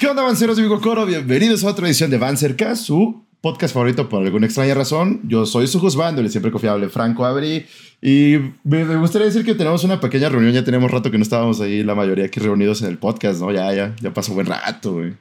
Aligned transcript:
¿Qué 0.00 0.06
onda, 0.06 0.22
Vanceros 0.22 0.56
de 0.56 0.66
Coro? 0.66 1.04
Bienvenidos 1.04 1.62
a 1.62 1.68
otra 1.68 1.86
edición 1.86 2.10
de 2.10 2.16
Vancercast, 2.16 2.86
su 2.86 3.22
podcast 3.42 3.74
favorito 3.74 4.08
por 4.08 4.24
alguna 4.24 4.46
extraña 4.46 4.72
razón. 4.72 5.20
Yo 5.24 5.44
soy 5.44 5.66
su 5.66 5.78
juzgando, 5.78 6.22
el 6.22 6.30
siempre 6.30 6.50
confiable 6.50 6.88
Franco 6.88 7.26
Abri. 7.26 7.66
Y 8.00 8.36
me, 8.64 8.96
gustaría 8.96 9.26
decir 9.26 9.44
que 9.44 9.54
tenemos 9.54 9.84
una 9.84 10.00
pequeña 10.00 10.30
reunión. 10.30 10.54
Ya 10.54 10.64
tenemos 10.64 10.90
rato 10.90 11.10
que 11.10 11.18
no 11.18 11.22
estábamos 11.22 11.60
ahí, 11.60 11.82
la 11.82 11.94
mayoría 11.94 12.24
aquí 12.24 12.40
reunidos 12.40 12.80
en 12.80 12.88
el 12.88 12.96
podcast, 12.96 13.42
¿no? 13.42 13.52
Ya, 13.52 13.70
ya, 13.74 13.94
ya 14.00 14.14
pasó 14.14 14.32
buen 14.32 14.46
rato, 14.46 14.94
güey. 14.94 15.12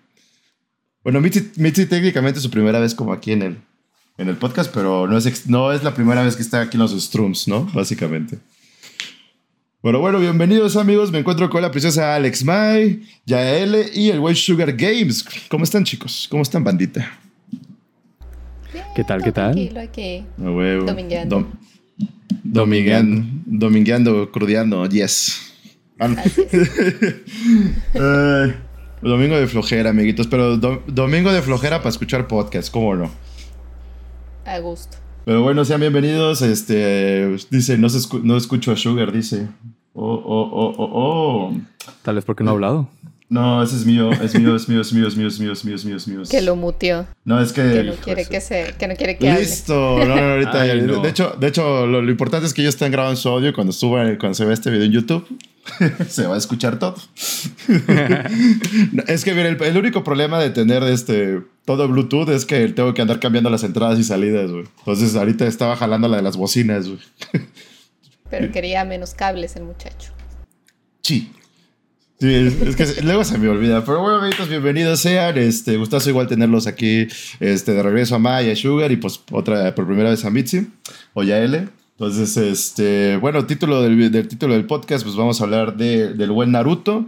Bueno, 1.04 1.20
Mitzi, 1.20 1.52
Mitzi 1.58 1.86
técnicamente 1.86 2.38
es 2.38 2.44
su 2.44 2.50
primera 2.50 2.80
vez 2.80 2.96
como 2.96 3.12
aquí 3.12 3.34
en 3.34 3.42
el, 3.42 3.58
en 4.18 4.30
el 4.30 4.38
podcast, 4.38 4.74
pero 4.74 5.08
no 5.08 5.18
es, 5.18 5.50
no 5.50 5.74
es 5.74 5.84
la 5.84 5.94
primera 5.94 6.24
vez 6.24 6.38
que 6.38 6.42
está 6.42 6.62
aquí 6.62 6.78
en 6.78 6.84
los 6.84 6.92
Strums, 6.94 7.50
¿no? 7.50 7.70
Básicamente. 7.74 8.40
Bueno, 9.82 10.00
bueno, 10.00 10.20
bienvenidos 10.20 10.76
amigos. 10.76 11.10
Me 11.12 11.20
encuentro 11.20 11.50
con 11.50 11.62
la 11.62 11.72
preciosa 11.72 12.14
Alex 12.16 12.44
Mai, 12.44 13.02
Yael 13.26 13.86
y 13.94 14.10
el 14.10 14.20
White 14.20 14.36
Sugar 14.40 14.74
Games. 14.74 15.26
¿Cómo 15.50 15.64
están, 15.64 15.86
chicos? 15.86 16.28
¿Cómo 16.30 16.42
están, 16.44 16.64
bandita? 16.66 17.18
Bien, 18.74 18.84
¿Qué 18.94 19.04
tal, 19.06 19.24
qué 19.24 19.32
tal? 19.32 19.54
Tranquilo 19.54 19.80
aquí. 19.80 20.26
Huevo. 20.38 20.86
Domingueando. 20.86 21.40
Dom- 21.40 21.48
domingueando. 22.44 23.26
Domingueando, 23.46 24.32
crudeando, 24.32 24.86
yes. 24.90 25.54
Ah, 25.98 26.10
no. 26.10 26.18
Ay, 27.94 28.54
domingo 29.02 29.38
de 29.38 29.48
flojera, 29.48 29.92
amiguitos. 29.92 30.28
Pero 30.28 30.58
do- 30.58 30.84
domingo 30.88 31.32
de 31.32 31.42
flojera 31.42 31.78
para 31.80 31.90
escuchar 31.90 32.28
podcast, 32.28 32.70
¿cómo 32.70 32.96
no? 32.98 33.10
A 34.46 34.60
gusto. 34.60 34.98
Pero 35.26 35.42
bueno, 35.44 35.64
sean 35.64 35.80
bienvenidos. 35.80 36.42
Este 36.42 37.38
dice, 37.50 37.78
no, 37.78 37.88
se 37.90 38.00
escu- 38.00 38.24
no 38.24 38.36
escucho 38.36 38.72
a 38.72 38.76
Sugar, 38.78 39.12
dice. 39.12 39.48
Oh, 40.02 40.24
oh, 40.26 40.50
oh, 40.54 40.76
oh, 40.78 40.90
oh. 40.94 41.58
Tal 42.04 42.16
vez 42.16 42.24
porque 42.24 42.42
no 42.42 42.52
ha 42.52 42.54
hablado. 42.54 42.88
No, 43.28 43.62
ese 43.62 43.76
es 43.76 43.86
mío, 43.86 44.10
es 44.12 44.34
mío, 44.34 44.56
es 44.56 44.70
mío, 44.70 44.82
es 44.82 44.94
mío, 44.94 45.08
es 45.08 45.18
mío, 45.18 45.28
es 45.28 45.40
mío, 45.40 45.52
es 45.52 45.66
mío, 45.66 45.76
es 45.76 45.86
mío, 45.86 45.96
es 45.98 46.08
mío. 46.08 46.22
Que 46.32 46.42
lo 46.42 46.56
muteó. 46.56 47.06
No, 47.26 47.40
es 47.42 47.52
que. 47.52 47.62
Que 47.62 47.84
no 47.84 47.94
quiere 47.96 48.26
que 48.26 48.40
se, 48.40 48.74
que 48.80 48.88
no 48.88 48.96
quiere 48.96 49.18
que 49.18 49.30
hable. 49.30 49.42
Listo. 49.42 49.74
No, 49.74 50.06
no, 50.06 50.14
ahorita. 50.14 50.62
Ay, 50.62 50.82
no. 50.82 51.02
De 51.02 51.10
hecho, 51.10 51.36
de 51.38 51.48
hecho 51.48 51.86
lo, 51.86 52.02
lo 52.02 52.10
importante 52.10 52.48
es 52.48 52.54
que 52.54 52.62
ellos 52.62 52.76
están 52.76 52.94
grabando 52.94 53.18
su 53.18 53.28
audio 53.28 53.54
cuando 53.54 53.74
suba, 53.74 54.06
cuando 54.18 54.36
se 54.36 54.46
vea 54.46 54.54
este 54.54 54.72
video 54.72 54.86
en 54.86 54.94
YouTube. 54.94 55.28
se 56.08 56.26
va 56.28 56.36
a 56.36 56.38
escuchar 56.38 56.80
todo. 56.80 56.96
Es 59.08 59.26
que, 59.26 59.34
mira, 59.34 59.50
el, 59.50 59.62
el 59.62 59.78
único 59.78 60.04
problema 60.04 60.40
de 60.40 60.50
tener 60.50 60.82
este 60.84 61.42
todo 61.66 61.88
Bluetooth 61.90 62.30
es 62.30 62.46
que 62.46 62.70
tengo 62.70 62.94
que 62.94 63.02
andar 63.02 63.20
cambiando 63.20 63.50
las 63.50 63.64
entradas 63.64 64.00
y 64.00 64.06
salidas, 64.06 64.50
güey. 64.50 64.64
Entonces, 64.80 65.16
ahorita 65.16 65.46
estaba 65.46 65.76
jalando 65.76 66.08
la 66.08 66.18
de 66.18 66.24
las 66.24 66.38
bocinas, 66.38 66.88
güey. 66.88 67.00
Pero 68.30 68.52
quería 68.52 68.86
menos 68.86 69.14
cables 69.14 69.56
el 69.56 69.64
muchacho. 69.64 70.12
Sí. 71.02 71.32
Es, 72.20 72.76
que 72.76 73.02
luego 73.02 73.24
se 73.24 73.38
me 73.38 73.48
olvida. 73.48 73.84
Pero 73.86 74.02
bueno, 74.02 74.18
amiguitos, 74.18 74.50
bienvenidos 74.50 75.00
sean. 75.00 75.38
Este, 75.38 75.78
gustazo 75.78 76.10
igual 76.10 76.28
tenerlos 76.28 76.68
aquí 76.68 77.08
este, 77.40 77.74
de 77.74 77.82
regreso 77.82 78.16
a 78.16 78.20
Maya, 78.20 78.56
Sugar 78.56 78.92
y 78.92 78.98
pues 78.98 79.22
otra 79.32 79.74
por 79.74 79.88
primera 79.88 80.10
vez 80.10 80.26
a 80.26 80.30
Mitzi 80.30 80.68
o 81.14 81.24
Yael. 81.24 81.70
Entonces, 81.98 82.38
este, 82.38 83.18
bueno, 83.18 83.46
título 83.46 83.82
del, 83.82 84.12
del 84.12 84.28
título 84.28 84.54
del 84.54 84.66
podcast, 84.66 85.04
pues 85.04 85.16
vamos 85.16 85.40
a 85.40 85.46
hablar 85.46 85.78
de, 85.78 86.14
del 86.14 86.32
buen 86.32 86.52
Naruto. 86.52 87.06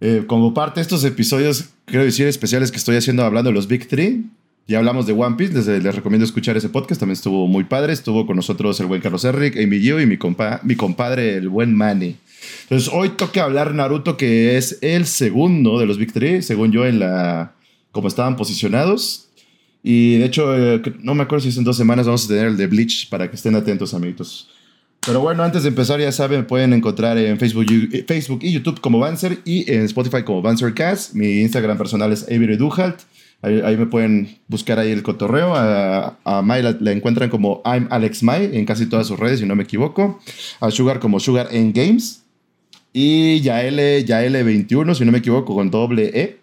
Eh, 0.00 0.24
como 0.26 0.52
parte 0.52 0.80
de 0.80 0.82
estos 0.82 1.04
episodios, 1.04 1.70
quiero 1.84 2.04
decir, 2.04 2.26
especiales 2.26 2.72
que 2.72 2.76
estoy 2.76 2.96
haciendo 2.96 3.24
hablando 3.24 3.50
de 3.50 3.54
los 3.54 3.68
Big 3.68 3.86
Three. 3.86 4.24
Ya 4.68 4.78
hablamos 4.78 5.06
de 5.06 5.12
One 5.12 5.36
Piece, 5.36 5.52
les, 5.52 5.66
les 5.66 5.94
recomiendo 5.94 6.24
escuchar 6.24 6.56
ese 6.56 6.68
podcast, 6.68 7.00
también 7.00 7.14
estuvo 7.14 7.46
muy 7.46 7.64
padre. 7.64 7.92
Estuvo 7.92 8.26
con 8.26 8.36
nosotros 8.36 8.78
el 8.80 8.86
buen 8.86 9.00
Carlos 9.00 9.24
Enric, 9.24 9.56
Amy 9.56 9.80
Gio 9.80 10.00
y 10.00 10.06
mi, 10.06 10.16
compa, 10.16 10.60
mi 10.62 10.76
compadre, 10.76 11.36
el 11.36 11.48
buen 11.48 11.74
Manny. 11.74 12.16
Entonces, 12.62 12.90
hoy 12.92 13.10
toca 13.10 13.44
hablar 13.44 13.74
Naruto, 13.74 14.16
que 14.16 14.56
es 14.56 14.78
el 14.80 15.06
segundo 15.06 15.78
de 15.78 15.86
los 15.86 15.98
Big 15.98 16.12
Three, 16.12 16.42
según 16.42 16.72
yo, 16.72 16.86
en 16.86 17.00
la. 17.00 17.54
como 17.90 18.08
estaban 18.08 18.36
posicionados. 18.36 19.28
Y 19.82 20.18
de 20.18 20.26
hecho, 20.26 20.56
eh, 20.56 20.80
no 21.00 21.14
me 21.14 21.24
acuerdo 21.24 21.42
si 21.42 21.48
es 21.48 21.56
en 21.56 21.64
dos 21.64 21.76
semanas 21.76 22.06
vamos 22.06 22.24
a 22.24 22.28
tener 22.28 22.46
el 22.46 22.56
de 22.56 22.68
Bleach 22.68 23.08
para 23.08 23.28
que 23.28 23.36
estén 23.36 23.56
atentos, 23.56 23.94
amiguitos. 23.94 24.48
Pero 25.04 25.20
bueno, 25.20 25.42
antes 25.42 25.64
de 25.64 25.70
empezar, 25.70 25.98
ya 26.00 26.12
saben, 26.12 26.46
pueden 26.46 26.72
encontrar 26.72 27.18
en 27.18 27.36
Facebook, 27.36 27.66
eh, 27.68 28.04
Facebook 28.06 28.38
y 28.42 28.52
YouTube 28.52 28.80
como 28.80 29.00
Banzer 29.00 29.40
y 29.44 29.68
en 29.70 29.82
Spotify 29.82 30.22
como 30.22 30.40
BanzerCast. 30.40 31.14
Mi 31.14 31.40
Instagram 31.40 31.76
personal 31.76 32.12
es 32.12 32.22
Avery 32.24 32.56
Duhalt. 32.56 33.00
Ahí, 33.42 33.60
ahí 33.60 33.76
me 33.76 33.86
pueden 33.86 34.38
buscar 34.48 34.78
ahí 34.78 34.90
el 34.90 35.02
cotorreo. 35.02 35.54
A, 35.54 36.16
a 36.24 36.42
Mai 36.42 36.62
la, 36.62 36.76
la 36.80 36.92
encuentran 36.92 37.28
como 37.28 37.60
I'm 37.64 37.88
Alex 37.90 38.22
Mai 38.22 38.56
en 38.56 38.64
casi 38.64 38.86
todas 38.86 39.06
sus 39.06 39.18
redes, 39.18 39.40
si 39.40 39.46
no 39.46 39.56
me 39.56 39.64
equivoco. 39.64 40.20
A 40.60 40.70
Sugar 40.70 41.00
como 41.00 41.20
Sugar 41.20 41.48
en 41.50 41.72
Games. 41.72 42.22
Y 42.92 43.40
Yael, 43.40 44.06
Yael21, 44.06 44.94
si 44.94 45.04
no 45.04 45.12
me 45.12 45.18
equivoco, 45.18 45.54
con 45.54 45.70
doble 45.70 46.10
E. 46.14 46.38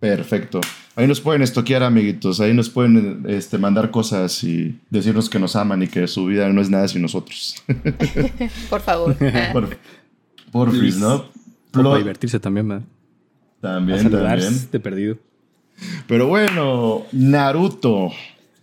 Perfecto. 0.00 0.60
Ahí 0.96 1.06
nos 1.06 1.20
pueden 1.20 1.42
estoquear, 1.42 1.82
amiguitos. 1.82 2.40
Ahí 2.40 2.52
nos 2.52 2.68
pueden 2.68 3.24
este, 3.28 3.58
mandar 3.58 3.90
cosas 3.90 4.42
y 4.42 4.78
decirnos 4.90 5.30
que 5.30 5.38
nos 5.38 5.54
aman 5.54 5.82
y 5.82 5.88
que 5.88 6.08
su 6.08 6.26
vida 6.26 6.48
no 6.48 6.60
es 6.60 6.70
nada 6.70 6.88
sin 6.88 7.02
nosotros. 7.02 7.62
Por 8.70 8.80
favor. 8.80 9.16
Por, 9.52 9.78
porfis, 10.50 10.96
¿no? 10.96 11.26
Para 11.70 11.98
divertirse 11.98 12.40
también, 12.40 12.66
man. 12.66 12.95
También, 13.60 13.98
A 13.98 14.02
saludarse 14.02 14.46
también. 14.46 14.68
de 14.72 14.80
perdido. 14.80 15.18
Pero 16.06 16.28
bueno, 16.28 17.04
Naruto. 17.12 18.10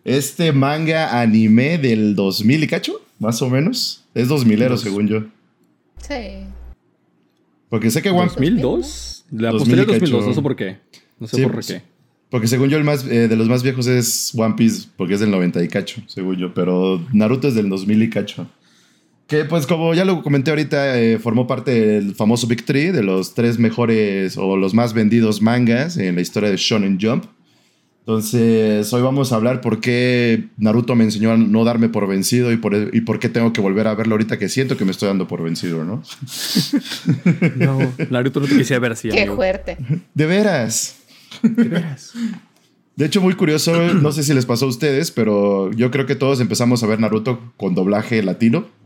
Este 0.06 0.52
manga 0.52 1.22
anime 1.22 1.78
del 1.78 2.16
2000 2.16 2.64
y 2.64 2.68
cacho, 2.68 3.02
más 3.20 3.42
o 3.42 3.50
menos. 3.50 4.04
Es 4.14 4.28
2000ero, 4.30 4.70
Dos. 4.70 4.81
según 4.81 5.08
yo. 5.08 5.24
sí. 5.98 6.46
Porque 7.70 7.90
sé 7.90 8.02
que 8.04 8.09
One 8.12 8.26
2002. 8.28 9.26
La 9.31 9.50
2000 9.52 9.59
posterior 9.59 9.84
y 9.84 10.00
cacho. 10.00 10.12
2002, 10.12 10.28
no 10.28 10.34
sé 10.36 10.42
por 10.44 10.56
qué. 10.56 10.78
No 11.20 11.28
sé 11.28 11.38
Sí, 11.38 11.44
por 11.44 11.54
pues, 11.54 11.68
qué. 11.68 11.81
Porque 12.30 12.48
según 12.48 12.70
yo, 12.70 12.78
el 12.78 12.84
más 12.84 13.04
eh, 13.08 13.28
de 13.28 13.36
los 13.36 13.48
más 13.48 13.64
viejos 13.64 13.88
es 13.88 14.31
One 14.36 14.56
Piece, 14.56 14.88
porque 14.98 15.14
es 15.16 15.20
del 15.20 15.31
90 15.31 15.64
y 15.64 15.68
cacho, 15.70 16.02
según 16.08 16.36
yo. 16.38 16.54
Pero 16.54 17.02
Naruto 17.14 17.48
es 17.48 17.56
del 17.56 17.70
2000 17.70 18.04
y 18.04 18.10
cacho. 18.10 18.48
Que 19.34 19.46
pues 19.46 19.66
como 19.66 19.96
ya 19.96 20.06
lo 20.06 20.22
comenté 20.22 20.52
ahorita, 20.52 21.00
eh, 21.00 21.18
formó 21.18 21.48
parte 21.48 21.72
del 21.72 22.14
famoso 22.14 22.46
Big 22.46 22.64
Three, 22.66 22.92
de 22.92 23.02
los 23.02 23.34
tres 23.34 23.58
mejores 23.58 24.38
o 24.38 24.56
los 24.58 24.76
más 24.76 24.94
vendidos 24.94 25.42
mangas 25.42 25.98
en 25.98 26.14
la 26.14 26.22
historia 26.22 26.52
de 26.52 26.58
Shonen 26.58 27.00
Jump. 27.02 27.26
Entonces, 28.02 28.94
hoy 28.94 29.02
vamos 29.02 29.32
a 29.32 29.38
hablar 29.38 29.60
por 29.60 29.80
qué 29.80 30.50
Naruto 30.58 30.94
me 30.94 31.06
enseñó 31.06 31.32
a 31.32 31.38
no 31.38 31.64
darme 31.64 31.90
por 31.90 32.08
vencido 32.08 32.52
y 32.52 32.58
por, 32.58 32.76
y 32.94 33.02
por 33.02 33.18
qué 33.18 33.28
tengo 33.28 33.54
que 33.54 33.60
volver 33.60 33.88
a 33.88 33.96
verlo 33.96 34.14
ahorita 34.14 34.38
que 34.38 34.50
siento 34.50 34.78
que 34.78 34.86
me 34.86 34.92
estoy 34.92 35.08
dando 35.08 35.28
por 35.28 35.42
vencido, 35.42 35.84
¿no? 35.84 36.04
No, 37.56 37.92
Naruto 38.12 38.40
no 38.40 38.46
te 38.46 38.56
quisiera 38.56 38.82
ver 38.82 38.92
así, 38.92 39.10
Qué 39.10 39.22
amigo. 39.22 39.36
fuerte. 39.38 39.78
De 40.14 40.28
veras. 40.28 40.98
De 41.42 41.64
veras. 41.64 42.14
De 42.96 43.06
hecho, 43.06 43.20
muy 43.20 43.34
curioso, 43.34 43.96
no 43.96 44.12
sé 44.12 44.22
si 44.22 44.32
les 44.36 44.46
pasó 44.46 44.66
a 44.66 44.70
ustedes, 44.70 45.10
pero 45.10 45.72
yo 45.72 45.90
creo 45.90 46.06
que 46.06 46.14
todos 46.14 46.40
empezamos 46.40 46.84
a 46.84 46.86
ver 46.86 47.00
Naruto 47.00 47.52
con 47.58 47.74
doblaje 47.74 48.22
latino. 48.22 48.83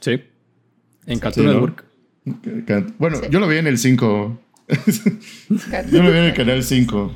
Sí. 0.00 0.20
En 1.06 1.18
Cartoon 1.18 1.46
Sí, 1.46 1.52
¿no? 1.54 1.60
Network. 1.60 1.84
Bueno, 2.98 3.16
Sí. 3.16 3.26
yo 3.30 3.40
lo 3.40 3.48
vi 3.48 3.56
en 3.56 3.66
el 3.66 3.78
5. 3.78 4.38
Yo 5.90 6.02
lo 6.02 6.10
vi 6.12 6.18
en 6.18 6.24
el 6.24 6.34
canal 6.34 6.62
5. 6.62 7.12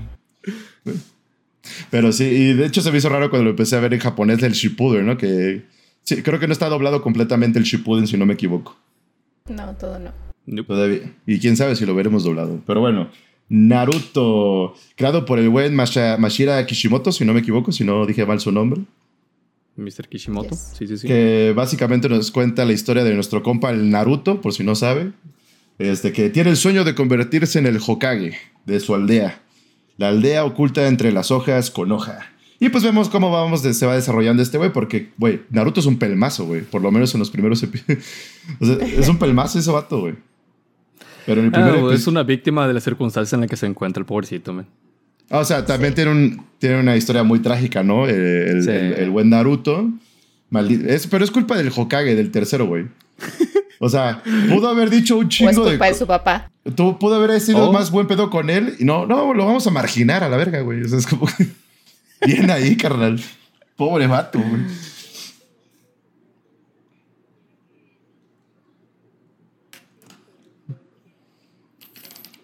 Pero 1.90 2.12
sí, 2.12 2.24
y 2.24 2.52
de 2.54 2.66
hecho 2.66 2.80
se 2.80 2.90
me 2.90 2.98
hizo 2.98 3.08
raro 3.08 3.28
cuando 3.30 3.44
lo 3.44 3.50
empecé 3.50 3.76
a 3.76 3.80
ver 3.80 3.92
en 3.94 4.00
japonés 4.00 4.38
del 4.40 4.52
Shippuden, 4.52 5.06
¿no? 5.06 5.16
Que 5.16 5.62
sí, 6.02 6.22
creo 6.22 6.40
que 6.40 6.46
no 6.46 6.52
está 6.52 6.68
doblado 6.68 7.02
completamente 7.02 7.58
el 7.58 7.64
Shippuden, 7.64 8.06
si 8.06 8.16
no 8.16 8.26
me 8.26 8.34
equivoco. 8.34 8.76
No, 9.48 9.74
todo 9.76 9.98
no. 9.98 10.10
Nope. 10.46 10.66
Todavía. 10.66 11.00
Y 11.26 11.38
quién 11.38 11.56
sabe 11.56 11.76
si 11.76 11.86
lo 11.86 11.94
veremos 11.94 12.24
doblado. 12.24 12.60
Pero 12.66 12.80
bueno, 12.80 13.10
Naruto, 13.48 14.74
creado 14.96 15.24
por 15.24 15.38
el 15.38 15.48
buen 15.50 15.74
Masha- 15.76 16.16
Mashira 16.18 16.64
Kishimoto, 16.66 17.12
si 17.12 17.24
no 17.24 17.32
me 17.34 17.40
equivoco, 17.40 17.70
si 17.70 17.84
no 17.84 18.04
dije 18.06 18.24
mal 18.26 18.40
su 18.40 18.50
nombre. 18.50 18.80
Mr. 19.76 20.08
Kishimoto. 20.08 20.50
Yes. 20.50 20.74
Sí, 20.78 20.86
sí, 20.86 20.98
sí. 20.98 21.06
que 21.06 21.52
básicamente 21.56 22.08
nos 22.08 22.30
cuenta 22.30 22.64
la 22.64 22.72
historia 22.72 23.04
de 23.04 23.14
nuestro 23.14 23.42
compa 23.42 23.70
el 23.70 23.90
Naruto, 23.90 24.40
por 24.40 24.52
si 24.52 24.64
no 24.64 24.74
sabe, 24.74 25.12
este, 25.78 26.12
que 26.12 26.28
tiene 26.30 26.50
el 26.50 26.56
sueño 26.56 26.84
de 26.84 26.94
convertirse 26.94 27.58
en 27.58 27.66
el 27.66 27.78
Hokage 27.84 28.36
de 28.66 28.80
su 28.80 28.94
aldea, 28.94 29.42
la 29.96 30.08
aldea 30.08 30.44
oculta 30.44 30.86
entre 30.88 31.10
las 31.12 31.30
hojas 31.30 31.70
con 31.70 31.90
hoja. 31.92 32.28
Y 32.60 32.68
pues 32.68 32.84
vemos 32.84 33.08
cómo 33.08 33.30
vamos 33.32 33.62
de- 33.64 33.74
se 33.74 33.86
va 33.86 33.94
desarrollando 33.96 34.40
este 34.42 34.56
güey, 34.58 34.72
porque, 34.72 35.10
güey, 35.18 35.42
Naruto 35.50 35.80
es 35.80 35.86
un 35.86 35.98
pelmazo, 35.98 36.44
güey, 36.46 36.60
por 36.62 36.80
lo 36.80 36.92
menos 36.92 37.12
en 37.14 37.18
los 37.18 37.30
primeros 37.30 37.60
episodios. 37.62 38.04
o 38.60 38.66
sea, 38.66 38.76
es 38.76 39.08
un 39.08 39.18
pelmazo 39.18 39.58
ese 39.58 39.70
vato, 39.72 40.00
güey. 40.00 40.14
Pero 41.26 41.40
en 41.40 41.46
el 41.46 41.52
primer 41.52 41.70
Ah, 41.74 41.76
es 41.78 41.84
episodio... 41.84 42.10
una 42.12 42.22
víctima 42.24 42.68
de 42.68 42.74
la 42.74 42.80
circunstancia 42.80 43.34
en 43.36 43.40
la 43.42 43.46
que 43.48 43.56
se 43.56 43.66
encuentra 43.66 44.00
el 44.00 44.06
pobrecito, 44.06 44.52
man. 44.52 44.66
Ah, 45.30 45.38
o 45.38 45.44
sea, 45.44 45.64
también 45.64 45.92
Sí. 45.92 45.96
tiene, 45.96 46.10
un, 46.10 46.44
tiene 46.58 46.78
una 46.80 46.96
historia 46.96 47.22
muy 47.22 47.38
trágica, 47.40 47.82
¿no? 47.82 48.06
Eh, 48.08 48.50
El, 48.50 48.62
Sí. 48.62 48.70
el- 48.70 48.92
el 48.94 49.10
buen 49.10 49.30
Naruto. 49.30 49.90
Maldi- 50.50 50.86
es, 50.86 51.06
pero 51.06 51.24
es 51.24 51.30
culpa 51.30 51.56
del 51.56 51.72
Hokage, 51.74 52.14
del 52.14 52.30
tercero, 52.30 52.66
güey. 52.66 52.86
O 53.78 53.88
sea, 53.88 54.22
pudo 54.50 54.68
haber 54.68 54.90
dicho 54.90 55.16
un 55.16 55.24
O 55.24 55.28
es 55.28 55.34
chingo 55.34 55.64
de... 55.64 55.70
culpa 55.70 55.86
de 55.86 55.94
su 55.94 56.06
papá. 56.06 56.50
Tú 56.76 56.98
pudo 56.98 57.14
haber 57.16 57.40
sido 57.40 57.70
Oh. 57.70 57.72
más 57.72 57.90
buen 57.90 58.06
pedo 58.06 58.28
con 58.30 58.50
él. 58.50 58.76
Y 58.78 58.84
no, 58.84 59.06
no, 59.06 59.32
lo 59.34 59.46
vamos 59.46 59.66
a 59.66 59.70
marginar 59.70 60.22
a 60.22 60.28
la 60.28 60.36
verga, 60.36 60.60
güey. 60.60 60.82
O 60.82 60.88
sea, 60.88 60.98
es 60.98 61.06
como... 61.06 61.26
Bien 62.26 62.50
ahí, 62.50 62.76
carnal. 62.76 63.20
Pobre 63.76 64.06
vato, 64.06 64.38
güey. 64.38 64.62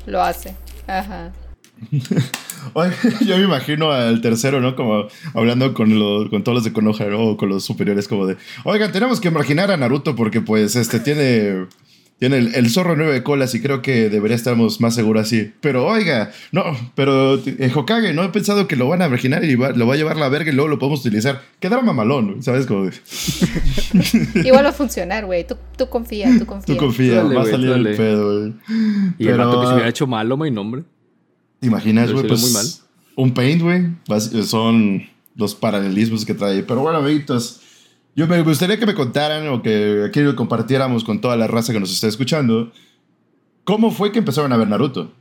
lo 0.07 0.23
hace. 0.23 0.55
Ajá. 0.87 1.33
Yo 3.25 3.37
me 3.39 3.45
imagino 3.45 3.93
al 3.93 4.21
tercero, 4.21 4.61
¿no? 4.61 4.77
Como 4.77 5.09
hablando 5.35 5.75
con, 5.75 5.99
los, 5.99 6.29
con 6.29 6.43
todos 6.43 6.57
los 6.57 6.65
de 6.65 6.73
Konoha, 6.73 7.07
¿no? 7.07 7.21
O 7.21 7.37
con 7.37 7.49
los 7.49 7.65
superiores, 7.65 8.09
como 8.09 8.27
de, 8.27 8.37
oigan, 8.65 8.93
tenemos 8.93 9.21
que 9.21 9.31
marginar 9.31 9.71
a 9.71 9.77
Naruto 9.77 10.15
porque, 10.15 10.41
pues, 10.41 10.77
este 10.77 11.01
tiene 11.01 11.67
tiene 12.19 12.39
el, 12.39 12.69
zorro 12.69 12.97
nueve 12.97 13.23
colas 13.23 13.55
y 13.55 13.63
creo 13.63 13.81
que 13.81 14.11
debería 14.11 14.35
estarmos 14.35 14.81
más 14.81 14.97
seguros 14.97 15.23
así. 15.23 15.53
Pero 15.61 15.87
oiga, 15.87 16.33
no, 16.51 16.65
pero 16.97 17.37
eh, 17.37 17.71
Hokage, 17.73 18.13
no 18.13 18.25
he 18.25 18.29
pensado 18.31 18.67
que 18.67 18.75
lo 18.75 18.89
van 18.89 19.03
a 19.03 19.09
marginar 19.09 19.45
y 19.45 19.55
lo 19.55 19.87
va 19.87 19.95
a 19.95 19.97
llevar 19.97 20.17
la 20.17 20.29
verga 20.29 20.51
y 20.51 20.55
luego 20.55 20.69
lo 20.69 20.79
podemos 20.81 21.01
utilizar. 21.01 21.43
Qué 21.61 21.69
drama 21.69 21.93
malón, 21.93 22.43
¿sabes? 22.43 22.67
Como 22.67 22.91
Igual 24.45 24.65
va 24.65 24.71
a 24.71 24.73
funcionar, 24.73 25.27
güey. 25.27 25.47
Tú, 25.47 25.57
tú 25.77 25.89
confía, 25.89 26.29
tú 26.37 26.45
confía. 26.45 26.75
Tú 26.75 26.81
confía, 26.81 27.23
va 27.23 27.43
a 27.43 27.47
salir 27.47 27.71
el 27.71 27.97
pedo, 27.97 28.41
güey. 28.41 28.55
Y 29.19 29.25
pero, 29.25 29.35
el 29.35 29.39
vato 29.39 29.61
que 29.61 29.67
se 29.69 29.73
hubiera 29.75 29.89
hecho 29.89 30.07
malo, 30.09 30.37
mi 30.37 30.51
nombre. 30.51 30.83
¿Te 31.61 31.67
imaginas, 31.67 32.13
güey? 32.13 32.27
Pues, 32.27 32.41
muy 32.41 32.53
mal. 32.53 32.67
Un 33.17 33.35
paint, 33.35 33.63
güey. 33.63 34.45
Son 34.45 35.03
los 35.35 35.55
paralelismos 35.55 36.25
que 36.25 36.35
trae. 36.35 36.63
Pero 36.63 36.81
bueno, 36.81 36.99
amiguitos 36.99 37.63
yo 38.19 38.27
me 38.27 38.43
gustaría 38.43 38.81
que 38.81 38.85
me 38.85 38.95
contaran 38.95 39.47
o 39.47 39.63
que 39.63 40.05
aquí 40.05 40.19
lo 40.23 40.35
compartiéramos 40.35 41.05
con 41.05 41.21
toda 41.21 41.37
la 41.37 41.47
raza 41.47 41.73
que 41.73 41.79
nos 41.79 41.93
está 41.93 42.09
escuchando. 42.09 42.73
¿Cómo 43.63 43.93
fue 43.93 44.11
que 44.11 44.19
empezaron 44.19 44.53
a 44.53 44.57
ver 44.57 44.67
Naruto? 44.67 45.13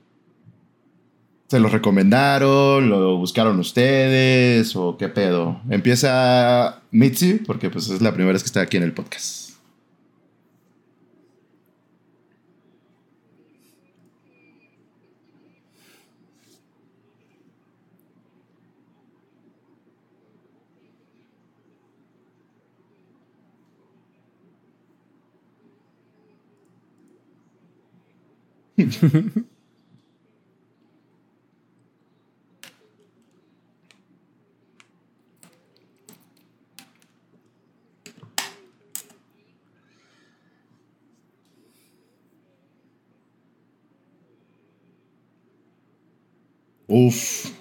¿Se 1.48 1.60
lo 1.60 1.70
recomendaron? 1.70 2.90
¿Lo 2.90 3.18
buscaron 3.18 3.60
ustedes? 3.60 4.76
¿O 4.76 4.98
qué 4.98 5.10
pedo? 5.10 5.62
Empieza 5.70 6.82
Mitzi, 6.90 7.36
porque 7.36 7.70
pues 7.70 7.88
es 7.92 8.02
la 8.02 8.16
primera 8.16 8.34
vez 8.34 8.42
que 8.42 8.48
está 8.48 8.62
aquí 8.62 8.78
en 8.78 8.84
el 8.84 8.94
podcast. 8.94 9.47
Oof. 46.90 47.52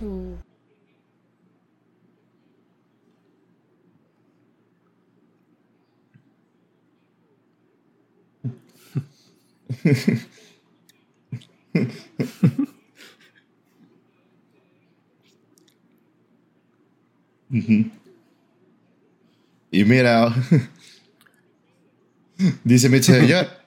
Y 19.70 19.84
mira, 19.84 20.34
dice 22.64 22.88
Mitze, 22.88 23.26
ya, 23.28 23.58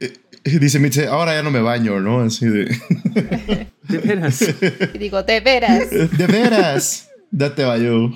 eh, 0.00 0.12
dice 0.44 0.78
Mitze, 0.78 1.06
ahora 1.06 1.34
ya 1.34 1.42
no 1.42 1.50
me 1.50 1.60
baño, 1.60 2.00
¿no? 2.00 2.20
Así 2.20 2.46
de... 2.46 2.64
De 3.84 3.98
veras. 3.98 4.42
Y 4.94 4.98
digo, 4.98 5.22
de 5.22 5.40
veras. 5.40 5.90
De 5.90 6.26
veras. 6.26 7.10
Date 7.30 7.64
baño. 7.64 8.14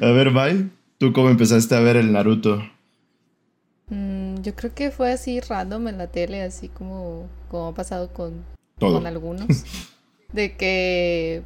A 0.00 0.10
ver, 0.10 0.32
Mai, 0.32 0.70
¿tú 0.98 1.12
cómo 1.12 1.30
empezaste 1.30 1.76
a 1.76 1.80
ver 1.80 1.96
el 1.96 2.12
Naruto? 2.12 2.60
Mm, 3.90 4.42
yo 4.42 4.56
creo 4.56 4.74
que 4.74 4.90
fue 4.90 5.12
así 5.12 5.38
random 5.38 5.86
en 5.86 5.98
la 5.98 6.08
tele, 6.08 6.42
así 6.42 6.68
como, 6.68 7.28
como 7.48 7.68
ha 7.68 7.74
pasado 7.74 8.12
con, 8.12 8.44
con 8.80 9.06
algunos. 9.06 9.46
de 10.32 10.56
que 10.56 11.44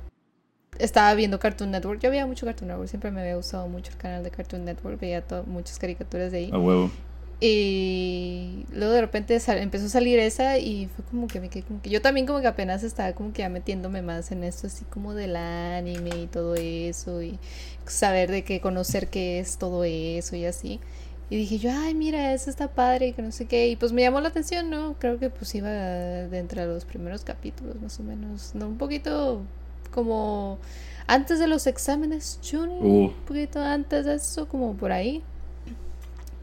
estaba 0.79 1.15
viendo 1.15 1.39
Cartoon 1.39 1.71
Network. 1.71 2.01
Yo 2.01 2.11
veía 2.11 2.27
mucho 2.27 2.47
Cartoon 2.47 2.69
Network, 2.69 2.89
siempre 2.89 3.11
me 3.11 3.21
había 3.21 3.37
gustado 3.37 3.69
mucho 3.69 3.93
el 3.93 3.99
canal 3.99 4.23
de 4.23 4.31
Cartoon 4.31 4.65
Network, 4.65 5.01
veía 5.01 5.25
muchas 5.47 5.79
caricaturas 5.79 6.33
de 6.33 6.39
ahí. 6.39 6.51
A 6.53 6.59
huevo. 6.59 6.91
Y 7.39 8.65
luego 8.73 8.95
de 8.95 9.03
repente 9.03 9.39
empezó 9.47 9.87
a 9.87 9.89
salir 9.91 10.19
esa 10.19 10.57
y 10.57 10.87
fue 10.87 11.05
como 11.05 11.27
que 11.27 11.39
me 11.39 11.51
quedé 11.51 11.65
como 11.65 11.83
que 11.83 11.91
yo 11.91 12.01
también 12.01 12.27
como 12.27 12.41
que 12.41 12.47
apenas 12.47 12.83
estaba 12.83 13.13
como 13.13 13.35
que 13.35 13.43
ya 13.43 13.51
metiéndome 13.51 14.01
más 14.01 14.33
en 14.33 14.43
esto 14.43 14.69
así 14.69 14.87
como 14.87 15.13
del 15.13 15.37
anime 15.37 16.11
y 16.17 16.27
todo 16.29 16.55
eso 16.55 17.21
y 17.21 17.39
saber 17.85 18.31
de 18.31 18.43
qué 18.43 18.63
conocer 18.63 19.09
qué 19.09 19.39
es 19.39 19.59
todo 19.59 19.85
eso 19.85 20.35
y 20.35 20.47
así. 20.47 20.81
Y 21.29 21.37
dije 21.37 21.59
yo, 21.59 21.71
ay, 21.73 21.95
mira, 21.95 22.33
eso 22.33 22.49
está 22.51 22.69
padre 22.69 23.09
y 23.09 23.13
que 23.13 23.21
no 23.21 23.33
sé 23.33 23.47
qué. 23.47 23.69
Y 23.69 23.77
pues 23.77 23.93
me 23.93 24.03
llamó 24.03 24.21
la 24.21 24.29
atención, 24.29 24.71
¿no? 24.71 24.95
Creo 24.99 25.19
que 25.19 25.29
pues 25.29 25.55
iba 25.57 25.69
de 25.69 26.39
entre 26.39 26.65
los 26.67 26.85
primeros 26.85 27.25
capítulos, 27.25 27.81
más 27.83 27.99
o 27.99 28.05
menos. 28.05 28.55
¿No? 28.55 28.69
Un 28.69 28.79
poquito 28.79 29.43
como 29.89 30.59
antes 31.07 31.39
de 31.39 31.47
los 31.47 31.67
exámenes 31.67 32.39
junior. 32.43 32.83
Uh. 32.83 33.05
Un 33.07 33.15
poquito 33.27 33.61
antes 33.61 34.05
de 34.05 34.15
eso, 34.15 34.49
como 34.49 34.75
por 34.75 34.93
ahí. 34.93 35.23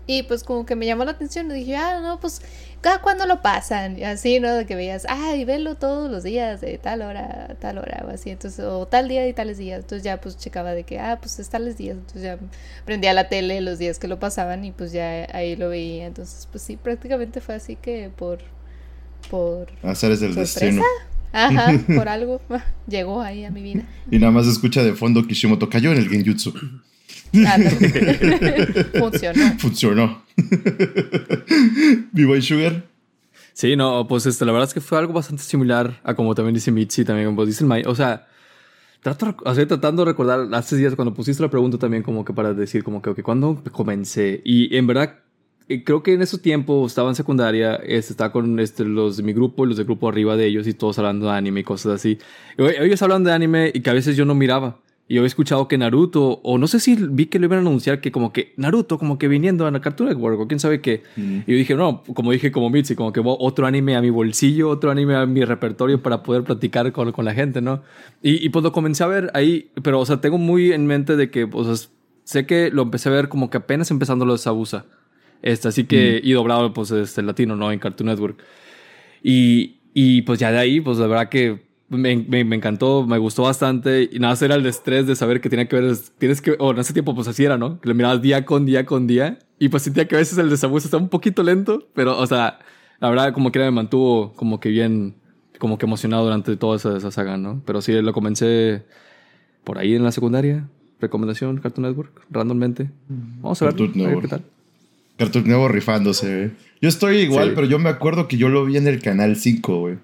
Y 0.05 0.23
pues 0.23 0.43
como 0.43 0.65
que 0.65 0.75
me 0.75 0.85
llamó 0.85 1.05
la 1.05 1.11
atención 1.11 1.49
y 1.51 1.53
dije, 1.53 1.77
ah, 1.77 2.01
no, 2.01 2.19
pues 2.19 2.41
cada 2.81 2.99
cuando 3.01 3.25
lo 3.25 3.41
pasan, 3.41 3.97
y 3.97 4.03
así, 4.03 4.41
¿no? 4.41 4.53
De 4.53 4.65
que 4.65 4.75
veías, 4.75 5.05
ay, 5.07 5.45
velo 5.45 5.75
todos 5.75 6.11
los 6.11 6.23
días, 6.23 6.59
de 6.59 6.77
tal 6.77 7.01
hora 7.01 7.47
a 7.49 7.55
tal 7.55 7.77
hora, 7.77 8.03
o 8.05 8.09
así, 8.09 8.29
entonces, 8.29 8.65
o 8.65 8.85
tal 8.85 9.07
día 9.07 9.25
y 9.25 9.33
tales 9.33 9.57
días, 9.57 9.79
entonces 9.79 10.03
ya 10.03 10.19
pues 10.19 10.37
checaba 10.37 10.73
de 10.73 10.83
que, 10.83 10.99
ah, 10.99 11.17
pues 11.21 11.39
es 11.39 11.47
tales 11.47 11.77
días, 11.77 11.95
entonces 11.95 12.23
ya 12.23 12.37
prendía 12.83 13.13
la 13.13 13.29
tele 13.29 13.61
los 13.61 13.79
días 13.79 13.99
que 13.99 14.09
lo 14.09 14.19
pasaban 14.19 14.65
y 14.65 14.73
pues 14.73 14.91
ya 14.91 15.29
ahí 15.31 15.55
lo 15.55 15.69
veía, 15.69 16.05
entonces 16.05 16.49
pues 16.51 16.61
sí, 16.61 16.75
prácticamente 16.75 17.39
fue 17.39 17.55
así 17.55 17.77
que 17.77 18.11
por, 18.13 18.39
por... 19.31 19.67
Hacer 19.83 20.11
es 20.11 20.21
el 20.21 20.35
destino. 20.35 20.83
Ajá, 21.33 21.73
por 21.95 22.07
algo 22.07 22.39
llegó 22.87 23.21
ahí 23.21 23.43
a 23.43 23.51
mi 23.51 23.61
vida. 23.61 23.83
Y 24.09 24.19
nada 24.19 24.31
más 24.31 24.47
escucha 24.47 24.83
de 24.83 24.93
fondo 24.93 25.27
Kishimoto 25.27 25.69
cayó 25.69 25.91
en 25.91 25.97
el 25.97 26.07
genjutsu. 26.07 26.53
Funcionó. 28.99 29.57
Funcionó. 29.57 30.23
¿Vivo 32.11 32.39
Sugar? 32.39 32.83
Sí, 33.53 33.75
no, 33.75 34.07
pues 34.07 34.27
este, 34.27 34.45
la 34.45 34.51
verdad 34.51 34.67
es 34.67 34.73
que 34.73 34.81
fue 34.81 34.99
algo 34.99 35.13
bastante 35.13 35.41
similar 35.43 35.99
a 36.03 36.13
como 36.13 36.35
también 36.35 36.53
dice 36.53 36.71
Mitzi, 36.71 37.03
también 37.03 37.27
como 37.27 37.45
dice 37.45 37.65
May. 37.65 37.83
O 37.87 37.95
sea, 37.95 38.27
trato, 39.01 39.35
tratando 39.43 40.03
de 40.03 40.11
recordar 40.11 40.47
hace 40.53 40.75
días 40.75 40.95
cuando 40.95 41.13
pusiste 41.13 41.41
la 41.41 41.49
pregunta 41.49 41.79
también 41.79 42.03
como 42.03 42.23
que 42.23 42.33
para 42.33 42.53
decir 42.53 42.83
como 42.83 43.01
que, 43.01 43.09
okay, 43.09 43.23
¿cuándo 43.23 43.63
comencé? 43.71 44.41
Y 44.45 44.75
en 44.75 44.85
verdad 44.85 45.22
creo 45.83 46.03
que 46.03 46.13
en 46.13 46.21
ese 46.21 46.37
tiempo 46.37 46.85
estaba 46.85 47.09
en 47.09 47.15
secundaria, 47.15 47.75
este, 47.75 48.13
estaba 48.13 48.31
con 48.31 48.59
este, 48.59 48.85
los 48.85 49.17
de 49.17 49.23
mi 49.23 49.33
grupo 49.33 49.65
y 49.65 49.69
los 49.69 49.77
del 49.77 49.85
grupo 49.85 50.09
arriba 50.09 50.35
de 50.35 50.45
ellos 50.45 50.67
y 50.67 50.73
todos 50.73 50.97
hablando 50.99 51.27
de 51.27 51.33
anime 51.33 51.61
y 51.61 51.63
cosas 51.63 51.93
así. 51.93 52.17
Ellos 52.57 53.01
hablan 53.01 53.23
de 53.23 53.31
anime 53.31 53.71
y 53.73 53.81
que 53.81 53.89
a 53.89 53.93
veces 53.93 54.15
yo 54.15 54.25
no 54.25 54.35
miraba. 54.35 54.77
Y 55.07 55.15
yo 55.15 55.23
he 55.23 55.27
escuchado 55.27 55.67
que 55.67 55.77
Naruto, 55.77 56.39
o 56.43 56.57
no 56.57 56.65
sé 56.65 56.79
si 56.79 56.95
vi 56.95 57.25
que 57.25 57.37
lo 57.37 57.45
iban 57.45 57.59
a 57.59 57.61
anunciar 57.61 57.99
que 57.99 58.11
como 58.11 58.31
que 58.31 58.53
Naruto, 58.55 58.97
como 58.97 59.17
que 59.17 59.27
viniendo 59.27 59.67
a 59.67 59.71
la 59.71 59.81
Cartoon 59.81 60.07
Network, 60.07 60.39
o 60.39 60.47
quién 60.47 60.61
sabe 60.61 60.79
qué. 60.79 61.03
Mm. 61.17 61.39
Y 61.45 61.51
yo 61.51 61.57
dije, 61.57 61.75
no, 61.75 62.03
como 62.13 62.31
dije 62.31 62.53
como 62.53 62.69
Mitzi, 62.69 62.95
como 62.95 63.11
que 63.11 63.21
otro 63.23 63.67
anime 63.67 63.97
a 63.97 64.01
mi 64.01 64.09
bolsillo, 64.09 64.69
otro 64.69 64.91
anime 64.91 65.15
a 65.15 65.25
mi 65.25 65.43
repertorio 65.43 66.01
para 66.01 66.23
poder 66.23 66.43
platicar 66.43 66.89
con, 66.93 67.11
con 67.11 67.25
la 67.25 67.33
gente, 67.33 67.61
¿no? 67.61 67.83
Y, 68.21 68.45
y, 68.45 68.49
pues 68.49 68.63
lo 68.63 68.71
comencé 68.71 69.03
a 69.03 69.07
ver 69.07 69.29
ahí, 69.33 69.71
pero, 69.83 69.99
o 69.99 70.05
sea, 70.05 70.21
tengo 70.21 70.37
muy 70.37 70.71
en 70.71 70.87
mente 70.87 71.17
de 71.17 71.29
que, 71.29 71.47
pues, 71.47 71.91
sé 72.23 72.45
que 72.45 72.71
lo 72.71 72.83
empecé 72.83 73.09
a 73.09 73.11
ver 73.11 73.27
como 73.27 73.49
que 73.49 73.57
apenas 73.57 73.91
empezando 73.91 74.25
lo 74.25 74.33
de 74.33 74.39
Sabusa. 74.39 74.85
Este, 75.43 75.67
así 75.67 75.83
que, 75.83 76.21
mm. 76.23 76.27
y 76.27 76.31
doblado, 76.31 76.73
pues, 76.73 76.89
este, 76.89 77.21
latino, 77.21 77.55
¿no? 77.55 77.71
En 77.71 77.77
Cartoon 77.77 78.09
Network. 78.09 78.43
Y, 79.21 79.81
y 79.93 80.23
pues 80.23 80.39
ya 80.39 80.51
de 80.51 80.57
ahí, 80.57 80.81
pues, 80.81 80.97
la 80.97 81.07
verdad 81.07 81.29
que 81.29 81.61
me, 81.97 82.15
me, 82.15 82.55
encantó, 82.55 83.05
me 83.05 83.17
gustó 83.17 83.43
bastante 83.43 84.09
y 84.11 84.19
nada, 84.19 84.35
era 84.43 84.55
el 84.55 84.65
estrés 84.65 85.07
de 85.07 85.15
saber 85.15 85.41
que 85.41 85.49
tenía 85.49 85.67
que 85.67 85.75
ver, 85.75 85.97
tienes 86.17 86.41
que, 86.41 86.55
o 86.59 86.71
en 86.71 86.79
ese 86.79 86.93
tiempo 86.93 87.13
pues 87.15 87.27
así 87.27 87.45
era, 87.45 87.57
¿no? 87.57 87.79
Que 87.79 87.89
lo 87.89 87.95
mirabas 87.95 88.21
día 88.21 88.45
con 88.45 88.65
día 88.65 88.85
con 88.85 89.07
día 89.07 89.39
y 89.59 89.69
pues 89.69 89.83
sentía 89.83 90.07
que 90.07 90.15
a 90.15 90.17
veces 90.17 90.37
el 90.37 90.49
desabuso 90.49 90.87
estaba 90.87 91.03
un 91.03 91.09
poquito 91.09 91.43
lento, 91.43 91.87
pero 91.93 92.17
o 92.17 92.25
sea, 92.27 92.59
la 92.99 93.09
verdad 93.09 93.33
como 93.33 93.51
que 93.51 93.59
me 93.59 93.71
mantuvo 93.71 94.33
como 94.33 94.59
que 94.59 94.69
bien, 94.69 95.15
como 95.59 95.77
que 95.77 95.85
emocionado 95.85 96.23
durante 96.23 96.55
toda 96.55 96.77
esa, 96.77 96.97
esa 96.97 97.11
saga, 97.11 97.37
¿no? 97.37 97.61
Pero 97.65 97.81
sí, 97.81 97.93
lo 97.93 98.13
comencé 98.13 98.85
por 99.63 99.77
ahí 99.77 99.95
en 99.95 100.03
la 100.03 100.11
secundaria, 100.11 100.67
recomendación 100.99 101.59
Cartoon 101.59 101.87
Network, 101.87 102.25
randommente. 102.29 102.89
Vamos 103.07 103.61
a 103.61 103.65
ver, 103.65 103.75
a 103.75 104.07
ver 104.07 104.21
qué 104.21 104.27
tal. 104.27 104.43
Cartoon 105.17 105.45
Network 105.47 105.73
rifándose, 105.73 106.51
Yo 106.81 106.89
estoy 106.89 107.17
igual, 107.17 107.53
pero 107.55 107.67
yo 107.67 107.79
me 107.79 107.89
acuerdo 107.89 108.27
que 108.27 108.37
yo 108.37 108.49
lo 108.49 108.65
vi 108.65 108.77
en 108.77 108.87
el 108.87 109.01
canal 109.01 109.35
5, 109.35 109.79
güey. 109.79 109.95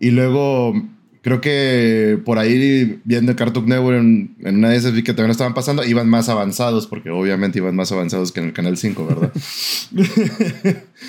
Y 0.00 0.10
luego 0.10 0.74
creo 1.22 1.40
que 1.40 2.18
por 2.24 2.38
ahí 2.38 3.00
viendo 3.04 3.34
Cartoon 3.34 3.66
Network 3.66 3.98
en, 3.98 4.34
en 4.40 4.56
una 4.58 4.68
de 4.70 4.76
esas 4.76 4.92
vi 4.92 5.02
que 5.02 5.14
también 5.14 5.30
estaban 5.30 5.54
pasando, 5.54 5.82
iban 5.84 6.08
más 6.08 6.28
avanzados, 6.28 6.86
porque 6.86 7.08
obviamente 7.10 7.58
iban 7.58 7.74
más 7.74 7.90
avanzados 7.92 8.30
que 8.30 8.40
en 8.40 8.46
el 8.46 8.52
Canal 8.52 8.76
5, 8.76 9.06
¿verdad? 9.06 9.32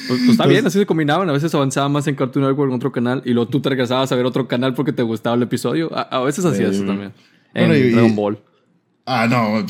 Pues, 0.08 0.20
pues 0.20 0.30
está 0.30 0.46
bien, 0.48 0.66
así 0.68 0.78
se 0.80 0.86
combinaban. 0.86 1.30
A 1.30 1.34
veces 1.34 1.54
avanzaba 1.56 1.90
más 1.90 2.06
en 2.08 2.16
Cartoon 2.16 2.46
Network 2.46 2.70
en 2.70 2.76
otro 2.76 2.92
canal 2.92 3.22
y 3.26 3.32
luego 3.34 3.50
tú 3.50 3.60
te 3.62 3.70
regresabas 3.70 4.12
a 4.12 4.16
ver 4.16 4.26
otro 4.26 4.48
canal 4.48 4.74
porque 4.74 4.92
te 4.94 5.02
gustaba 5.04 5.36
el 5.36 5.44
episodio. 5.44 5.96
A, 5.98 6.02
a 6.02 6.22
veces 6.24 6.46
hacía 6.46 6.68
Sí, 6.70 6.76
eso 6.76 6.84
güey. 6.84 6.88
también. 6.88 7.14
En 7.54 7.68
Bueno, 7.70 7.86
y- 7.86 7.92
Dragon 7.92 8.16
Ball. 8.16 8.40
ah, 9.06 9.28
no. 9.30 9.66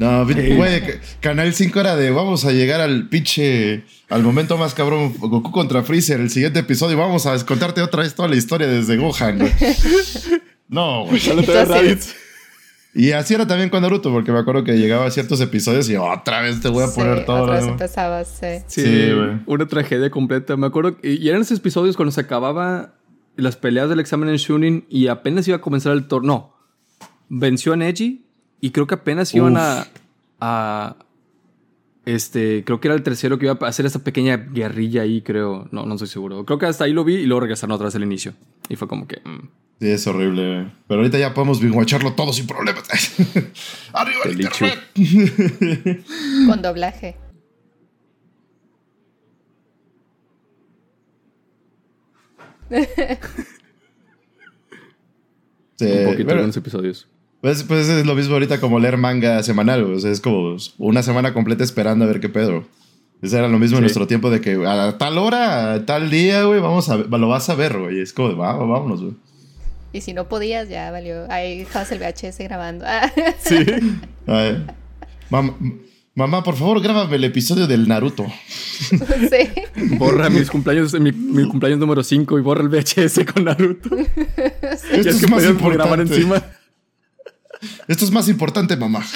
No, 0.00 0.24
güey, 0.24 0.80
ca- 0.80 1.00
Canal 1.20 1.52
5 1.54 1.78
era 1.80 1.94
de 1.94 2.10
vamos 2.10 2.44
a 2.46 2.52
llegar 2.52 2.80
al 2.80 3.08
pinche, 3.08 3.84
al 4.08 4.22
momento 4.22 4.56
más 4.56 4.72
cabrón, 4.74 5.14
Goku 5.18 5.50
contra 5.52 5.82
Freezer, 5.82 6.20
el 6.20 6.30
siguiente 6.30 6.60
episodio, 6.60 6.96
vamos 6.96 7.26
a 7.26 7.44
contarte 7.44 7.82
otra 7.82 8.02
vez 8.02 8.14
toda 8.14 8.28
la 8.28 8.36
historia 8.36 8.66
desde 8.66 8.96
Gohan, 8.96 9.38
güey. 9.38 9.52
No, 10.68 11.04
güey. 11.06 11.20
Y 12.94 13.12
así 13.12 13.34
era 13.34 13.46
también 13.46 13.70
con 13.70 13.82
Naruto, 13.82 14.10
porque 14.10 14.32
me 14.32 14.38
acuerdo 14.38 14.64
que 14.64 14.72
llegaba 14.78 15.04
a 15.06 15.10
ciertos 15.10 15.40
episodios 15.40 15.88
y 15.88 15.96
otra 15.96 16.40
vez 16.42 16.60
te 16.60 16.68
voy 16.68 16.82
a 16.82 16.88
Sí, 16.88 16.94
poner 17.00 17.24
todo. 17.24 17.42
otra 17.42 17.56
vez 17.56 17.66
empezaba, 17.66 18.24
sí. 18.24 18.46
Sí, 18.66 18.82
Sí, 18.82 19.12
güey. 19.12 19.30
una 19.46 19.66
tragedia 19.68 20.10
completa. 20.10 20.56
Me 20.56 20.66
acuerdo, 20.66 20.96
y 21.02 21.12
y 21.24 21.28
eran 21.28 21.42
esos 21.42 21.58
episodios 21.58 21.96
cuando 21.96 22.10
se 22.10 22.20
acababa 22.22 22.94
las 23.36 23.56
peleas 23.56 23.88
del 23.88 24.00
examen 24.00 24.28
en 24.28 24.36
Shunin 24.36 24.86
y 24.88 25.06
apenas 25.06 25.46
iba 25.46 25.58
a 25.58 25.60
comenzar 25.60 25.92
el 25.92 26.08
torneo. 26.08 26.52
Venció 27.28 27.74
a 27.74 27.76
Neji 27.76 28.26
y 28.60 28.70
creo 28.70 28.86
que 28.86 28.94
apenas 28.94 29.34
iban 29.34 29.56
a, 29.56 29.86
a- 30.40 30.96
Este, 32.06 32.64
creo 32.64 32.80
que 32.80 32.88
era 32.88 32.94
el 32.94 33.02
tercero 33.02 33.38
que 33.38 33.46
iba 33.46 33.58
a 33.60 33.68
hacer 33.68 33.86
esa 33.86 34.02
pequeña 34.02 34.36
guerrilla 34.36 35.02
ahí, 35.02 35.22
creo. 35.22 35.68
No, 35.70 35.84
no 35.86 35.94
estoy 35.94 36.08
seguro. 36.08 36.44
Creo 36.44 36.58
que 36.58 36.66
hasta 36.66 36.84
ahí 36.84 36.92
lo 36.92 37.04
vi 37.04 37.16
y 37.16 37.26
luego 37.26 37.40
regresaron 37.40 37.72
otra 37.72 37.86
vez 37.86 37.94
al 37.94 38.02
inicio. 38.02 38.32
Y 38.68 38.76
fue 38.76 38.88
como 38.88 39.06
que. 39.06 39.20
mm, 39.24 39.48
Sí, 39.80 39.88
es 39.88 40.06
horrible, 40.06 40.46
güey. 40.54 40.72
Pero 40.88 41.00
ahorita 41.00 41.18
ya 41.18 41.32
podemos 41.32 41.60
binguacharlo 41.60 42.12
todo 42.14 42.32
sin 42.32 42.46
problemas. 42.46 42.84
¡Arriba 43.92 44.20
el 44.24 44.40
internet! 44.40 44.78
Con 46.48 46.60
doblaje. 46.62 47.16
Sí, 55.76 55.86
un 55.86 56.04
poquito 56.04 56.26
pero- 56.26 56.32
algunos 56.32 56.56
episodios. 56.56 57.08
Pues, 57.40 57.62
pues 57.64 57.88
es 57.88 58.04
lo 58.04 58.14
mismo 58.14 58.34
ahorita 58.34 58.60
como 58.60 58.78
leer 58.78 58.96
manga 58.98 59.42
semanal, 59.42 59.84
o 59.84 59.98
sea, 59.98 60.10
es 60.10 60.20
como 60.20 60.56
una 60.78 61.02
semana 61.02 61.32
completa 61.32 61.64
esperando 61.64 62.04
a 62.04 62.08
ver 62.08 62.20
qué 62.20 62.28
pedo. 62.28 62.64
Eso 63.22 63.38
era 63.38 63.48
lo 63.48 63.58
mismo 63.58 63.76
en 63.78 63.80
Sí. 63.82 63.84
nuestro 63.84 64.06
tiempo 64.06 64.30
de 64.30 64.40
que 64.40 64.54
a 64.66 64.96
tal 64.98 65.18
hora, 65.18 65.72
a 65.74 65.86
tal 65.86 66.10
día, 66.10 66.44
güey, 66.44 66.60
vamos 66.60 66.88
a 66.90 66.96
lo 66.96 67.28
vas 67.28 67.48
a 67.50 67.54
ver, 67.54 67.78
güey. 67.78 68.00
Es 68.00 68.12
como 68.12 68.28
de, 68.28 68.34
va, 68.34 68.54
va, 68.56 68.66
vámonos, 68.66 69.00
güey. 69.02 69.14
Y 69.92 70.00
si 70.02 70.12
no 70.12 70.28
podías, 70.28 70.68
ya 70.68 70.90
valió. 70.90 71.30
Ahí 71.30 71.58
dejabas 71.60 71.90
el 71.92 71.98
VHS 71.98 72.38
grabando. 72.44 72.84
Ah, 72.86 73.10
Sí. 73.44 73.56
Ay, 74.26 74.64
mam- 75.30 75.80
mamá, 76.14 76.42
por 76.44 76.56
favor, 76.56 76.80
grábame 76.82 77.16
el 77.16 77.24
episodio 77.24 77.66
del 77.66 77.88
Naruto. 77.88 78.26
sí. 78.80 79.96
Borra 79.98 80.30
mis 80.30 80.50
cumpleaños, 80.50 80.92
mi, 81.00 81.10
mi 81.12 81.46
cumpleaños 81.48 81.78
número 81.80 82.02
5 82.02 82.38
y 82.38 82.42
borra 82.42 82.62
el 82.62 82.68
VHS 82.68 83.24
con 83.32 83.44
Naruto. 83.44 83.96
Esto 83.96 85.08
es, 85.08 85.20
que 85.20 85.26
más 85.26 85.42
podías 85.42 85.58
grabar 85.58 86.00
importante. 86.00 86.14
encima. 86.14 86.42
Esto 87.88 88.04
es 88.04 88.10
más 88.10 88.28
importante, 88.28 88.76
mamá. 88.76 89.04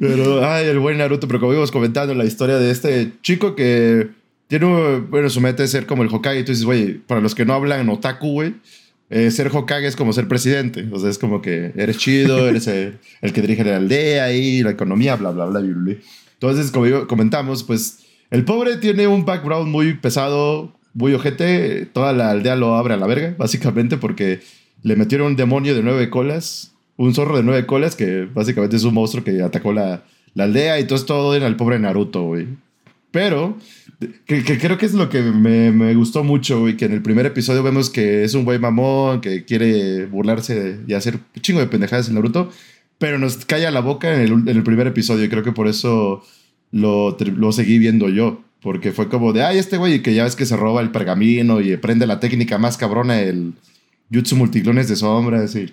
Pero, 0.00 0.46
ay, 0.46 0.66
el 0.66 0.78
buen 0.78 0.98
Naruto, 0.98 1.26
pero 1.26 1.40
como 1.40 1.52
íbamos 1.52 1.70
comentando 1.70 2.14
la 2.14 2.24
historia 2.24 2.56
de 2.56 2.70
este 2.70 3.12
chico 3.22 3.54
que 3.54 4.08
tiene, 4.48 4.98
bueno, 5.10 5.28
su 5.28 5.40
meta 5.40 5.64
es 5.64 5.70
ser 5.70 5.86
como 5.86 6.02
el 6.02 6.08
Hokage. 6.08 6.40
Y 6.40 6.44
tú 6.44 6.52
dices, 6.52 6.64
güey, 6.64 6.94
para 6.98 7.20
los 7.20 7.34
que 7.34 7.44
no 7.44 7.54
hablan 7.54 7.88
otaku, 7.88 8.32
güey, 8.32 8.54
eh, 9.10 9.30
ser 9.30 9.48
Hokage 9.52 9.86
es 9.86 9.96
como 9.96 10.12
ser 10.12 10.28
presidente. 10.28 10.88
O 10.92 10.98
sea, 10.98 11.10
es 11.10 11.18
como 11.18 11.42
que 11.42 11.72
eres 11.76 11.98
chido, 11.98 12.48
eres 12.48 12.66
el, 12.68 12.98
el 13.20 13.32
que 13.32 13.42
dirige 13.42 13.64
la 13.64 13.76
aldea 13.76 14.32
y 14.32 14.62
la 14.62 14.70
economía, 14.70 15.16
bla, 15.16 15.30
bla, 15.30 15.46
bla, 15.46 15.60
bla, 15.60 15.72
bla. 15.72 15.96
Entonces, 16.34 16.70
como 16.70 17.06
comentamos, 17.06 17.64
pues 17.64 18.00
el 18.30 18.44
pobre 18.44 18.76
tiene 18.76 19.06
un 19.06 19.24
background 19.24 19.70
muy 19.70 19.94
pesado, 19.94 20.72
muy 20.92 21.14
ojete. 21.14 21.86
Toda 21.86 22.12
la 22.12 22.30
aldea 22.30 22.56
lo 22.56 22.74
abre 22.76 22.94
a 22.94 22.96
la 22.96 23.06
verga, 23.06 23.34
básicamente, 23.38 23.96
porque 23.96 24.40
le 24.84 24.96
metieron 24.96 25.28
un 25.28 25.36
demonio 25.36 25.74
de 25.74 25.82
nueve 25.82 26.10
colas, 26.10 26.72
un 26.96 27.14
zorro 27.14 27.36
de 27.38 27.42
nueve 27.42 27.66
colas, 27.66 27.96
que 27.96 28.28
básicamente 28.32 28.76
es 28.76 28.84
un 28.84 28.94
monstruo 28.94 29.24
que 29.24 29.42
atacó 29.42 29.72
la, 29.72 30.04
la 30.34 30.44
aldea 30.44 30.78
y 30.78 30.84
todo 30.84 30.96
es 30.96 31.06
todo 31.06 31.34
era 31.34 31.46
el 31.48 31.56
pobre 31.56 31.78
Naruto. 31.78 32.32
Pero, 33.10 33.56
que, 34.26 34.42
creo 34.44 34.76
que 34.76 34.86
es 34.86 34.92
lo 34.92 35.08
que 35.08 35.22
me, 35.22 35.72
me 35.72 35.94
gustó 35.94 36.22
mucho, 36.22 36.60
güey, 36.60 36.76
que 36.76 36.84
en 36.84 36.92
el 36.92 37.00
primer 37.00 37.24
episodio 37.24 37.62
vemos 37.62 37.88
que 37.88 38.24
es 38.24 38.34
un 38.34 38.44
güey 38.44 38.58
mamón, 38.58 39.22
que 39.22 39.44
quiere 39.44 40.04
burlarse 40.06 40.80
y 40.86 40.92
hacer 40.92 41.14
un 41.14 41.42
chingo 41.42 41.60
de 41.60 41.66
pendejadas 41.66 42.08
en 42.08 42.16
Naruto, 42.16 42.50
pero 42.98 43.18
nos 43.18 43.44
calla 43.46 43.70
la 43.70 43.80
boca 43.80 44.14
en 44.14 44.20
el, 44.20 44.32
en 44.32 44.56
el 44.56 44.62
primer 44.62 44.86
episodio 44.86 45.24
y 45.24 45.28
creo 45.30 45.42
que 45.42 45.52
por 45.52 45.66
eso 45.66 46.22
lo, 46.72 47.16
lo 47.18 47.52
seguí 47.52 47.78
viendo 47.78 48.10
yo. 48.10 48.42
Porque 48.60 48.92
fue 48.92 49.08
como 49.08 49.32
de, 49.32 49.42
ay, 49.42 49.58
este 49.58 49.76
güey 49.76 50.02
que 50.02 50.14
ya 50.14 50.24
ves 50.24 50.36
que 50.36 50.46
se 50.46 50.56
roba 50.56 50.80
el 50.80 50.90
pergamino 50.90 51.60
y 51.60 51.72
aprende 51.72 52.06
la 52.06 52.18
técnica 52.18 52.56
más 52.56 52.78
cabrona, 52.78 53.20
el 53.20 53.52
jutsu 54.12 54.36
multiclones 54.36 54.88
de 54.88 54.96
sombras 54.96 55.54
y, 55.56 55.60
y 55.60 55.72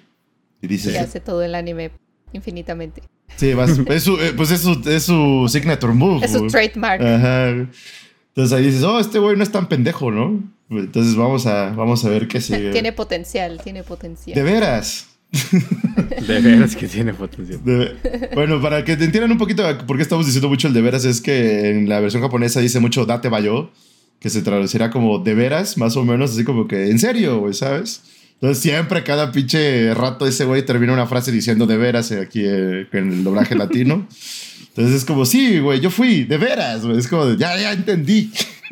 Y 0.61 0.67
dice, 0.67 0.97
hace 0.99 1.19
todo 1.19 1.43
el 1.43 1.55
anime 1.55 1.91
infinitamente. 2.33 3.01
sí, 3.35 3.53
vas, 3.53 3.77
es 3.77 4.03
su, 4.03 4.17
eh, 4.19 4.33
pues 4.35 4.51
es 4.51 4.61
su, 4.61 4.81
es 4.89 5.03
su 5.03 5.47
signature 5.49 5.93
move. 5.93 6.25
Es 6.25 6.31
su 6.31 6.47
trademark. 6.47 7.01
Ajá. 7.01 7.49
Entonces 7.49 8.53
ahí 8.57 8.65
dices, 8.65 8.83
oh, 8.83 8.99
este 8.99 9.19
güey 9.19 9.35
no 9.35 9.43
es 9.43 9.51
tan 9.51 9.67
pendejo, 9.67 10.09
¿no? 10.11 10.41
Entonces 10.69 11.15
vamos 11.15 11.45
a, 11.47 11.71
vamos 11.71 12.05
a 12.05 12.09
ver 12.09 12.27
qué 12.29 12.39
sigue. 12.39 12.71
Tiene 12.73 12.93
potencial, 12.93 13.59
tiene 13.61 13.83
potencial. 13.83 14.35
De 14.35 14.43
veras. 14.43 15.07
De 16.27 16.39
veras 16.41 16.75
que 16.75 16.87
tiene 16.87 17.13
potencial. 17.13 17.63
De- 17.63 18.29
bueno, 18.33 18.61
para 18.61 18.83
que 18.85 18.95
te 18.97 19.05
entiendan 19.05 19.31
un 19.31 19.37
poquito 19.37 19.63
por 19.85 19.95
qué 19.97 20.03
estamos 20.03 20.25
diciendo 20.25 20.47
mucho 20.49 20.67
el 20.67 20.73
de 20.73 20.81
veras, 20.81 21.03
es 21.05 21.21
que 21.21 21.69
en 21.69 21.87
la 21.89 21.99
versión 21.99 22.21
japonesa 22.21 22.59
dice 22.61 22.79
mucho 22.79 23.05
date 23.05 23.29
bayo, 23.29 23.71
que 24.19 24.29
se 24.29 24.41
traducirá 24.41 24.89
como 24.91 25.19
de 25.19 25.33
veras, 25.33 25.77
más 25.77 25.95
o 25.97 26.03
menos, 26.05 26.31
así 26.31 26.43
como 26.43 26.67
que 26.67 26.89
en 26.89 26.99
serio, 26.99 27.39
güey, 27.39 27.53
¿sabes? 27.53 28.03
Entonces 28.41 28.63
siempre, 28.63 29.03
cada 29.03 29.31
pinche 29.31 29.93
rato, 29.93 30.25
ese 30.25 30.45
güey 30.45 30.65
termina 30.65 30.93
una 30.93 31.05
frase 31.05 31.31
diciendo 31.31 31.67
de 31.67 31.77
veras 31.77 32.09
eh, 32.11 32.19
aquí 32.21 32.41
eh, 32.43 32.87
en 32.91 33.11
el 33.13 33.23
doblaje 33.23 33.53
latino. 33.55 34.07
Entonces 34.69 34.95
es 34.95 35.05
como, 35.05 35.25
sí, 35.25 35.59
güey, 35.59 35.79
yo 35.79 35.89
fui, 35.91 36.23
de 36.23 36.37
veras, 36.37 36.85
güey. 36.85 36.97
Es 36.97 37.07
como, 37.07 37.25
de, 37.27 37.37
ya, 37.37 37.55
ya 37.59 37.71
entendí. 37.73 38.31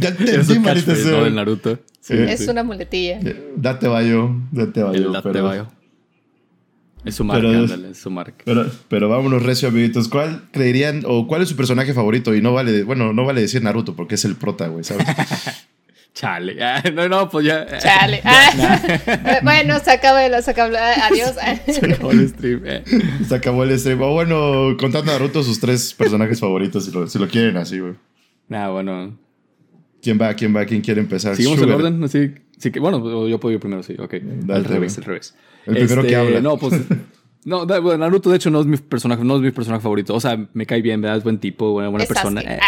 ya 0.00 0.08
Es 0.08 0.48
entendí, 0.48 0.94
sea. 1.02 1.10
¿no? 1.20 1.30
Naruto. 1.30 1.78
Sí, 2.00 2.14
Eh, 2.14 2.32
Es 2.32 2.44
sí. 2.44 2.48
una 2.50 2.62
muletilla. 2.62 3.18
Eh, 3.20 3.52
Date 3.56 3.88
bayo, 3.88 4.30
date 4.52 4.82
bayo. 4.82 5.10
Date 5.12 5.28
pero- 5.32 5.44
Bayo. 5.44 5.66
Es 7.04 7.14
su 7.16 7.24
marca, 7.24 7.46
Pero- 7.46 7.58
ándale, 7.60 7.90
es 7.90 7.98
su 7.98 8.10
marca. 8.10 8.42
Pero, 8.44 8.68
pero 8.88 9.08
vámonos, 9.08 9.42
recio, 9.42 9.68
amiguitos. 9.68 10.08
¿Cuál 10.08 10.42
creerían 10.50 11.02
o 11.06 11.26
cuál 11.28 11.42
es 11.42 11.48
su 11.48 11.56
personaje 11.56 11.92
favorito? 11.94 12.34
Y 12.34 12.40
no 12.40 12.52
vale, 12.52 12.82
bueno, 12.84 13.12
no 13.12 13.24
vale 13.24 13.40
decir 13.42 13.62
Naruto 13.62 13.94
porque 13.94 14.14
es 14.16 14.24
el 14.24 14.34
prota, 14.34 14.66
güey, 14.68 14.82
¿sabes? 14.82 15.06
Chale. 16.16 16.56
Ah, 16.62 16.82
no, 16.94 17.08
no, 17.10 17.28
pues 17.28 17.44
ya. 17.46 17.62
eh, 17.64 17.78
Chale. 17.78 18.22
Ah. 18.24 19.40
bueno, 19.44 19.78
se 19.80 19.90
acabó, 19.90 20.18
el- 20.18 20.42
se 20.42 20.50
acabó. 20.50 20.74
ah, 20.76 21.08
Adiós. 21.10 21.34
Se 21.66 21.84
acabó 21.92 22.10
el 22.10 22.28
stream. 22.30 22.62
eh. 22.64 22.82
Se 23.28 23.34
acabó 23.34 23.64
el 23.64 23.78
stream. 23.78 23.98
Bueno, 23.98 24.76
contando 24.80 25.12
a 25.12 25.14
Naruto 25.14 25.42
sus 25.42 25.60
tres 25.60 25.92
personajes 25.92 26.40
favoritos, 26.40 26.86
si 26.86 26.90
lo, 26.90 27.06
si 27.06 27.18
lo 27.18 27.28
quieren 27.28 27.58
así, 27.58 27.78
güey. 27.80 27.94
Nah, 28.48 28.70
bueno. 28.70 29.18
¿Quién 30.00 30.18
va? 30.20 30.32
¿Quién 30.34 30.56
va? 30.56 30.64
¿Quién 30.64 30.80
quiere 30.80 31.00
empezar? 31.02 31.36
Seguimos 31.36 31.58
el 31.58 31.64
Sugar. 31.64 31.76
orden, 31.80 32.02
así. 32.04 32.32
sí 32.58 32.70
que, 32.70 32.80
bueno, 32.80 33.26
yo 33.28 33.38
puedo 33.40 33.52
ir 33.54 33.60
primero, 33.60 33.82
sí, 33.82 33.94
ok. 33.98 34.14
Dale, 34.22 34.54
al 34.60 34.64
revés, 34.64 34.96
al 34.98 35.04
revés. 35.04 35.34
El 35.66 35.74
primero 35.76 36.02
que 36.02 36.16
habla. 36.16 36.40
No, 36.40 36.56
pues. 36.56 36.80
No, 37.44 37.66
da- 37.66 37.78
bueno, 37.80 37.98
Naruto, 38.04 38.30
de 38.30 38.36
hecho, 38.36 38.50
no 38.50 38.60
es 38.60 38.66
mi 38.66 38.76
personaje, 38.76 39.22
no 39.22 39.36
es 39.36 39.42
mi 39.42 39.50
personaje 39.50 39.82
favorito. 39.82 40.14
O 40.14 40.20
sea, 40.20 40.36
me 40.52 40.64
cae 40.66 40.80
bien, 40.80 41.00
¿verdad? 41.00 41.18
Es 41.18 41.24
buen 41.24 41.38
tipo, 41.38 41.72
buena, 41.72 41.88
buena 41.90 42.04
Es 42.04 42.08
persona. 42.08 42.40
Eh. 42.40 42.58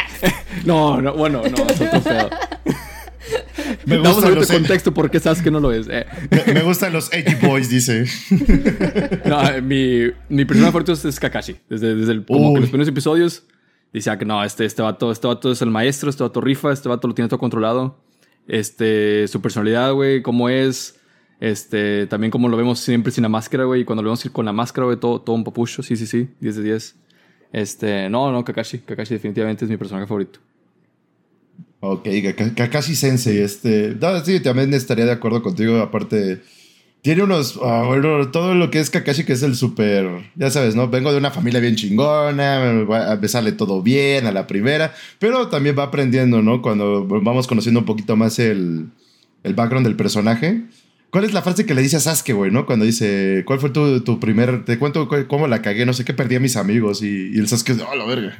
No, 0.64 1.00
no, 1.00 1.14
bueno, 1.14 1.43
no, 1.43 1.64
es 1.67 1.81
otro 1.81 2.00
pedo. 2.02 2.31
Me 3.88 3.97
Vamos 3.97 4.09
a 4.09 4.12
gustan, 4.12 4.30
ver 4.30 4.38
los, 4.40 4.50
contexto 4.50 4.92
por 4.92 5.11
qué 5.11 5.18
sabes 5.18 5.40
que 5.40 5.50
no 5.50 5.61
lo 5.61 5.73
es. 5.73 5.88
Eh. 5.90 6.04
me, 6.47 6.54
me 6.54 6.62
gustan 6.62 6.92
los 6.92 7.11
Edgy 7.12 7.35
Boys, 7.47 7.71
dice. 7.71 8.04
No, 9.25 9.49
eh, 9.49 9.62
mi, 9.62 10.11
mi 10.28 10.45
personaje 10.45 10.73
favorito 10.73 10.92
es, 10.92 11.21
Kakashi. 11.21 11.57
Desde, 11.71 11.95
desde 11.95 12.12
el, 12.12 12.25
como 12.25 12.54
que 12.54 12.61
los 12.61 12.68
primeros 12.68 12.88
episodios 12.88 13.45
decía 13.92 14.18
que 14.18 14.26
no, 14.26 14.45
este, 14.45 14.66
este, 14.66 14.83
vato, 14.83 15.11
este 15.11 15.26
vato 15.26 15.50
es 15.50 15.62
el 15.62 15.71
maestro, 15.71 16.11
este 16.11 16.23
vato 16.23 16.40
rifa, 16.40 16.71
este 16.71 16.88
vato 16.88 17.09
lo 17.09 17.14
tiene 17.14 17.28
todo 17.28 17.38
controlado. 17.38 17.99
Este, 18.47 19.26
su 19.28 19.40
personalidad, 19.40 19.92
güey, 19.92 20.23
cómo 20.23 20.49
es. 20.50 21.00
Este, 21.40 22.07
también 22.09 22.30
como 22.30 22.49
lo 22.49 22.57
vemos 22.57 22.80
siempre 22.80 23.11
sin 23.11 23.23
la 23.23 23.28
máscara, 23.28 23.64
güey. 23.64 23.83
Y 23.83 23.85
cuando 23.85 24.02
lo 24.02 24.09
vemos 24.09 24.25
ir 24.25 24.33
con 24.33 24.45
la 24.45 24.52
máscara, 24.52 24.85
güey, 24.85 24.99
todo, 24.99 25.21
todo 25.21 25.35
un 25.35 25.45
papucho. 25.45 25.83
Sí, 25.83 25.97
sí, 25.97 26.07
sí. 26.07 26.28
10 26.40 26.57
de 26.57 26.62
10. 26.62 26.97
Este, 27.52 28.11
no, 28.11 28.30
no, 28.33 28.45
Kakashi. 28.45 28.80
Kakashi 28.80 29.14
definitivamente 29.14 29.64
es 29.64 29.71
mi 29.71 29.76
personaje 29.76 30.07
favorito. 30.07 30.40
Ok, 31.81 32.09
Kaka- 32.25 32.55
Kakashi 32.55 32.95
Sensei, 32.97 33.39
este. 33.39 33.97
No, 34.01 34.25
sí, 34.25 34.41
también 34.41 34.75
estaría 34.75 35.05
de 35.05 35.13
acuerdo 35.13 35.43
contigo. 35.43 35.79
Aparte, 35.81 36.41
tiene 37.03 37.23
unos. 37.23 37.59
ah, 37.63 37.85
bueno, 37.87 38.31
todo 38.33 38.55
lo 38.55 38.71
que 38.71 38.81
es 38.81 38.91
Kakashi, 38.91 39.25
que 39.25 39.35
es 39.35 39.43
el 39.45 39.55
súper. 39.55 40.09
Ya 40.35 40.51
sabes, 40.51 40.75
¿no? 40.75 40.89
Vengo 40.89 41.13
de 41.13 41.19
una 41.19 41.31
familia 41.31 41.61
bien 41.61 41.77
chingona, 41.77 42.85
me, 43.21 43.29
sale 43.29 43.53
todo 43.53 43.81
bien 43.83 44.27
a 44.27 44.33
la 44.33 44.47
primera, 44.49 44.93
pero 45.21 45.49
también 45.49 45.79
va 45.79 45.85
aprendiendo, 45.85 46.43
¿no? 46.43 46.63
Cuando 46.63 47.07
vamos 47.07 47.47
conociendo 47.47 47.81
un 47.81 47.87
poquito 47.87 48.17
más 48.17 48.39
el. 48.41 48.87
el 49.45 49.55
background 49.55 49.87
del 49.87 49.95
personaje. 49.97 50.63
¿Cuál 51.11 51.25
es 51.25 51.33
la 51.33 51.41
frase 51.41 51.65
que 51.65 51.75
le 51.75 51.81
dice 51.81 51.97
a 51.97 52.01
Sasuke, 52.01 52.35
güey, 52.35 52.51
no? 52.51 52.67
Cuando 52.67 52.85
dice, 52.85 53.43
¿cuál 53.47 53.61
fue 53.61 53.71
tu, 53.71 54.01
tu 54.03 54.21
primer, 54.21 54.67
te 54.67 54.79
cuento 54.79 55.09
cu- 55.09 55.27
cómo 55.27 55.47
la 55.49 55.63
cagué, 55.63 55.87
no 55.87 55.95
sé 55.95 56.05
qué, 56.05 56.13
perdí 56.13 56.35
a 56.35 56.41
mis 56.41 56.57
amigos 56.57 57.03
y, 57.03 57.31
y 57.35 57.39
el 57.39 57.49
Sasuke 57.49 57.77
oh, 57.91 57.95
la 57.97 58.05
verga. 58.05 58.37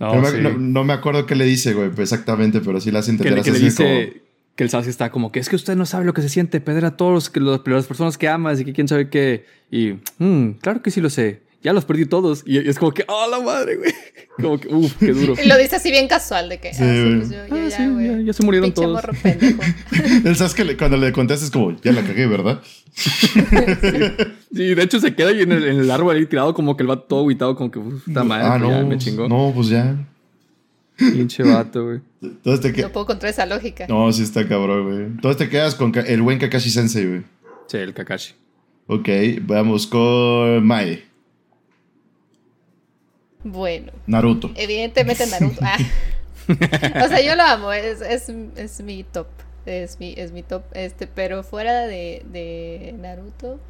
No, 0.00 0.14
no, 0.16 0.22
me, 0.22 0.30
sí. 0.30 0.38
no- 0.40 0.58
no 0.58 0.82
me 0.84 0.92
acuerdo 0.94 1.26
qué 1.26 1.34
le 1.36 1.44
dice, 1.44 1.74
güey, 1.74 1.90
pues 1.90 2.10
exactamente, 2.12 2.60
pero 2.60 2.80
sí 2.80 2.90
le 2.90 2.98
hace 2.98 3.08
que, 3.16 3.28
entender 3.28 3.42
que 3.44 3.50
le 3.50 3.58
como- 3.58 3.64
dice 3.70 4.22
que 4.56 4.64
el 4.64 4.70
Sasuke 4.70 4.88
está 4.90 5.10
como 5.10 5.30
que 5.30 5.38
es 5.40 5.48
que 5.48 5.56
usted 5.56 5.76
no 5.76 5.86
sabe 5.86 6.04
lo 6.04 6.12
que 6.14 6.22
se 6.22 6.28
siente 6.28 6.60
perder 6.60 6.84
a 6.86 6.96
todos 6.96 7.12
los 7.12 7.36
los- 7.36 7.66
las 7.66 7.86
personas 7.86 8.18
que 8.18 8.28
amas 8.28 8.60
y 8.60 8.64
que 8.64 8.72
quién 8.72 8.88
sabe 8.88 9.08
qué. 9.08 9.44
Y, 9.70 9.94
"Mm, 10.18 10.52
claro 10.60 10.82
que 10.82 10.90
sí 10.90 11.00
lo 11.00 11.08
sé. 11.10 11.42
Ya 11.62 11.72
los 11.74 11.84
perdí 11.84 12.06
todos. 12.06 12.42
Y 12.46 12.56
es 12.56 12.78
como 12.78 12.92
que, 12.92 13.04
oh, 13.06 13.26
la 13.30 13.38
madre, 13.40 13.76
güey. 13.76 13.92
Como 14.40 14.58
que, 14.58 14.68
uff, 14.68 14.94
qué 14.98 15.12
duro. 15.12 15.34
Y 15.44 15.46
lo 15.46 15.58
dice 15.58 15.76
así 15.76 15.90
bien 15.90 16.08
casual 16.08 16.48
de 16.48 16.58
que, 16.58 16.72
Sí, 16.72 16.82
ah, 16.82 16.86
sí, 16.94 17.02
güey. 17.02 17.16
pues 17.18 17.30
yo, 17.30 17.46
yo 17.46 17.54
Ah, 17.56 17.68
ya, 17.68 17.76
sí, 17.76 17.86
güey. 17.88 18.06
ya- 18.06 18.20
ya 18.22 18.32
se 18.32 18.42
murieron 18.42 18.72
Pinche 18.72 18.82
todos. 18.82 19.04
El 20.24 20.36
Sasuke 20.36 20.64
le- 20.64 20.76
cuando 20.78 20.96
le 20.96 21.12
contestas 21.12 21.48
es 21.48 21.50
como, 21.52 21.78
ya 21.82 21.92
la 21.92 22.02
cagué, 22.02 22.26
¿verdad? 22.26 22.62
Sí, 24.52 24.74
de 24.74 24.82
hecho 24.82 24.98
se 25.00 25.14
queda 25.14 25.28
ahí 25.28 25.42
en 25.42 25.52
el, 25.52 25.64
en 25.64 25.78
el 25.80 25.90
árbol 25.90 26.16
ahí 26.16 26.26
tirado 26.26 26.54
como 26.54 26.76
que 26.76 26.82
el 26.82 26.86
vato 26.88 27.02
todo 27.02 27.24
aguitado, 27.26 27.54
como 27.54 27.70
que, 27.70 27.78
uff, 27.78 28.08
está 28.08 28.24
mal. 28.24 28.40
ah, 28.42 28.58
no, 28.58 28.70
ya 28.70 28.82
me 28.82 28.98
chingó. 28.98 29.28
no, 29.28 29.52
pues 29.54 29.68
ya. 29.68 29.96
Pinche 30.96 31.42
vato, 31.42 31.84
güey. 31.84 32.00
Entonces 32.22 32.60
te 32.60 32.72
que- 32.72 32.82
No 32.82 32.92
puedo 32.92 33.06
contra 33.06 33.28
esa 33.28 33.46
lógica. 33.46 33.86
No, 33.88 34.10
sí 34.12 34.22
está 34.22 34.46
cabrón, 34.48 34.84
güey. 34.86 35.04
Entonces 35.04 35.36
te 35.38 35.48
quedas 35.48 35.74
con 35.74 35.92
el 35.94 36.22
buen 36.22 36.38
Kakashi 36.38 36.70
Sensei, 36.70 37.06
güey. 37.06 37.22
Sí, 37.68 37.76
el 37.76 37.94
Kakashi. 37.94 38.34
Ok, 38.86 39.08
vamos 39.42 39.86
con 39.86 40.64
Mae. 40.66 41.04
Bueno, 43.44 43.92
Naruto. 44.06 44.50
evidentemente 44.54 45.26
Naruto. 45.30 45.60
Ah. 45.62 45.76
o 47.04 47.08
sea, 47.08 47.20
yo 47.20 47.34
lo 47.36 47.42
amo, 47.42 47.72
es, 47.72 48.00
es, 48.00 48.28
es 48.56 48.80
mi 48.82 49.04
top. 49.04 49.26
Es 49.66 50.00
mi, 50.00 50.14
es 50.16 50.32
mi 50.32 50.42
top. 50.42 50.62
Este, 50.72 51.06
pero 51.06 51.42
fuera 51.42 51.86
de, 51.86 52.22
de 52.32 52.94
Naruto, 52.98 53.60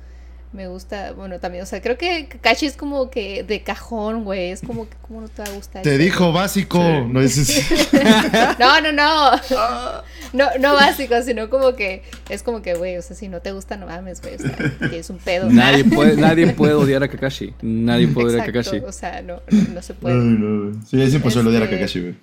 me 0.53 0.67
gusta. 0.67 1.13
Bueno, 1.13 1.39
también, 1.39 1.63
o 1.63 1.67
sea, 1.67 1.81
creo 1.81 1.97
que 1.97 2.27
Kakashi 2.27 2.67
es 2.67 2.77
como 2.77 3.09
que 3.11 3.45
de 3.45 3.63
cajón, 3.63 4.25
güey. 4.25 4.51
Es 4.51 4.63
como 4.63 4.89
que, 4.89 4.97
¿cómo 5.07 5.21
no 5.21 5.29
te 5.29 5.43
va 5.43 5.49
a 5.49 5.53
gustar? 5.53 5.83
Te 5.83 5.97
dijo 5.97 6.33
básico. 6.33 6.79
Sí. 6.79 7.09
No 7.09 7.21
dices. 7.21 7.67
No, 8.59 8.81
no, 8.81 8.93
no. 8.93 9.31
No, 10.33 10.47
no 10.61 10.75
básico, 10.75 11.21
sino 11.23 11.51
como 11.51 11.75
que 11.75 12.03
es 12.29 12.45
como 12.45 12.63
que, 12.63 12.75
güey, 12.75 12.97
o 12.97 13.03
sea, 13.03 13.17
si 13.17 13.27
no 13.29 13.41
te 13.41 13.51
gusta, 13.51 13.77
no 13.77 13.87
mames, 13.87 14.21
güey. 14.23 14.37
O 14.37 14.39
sea, 14.39 14.57
tienes 14.79 15.11
un 15.11 15.19
pedo. 15.19 15.51
Nadie 15.51 15.83
puede, 15.93 16.17
nadie 16.17 16.47
puede 16.53 16.75
odiar 16.75 17.03
a 17.03 17.09
Kakashi. 17.09 17.53
Nadie 17.63 18.07
puede 18.07 18.29
odiar 18.29 18.43
a 18.43 18.47
Kakashi. 18.47 18.79
O 18.79 18.93
sea, 18.93 19.23
no, 19.23 19.43
no, 19.51 19.75
no 19.75 19.83
se 19.83 19.93
puede. 19.95 20.15
no. 20.15 20.81
Sí, 20.87 21.03
es 21.03 21.13
imposible 21.15 21.49
odiar 21.51 21.63
a 21.63 21.65
Este- 21.65 21.77
Kakashi, 21.79 22.01
güey. 22.01 22.15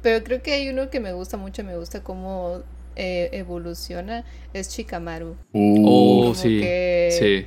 Pero 0.00 0.22
creo 0.22 0.40
que 0.42 0.52
hay 0.52 0.68
uno 0.68 0.88
que 0.88 1.00
me 1.00 1.12
gusta 1.12 1.36
mucho, 1.36 1.64
me 1.64 1.76
gusta 1.76 2.04
cómo 2.04 2.62
eh, 2.96 3.28
evoluciona, 3.32 4.24
es 4.52 4.68
Shikamaru. 4.70 5.36
Oh, 5.52 6.20
Como 6.22 6.34
sí. 6.34 6.60
que- 6.60 7.16
Sí. 7.18 7.46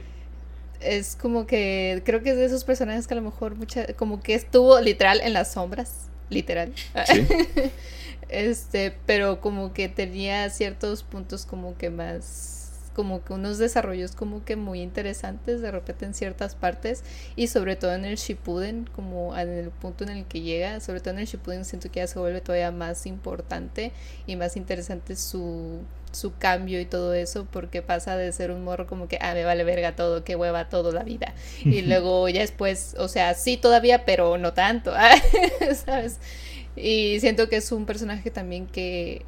Es 0.81 1.17
como 1.17 1.45
que 1.45 2.01
creo 2.05 2.23
que 2.23 2.29
es 2.29 2.37
de 2.37 2.45
esos 2.45 2.63
personajes 2.63 3.05
que 3.05 3.13
a 3.13 3.17
lo 3.17 3.23
mejor 3.23 3.55
mucha, 3.55 3.85
como 3.95 4.21
que 4.21 4.33
estuvo 4.33 4.79
literal 4.79 5.19
en 5.21 5.33
las 5.33 5.51
sombras, 5.51 6.09
literal. 6.29 6.71
Sí. 7.05 7.27
Este, 8.29 8.93
pero 9.07 9.41
como 9.41 9.73
que 9.73 9.89
tenía 9.89 10.47
ciertos 10.51 11.01
puntos 11.01 11.47
como 11.47 11.75
que 11.77 11.89
más, 11.89 12.58
como 12.99 13.23
que 13.23 13.31
unos 13.31 13.57
desarrollos 13.59 14.11
como 14.11 14.43
que 14.43 14.57
muy 14.57 14.81
interesantes 14.81 15.61
de 15.61 15.71
repente 15.71 16.03
en 16.03 16.13
ciertas 16.13 16.55
partes 16.55 17.01
y 17.37 17.47
sobre 17.47 17.77
todo 17.77 17.93
en 17.93 18.03
el 18.03 18.17
Shippuden, 18.17 18.89
como 18.93 19.37
en 19.37 19.47
el 19.47 19.69
punto 19.69 20.03
en 20.03 20.09
el 20.09 20.25
que 20.25 20.41
llega, 20.41 20.81
sobre 20.81 20.99
todo 20.99 21.13
en 21.13 21.21
el 21.21 21.25
Shippuden 21.25 21.63
siento 21.63 21.89
que 21.89 22.01
ya 22.01 22.07
se 22.07 22.19
vuelve 22.19 22.41
todavía 22.41 22.71
más 22.71 23.05
importante 23.05 23.93
y 24.27 24.35
más 24.35 24.57
interesante 24.57 25.15
su 25.15 25.79
su 26.11 26.35
cambio 26.37 26.81
y 26.81 26.85
todo 26.85 27.13
eso 27.13 27.47
porque 27.49 27.81
pasa 27.81 28.17
de 28.17 28.33
ser 28.33 28.51
un 28.51 28.65
morro 28.65 28.85
como 28.85 29.07
que 29.07 29.17
ah 29.21 29.33
me 29.33 29.45
vale 29.45 29.63
verga 29.63 29.95
todo 29.95 30.25
qué 30.25 30.35
hueva 30.35 30.67
todo 30.67 30.91
la 30.91 31.03
vida 31.03 31.33
y 31.63 31.81
luego 31.83 32.27
ya 32.27 32.41
después 32.41 32.97
o 32.99 33.07
sea 33.07 33.33
sí 33.33 33.55
todavía 33.55 34.03
pero 34.03 34.37
no 34.37 34.51
tanto 34.51 34.91
sabes 35.85 36.17
y 36.75 37.21
siento 37.21 37.47
que 37.47 37.57
es 37.57 37.71
un 37.71 37.85
personaje 37.85 38.29
también 38.29 38.67
que 38.67 39.23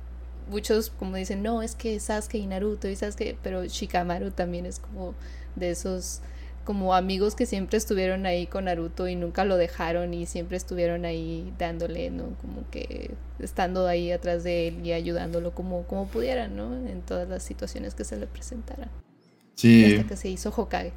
muchos 0.51 0.91
como 0.91 1.15
dicen, 1.15 1.41
no, 1.41 1.63
es 1.63 1.73
que 1.75 1.99
Sasuke 1.99 2.35
y 2.35 2.45
Naruto 2.45 2.87
y 2.87 2.95
Sasuke, 2.95 3.37
pero 3.41 3.65
Shikamaru 3.65 4.29
también 4.31 4.67
es 4.67 4.79
como 4.79 5.15
de 5.55 5.71
esos 5.71 6.21
como 6.63 6.93
amigos 6.93 7.33
que 7.33 7.47
siempre 7.47 7.79
estuvieron 7.79 8.27
ahí 8.27 8.45
con 8.45 8.65
Naruto 8.65 9.07
y 9.07 9.15
nunca 9.15 9.45
lo 9.45 9.57
dejaron 9.57 10.13
y 10.13 10.27
siempre 10.27 10.57
estuvieron 10.57 11.05
ahí 11.05 11.51
dándole, 11.57 12.11
¿no? 12.11 12.35
Como 12.39 12.69
que 12.69 13.15
estando 13.39 13.87
ahí 13.87 14.11
atrás 14.11 14.43
de 14.43 14.67
él 14.67 14.85
y 14.85 14.91
ayudándolo 14.93 15.55
como, 15.55 15.87
como 15.87 16.07
pudieran, 16.07 16.55
¿no? 16.55 16.75
En 16.87 17.01
todas 17.01 17.27
las 17.27 17.41
situaciones 17.41 17.95
que 17.95 18.03
se 18.03 18.15
le 18.17 18.27
presentaran. 18.27 18.89
Y 18.89 19.59
Sí, 19.59 19.85
hasta 19.85 20.07
que 20.07 20.15
se 20.17 20.29
hizo 20.29 20.53
Hokage. 20.55 20.93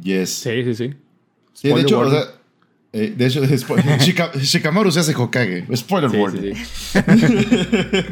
yes. 0.00 0.30
Sí, 0.30 0.64
sí, 0.64 0.74
sí. 0.74 0.94
Sí, 1.52 1.68
de 1.72 1.80
Spoiler 1.80 1.86
hecho, 1.86 1.96
o 1.96 2.00
warning. 2.00 2.20
sea, 2.20 2.32
eh, 2.94 3.12
de 3.16 3.26
hecho, 3.26 3.42
Shika- 3.98 4.32
Shikamaru 4.40 4.90
se 4.92 5.00
hace 5.00 5.14
Hokage. 5.14 5.66
Spoiler 5.76 6.10
Sí, 6.10 6.16
warning. 6.16 6.54
sí, 6.54 6.64
sí. 6.94 8.04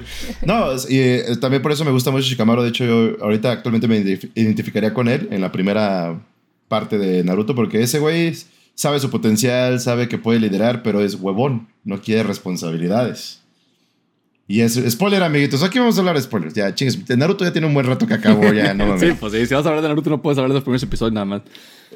no, 0.45 0.73
y 0.89 0.99
eh, 0.99 1.25
también 1.41 1.63
por 1.63 1.73
eso 1.73 1.85
me 1.85 1.91
gusta 1.91 2.11
mucho 2.11 2.27
Shikamaru. 2.27 2.63
De 2.63 2.69
hecho, 2.71 2.85
yo 2.85 3.17
ahorita 3.25 3.53
actualmente 3.53 3.89
me 3.89 4.03
identif- 4.03 4.31
identificaría 4.35 4.93
con 4.93 5.09
él 5.09 5.29
en 5.31 5.41
la 5.41 5.53
primera 5.53 6.21
parte 6.69 6.99
de 6.99 7.23
Naruto, 7.25 7.55
porque 7.55 7.83
ese 7.83 7.99
güey 7.99 8.35
sabe 8.75 8.99
su 9.01 9.11
potencial, 9.11 9.79
sabe 9.81 10.09
que 10.09 10.19
puede 10.19 10.41
liderar, 10.41 10.83
pero 10.83 11.01
es 11.03 11.15
huevón, 11.15 11.69
no 11.85 12.01
quiere 12.01 12.23
responsabilidades. 12.23 13.42
Y 14.53 14.61
es 14.61 14.75
spoiler, 14.75 15.23
amiguitos. 15.23 15.63
Aquí 15.63 15.79
vamos 15.79 15.97
a 15.97 16.01
hablar 16.01 16.15
de 16.15 16.21
spoilers. 16.21 16.53
Ya, 16.53 16.75
chingues. 16.75 17.09
Naruto 17.17 17.43
ya 17.43 17.53
tiene 17.53 17.67
un 17.67 17.73
buen 17.73 17.87
rato 17.87 18.07
que 18.07 18.13
acabó, 18.13 18.53
ya, 18.53 18.75
no 18.75 18.85
mames. 18.89 19.01
Sí, 19.01 19.17
pues 19.19 19.33
sí, 19.33 19.47
si 19.47 19.55
vas 19.55 19.65
a 19.65 19.71
hablar 19.71 19.81
de 19.81 19.89
Naruto 19.89 20.11
no 20.11 20.21
puedes 20.21 20.37
hablar 20.37 20.51
de 20.51 20.57
los 20.57 20.63
primeros 20.63 20.83
episodios 20.83 21.15
nada 21.15 21.25
más. 21.25 21.41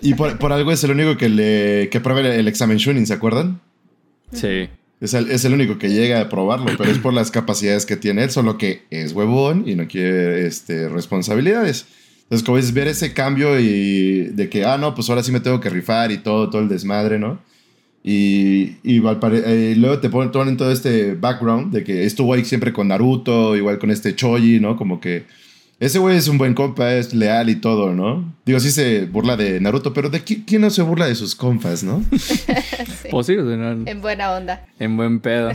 Y 0.01 0.15
por, 0.15 0.39
por 0.39 0.55
algo 0.55 0.73
es 0.73 0.83
el 0.83 0.93
único 0.93 1.19
que 1.19 1.29
le 1.29 1.91
que 1.91 2.01
prueba 2.01 2.21
el, 2.21 2.27
el 2.29 2.49
examen 2.49 2.79
Shunin, 2.79 3.07
¿se 3.07 3.13
acuerdan? 3.13 3.61
Sí. 4.33 4.71
Es 5.03 5.13
el, 5.13 5.31
es 5.31 5.45
el 5.45 5.53
único 5.53 5.77
que 5.77 5.91
llega 5.91 6.19
a 6.19 6.31
probarlo, 6.31 6.73
pero 6.79 6.91
es 6.91 6.97
por 6.97 7.13
las 7.13 7.31
capacidades 7.31 7.85
que 7.85 7.99
tiene 7.99 8.25
él, 8.25 8.31
solo 8.31 8.57
que 8.57 8.85
es 8.89 9.13
huevón 9.13 9.65
y 9.67 9.75
no 9.75 9.87
quiere 9.87 10.47
este, 10.47 10.89
responsabilidades. 10.89 11.85
Entonces, 12.23 12.43
como 12.43 12.57
dices, 12.57 12.73
ver 12.73 12.89
ese 12.89 13.13
cambio 13.13 13.61
y 13.61 14.29
de 14.29 14.49
que, 14.49 14.65
ah, 14.65 14.79
no, 14.79 14.95
pues 14.95 15.11
ahora 15.11 15.23
sí 15.23 15.31
me 15.31 15.41
tengo 15.41 15.61
que 15.61 15.69
rifar 15.69 16.11
y 16.11 16.17
todo, 16.17 16.49
todo 16.49 16.63
el 16.63 16.71
desmadre, 16.71 17.19
¿no? 17.19 17.39
Y, 18.09 18.77
eh, 18.85 19.75
luego 19.77 19.99
te 19.99 20.09
ponen, 20.09 20.31
ponen 20.31 20.57
todo 20.57 20.71
este 20.71 21.15
background 21.15 21.73
de 21.75 21.83
que 21.83 22.05
estuvo 22.05 22.33
ahí 22.35 22.45
siempre 22.45 22.73
con 22.73 22.87
Naruto, 22.87 23.57
igual 23.57 23.81
con 23.81 23.91
este 23.91 24.15
Choji, 24.15 24.61
¿no? 24.61 24.77
Como 24.77 25.01
que 25.01 25.25
ese 25.81 25.99
güey 25.99 26.17
es 26.17 26.29
un 26.29 26.39
buen 26.39 26.55
compa, 26.55 26.95
es 26.95 27.13
leal 27.13 27.51
y 27.51 27.57
todo, 27.57 27.93
¿no? 27.93 28.33
Digo, 28.47 28.61
sí 28.61 28.71
se 28.71 29.07
burla 29.07 29.37
de 29.37 29.61
Naruto, 29.61 29.93
pero 29.93 30.09
¿de 30.09 30.25
qui- 30.25 30.45
quién 30.47 30.63
no 30.63 30.71
se 30.71 30.83
burla 30.83 31.07
de 31.09 31.17
sus 31.17 31.35
compas, 31.35 31.83
no? 31.83 32.05
Sí. 33.03 33.09
Pues 33.11 33.27
sí, 33.27 33.37
o 33.37 33.45
sea, 33.45 33.73
en, 33.73 33.87
En 33.89 34.01
buena 34.01 34.33
onda. 34.33 34.65
en 34.79 34.97
buen 34.97 35.19
pedo. 35.21 35.51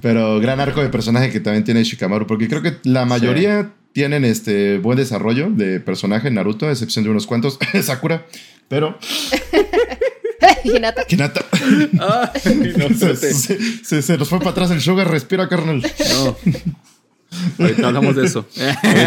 Pero 0.00 0.38
gran 0.40 0.60
arco 0.60 0.80
de 0.82 0.88
personaje 0.88 1.30
que 1.30 1.40
también 1.40 1.64
tiene 1.64 1.82
Shikamaru, 1.84 2.26
porque 2.28 2.48
creo 2.48 2.62
que 2.62 2.74
la 2.84 3.04
mayoría 3.04 3.72
tienen 3.92 4.24
este 4.24 4.78
buen 4.78 4.96
desarrollo 4.96 5.50
de 5.50 5.80
personaje 5.80 6.28
en 6.28 6.34
Naruto, 6.34 6.66
a 6.68 6.70
excepción 6.70 7.04
de 7.04 7.10
unos 7.10 7.26
cuantos, 7.26 7.58
Sakura, 7.82 8.26
pero 8.68 8.96
Hinata. 10.64 11.04
Hinata 11.08 11.44
Ay, 11.52 12.74
no, 12.76 12.88
se, 12.94 13.16
se, 13.16 13.58
se- 13.84 14.02
se 14.02 14.18
nos 14.18 14.28
fue 14.28 14.38
para 14.38 14.50
atrás 14.50 14.70
el 14.70 14.80
sugar, 14.80 15.10
respira, 15.10 15.48
carnal. 15.48 15.82
No. 15.82 16.36
Ahorita 17.58 17.88
hablamos 17.88 18.16
de 18.16 18.24
eso. 18.26 18.46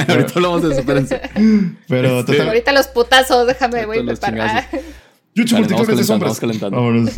Ahorita 0.07 0.33
hablamos 0.35 0.61
de 0.63 0.69
eso, 0.71 0.79
espérense. 0.79 1.21
Pero 1.87 2.19
Este- 2.19 2.33
total, 2.33 2.47
Ahorita 2.49 2.71
los 2.73 2.87
putazos, 2.87 3.47
déjame, 3.47 3.85
voy 3.85 3.99
a 3.99 4.03
preparar. 4.05 4.67
De 5.35 5.45
calentando, 5.45 6.03
sombras. 6.03 6.39
Vámonos. 6.59 7.11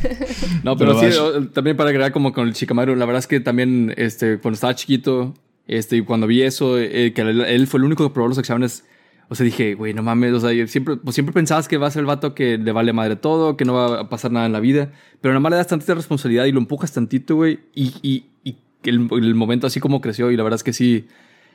No, 0.64 0.78
pero, 0.78 1.00
Pero 1.00 1.12
sí, 1.34 1.40
vas. 1.40 1.54
también 1.54 1.76
para 1.76 1.90
agregar 1.90 2.12
como 2.12 2.34
con 2.34 2.48
el 2.48 2.54
Shikamaru, 2.54 2.96
la 2.96 3.06
verdad 3.06 3.20
es 3.20 3.28
que 3.28 3.40
también 3.40 3.94
este, 3.98 4.38
cuando 4.38 4.56
estaba 4.56 4.76
chiquito, 4.76 5.34
este, 5.68 5.98
y 5.98 6.02
cuando 6.02 6.28
vi 6.28 6.44
eso, 6.44 6.78
eh, 6.78 7.14
que 7.14 7.22
él, 7.22 7.42
él 7.42 7.68
fue 7.68 7.80
el 7.80 7.86
único 7.86 8.08
que 8.08 8.14
probó 8.14 8.28
los 8.28 8.38
exámenes, 8.38 8.84
o 9.32 9.36
sea, 9.36 9.46
dije, 9.46 9.76
güey, 9.76 9.94
no 9.94 10.04
mames, 10.04 10.34
o 10.34 10.42
sea, 10.42 10.52
yo 10.52 10.68
siempre, 10.68 10.98
pues 10.98 11.14
siempre 11.14 11.32
pensabas 11.32 11.70
que 11.70 11.78
va 11.78 11.88
a 11.88 11.92
ser 11.92 12.02
el 12.02 12.06
vato 12.06 12.36
que 12.36 12.58
le 12.58 12.74
vale 12.74 12.92
madre 12.92 13.16
todo, 13.16 13.56
que 13.56 13.64
no 13.64 13.74
va 13.74 14.02
a 14.02 14.10
pasar 14.10 14.30
nada 14.30 14.46
en 14.46 14.52
la 14.52 14.60
vida, 14.60 14.92
pero 15.22 15.32
nada 15.32 15.40
más 15.40 15.52
le 15.52 15.56
das 15.56 15.68
tantita 15.68 15.94
responsabilidad 15.96 16.44
y 16.44 16.52
lo 16.52 16.60
empujas 16.60 16.92
tantito, 16.92 17.38
güey, 17.38 17.62
y, 17.74 17.94
y, 18.02 18.26
y 18.44 18.58
el, 18.84 19.08
el 19.10 19.34
momento 19.36 19.68
así 19.68 19.80
como 19.80 20.02
creció, 20.02 20.32
y 20.32 20.36
la 20.36 20.44
verdad 20.44 20.58
es 20.58 20.64
que 20.66 20.74
sí, 20.74 21.08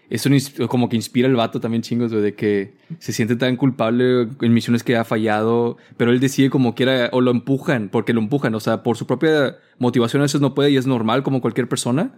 eso 0.09 0.31
como 0.69 0.89
que 0.89 0.97
inspira 0.97 1.29
el 1.29 1.37
vato 1.37 1.61
también 1.61 1.83
chingos, 1.83 2.13
güey, 2.13 2.23
de 2.23 2.35
que 2.35 2.73
se 2.99 3.13
siente 3.13 3.37
tan 3.37 3.57
culpable 3.57 4.27
en 4.41 4.55
misiones 4.55 4.83
que 4.83 4.97
ha 4.97 5.05
fallado, 5.05 5.77
pero 5.99 6.13
él 6.13 6.19
decide 6.19 6.49
como 6.49 6.75
quiera, 6.75 7.11
o 7.13 7.21
lo 7.21 7.31
empujan, 7.31 7.91
porque 7.91 8.15
lo 8.15 8.23
empujan, 8.23 8.55
o 8.55 8.61
sea, 8.61 8.83
por 8.83 8.97
su 8.97 9.07
propia 9.07 9.59
motivación 9.79 10.23
a 10.23 10.25
veces 10.25 10.41
no 10.41 10.55
puede 10.55 10.71
y 10.71 10.79
es 10.79 10.87
normal 10.87 11.23
como 11.23 11.43
cualquier 11.43 11.69
persona. 11.69 12.15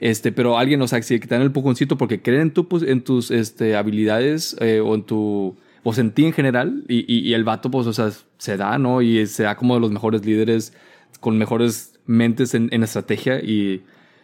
Este, 0.00 0.32
pero 0.32 0.58
alguien, 0.58 0.82
o 0.82 0.88
sea, 0.88 1.00
si 1.02 1.18
te 1.20 1.28
dan 1.28 1.42
el 1.42 1.52
pujoncito 1.52 1.96
porque 1.96 2.20
creen 2.20 2.42
en, 2.42 2.50
tu, 2.52 2.68
pues, 2.68 2.82
en 2.82 3.02
tus 3.02 3.30
este, 3.30 3.76
habilidades 3.76 4.56
eh, 4.60 4.80
o 4.80 4.94
en 4.94 5.04
tu, 5.04 5.56
o 5.82 5.94
en 5.94 6.10
ti 6.10 6.24
en 6.24 6.32
general, 6.32 6.84
y, 6.88 7.04
y, 7.12 7.32
el 7.34 7.44
vato, 7.44 7.70
pues, 7.70 7.86
o 7.86 7.92
sea, 7.92 8.10
se 8.38 8.56
da, 8.56 8.78
¿no? 8.78 9.02
Y 9.02 9.26
se 9.26 9.44
da 9.44 9.56
como 9.56 9.74
de 9.74 9.80
los 9.80 9.90
mejores 9.92 10.24
líderes 10.24 10.72
con 11.20 11.38
mejores 11.38 11.98
mentes 12.06 12.54
en, 12.54 12.68
en 12.72 12.82
estrategia 12.82 13.40
y, 13.40 13.82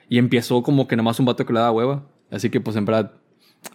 y 0.09 0.19
empezó 0.19 0.63
como 0.63 0.87
que 0.89 0.97
nada 0.97 1.05
más 1.05 1.21
un 1.21 1.27
vato 1.27 1.47
que 1.47 1.53
le 1.53 1.61
da 1.61 1.71
hueva. 1.73 2.05
Así 2.31 2.51
que, 2.51 2.61
pues, 2.61 2.77
en 2.77 2.85
verdad, 2.85 3.13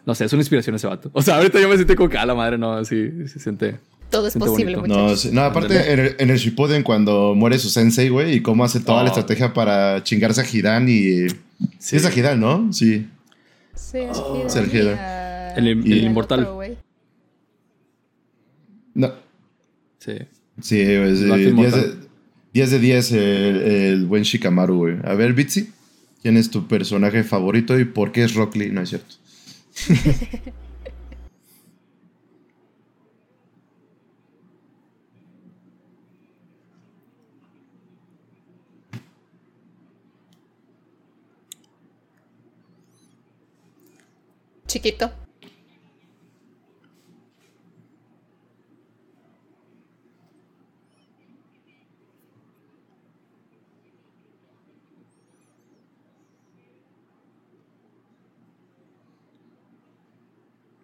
No 0.05 0.15
sé, 0.15 0.25
es 0.25 0.34
una 0.34 0.41
inspiración 0.41 0.75
ese 0.75 0.88
vato. 0.88 1.10
O 1.13 1.21
sea, 1.21 1.38
ahorita 1.38 1.60
yo 1.60 1.69
me 1.69 1.75
siento 1.75 1.95
como 1.95 2.10
que 2.10 2.17
a 2.17 2.25
la 2.25 2.36
madre, 2.36 2.58
no, 2.58 2.73
así 2.73 3.27
se 3.27 3.39
siente. 3.39 3.79
Todo 4.10 4.28
es 4.28 4.34
Siente 4.34 4.50
posible, 4.50 4.76
bonito. 4.78 4.96
No, 4.96 5.04
muchachos. 5.04 5.22
sí, 5.22 5.30
no, 5.34 5.41
aparte 5.41 5.91
en 5.94 6.00
el, 6.00 6.15
en 6.20 6.30
el 6.30 6.38
Shippuden 6.38 6.84
cuando 6.84 7.34
muere 7.36 7.58
su 7.60 7.70
sensei, 7.70 8.10
güey, 8.10 8.36
y 8.36 8.41
cómo 8.41 8.63
hace 8.63 8.80
toda 8.80 9.04
la 9.04 9.10
Oh. 9.10 9.13
estrategia 9.13 9.54
para 9.54 10.04
chingarse 10.04 10.41
a 10.41 10.46
Hidan 10.46 10.88
y... 10.88 11.28
Sí. 11.80 11.96
Es 11.98 12.06
a 12.06 12.12
Hidan, 12.18 12.39
¿no? 12.39 12.72
Sí. 12.72 13.08
Sí, 13.74 13.98
es 14.00 14.18
Oh. 14.18 14.46
Hidan 14.48 14.98
a- 14.98 15.54
El- 15.56 15.68
el 15.68 15.88
y 15.88 15.91
al 16.00 16.06
inmortal. 16.06 16.46
otro. 16.46 16.76
No. 18.94 19.12
Sí. 20.00 20.13
Sí, 20.62 20.84
güey, 20.86 21.15
sí, 21.18 21.24
Lo 21.26 21.34
hace 21.34 21.44
10 21.44 21.44
de, 21.46 21.50
inmortal. 21.50 22.00
10 22.54 22.72
de 22.72 22.80
10 22.80 23.12
el, 23.12 23.22
el 23.62 24.06
buen 24.06 24.24
Shikamaru, 24.24 24.76
güey. 24.78 24.96
A 25.04 25.13
ver, 25.15 25.34
Bitsy, 25.34 25.70
¿quién 26.22 26.38
es 26.38 26.50
tu 26.52 26.68
personaje 26.68 27.24
favorito 27.24 27.78
y 27.80 27.86
por 27.86 28.12
qué 28.13 28.24
es 28.24 28.34
Rock 28.36 28.56
Lee? 28.56 28.70
No 28.72 28.82
es 28.82 28.89
cierto. 28.89 29.15
Chiquito. 44.75 45.09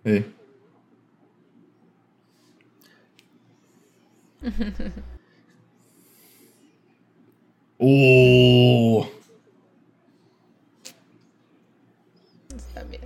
Eh. 0.06 0.24
¡Oh! 7.78 9.06
También. 12.74 13.02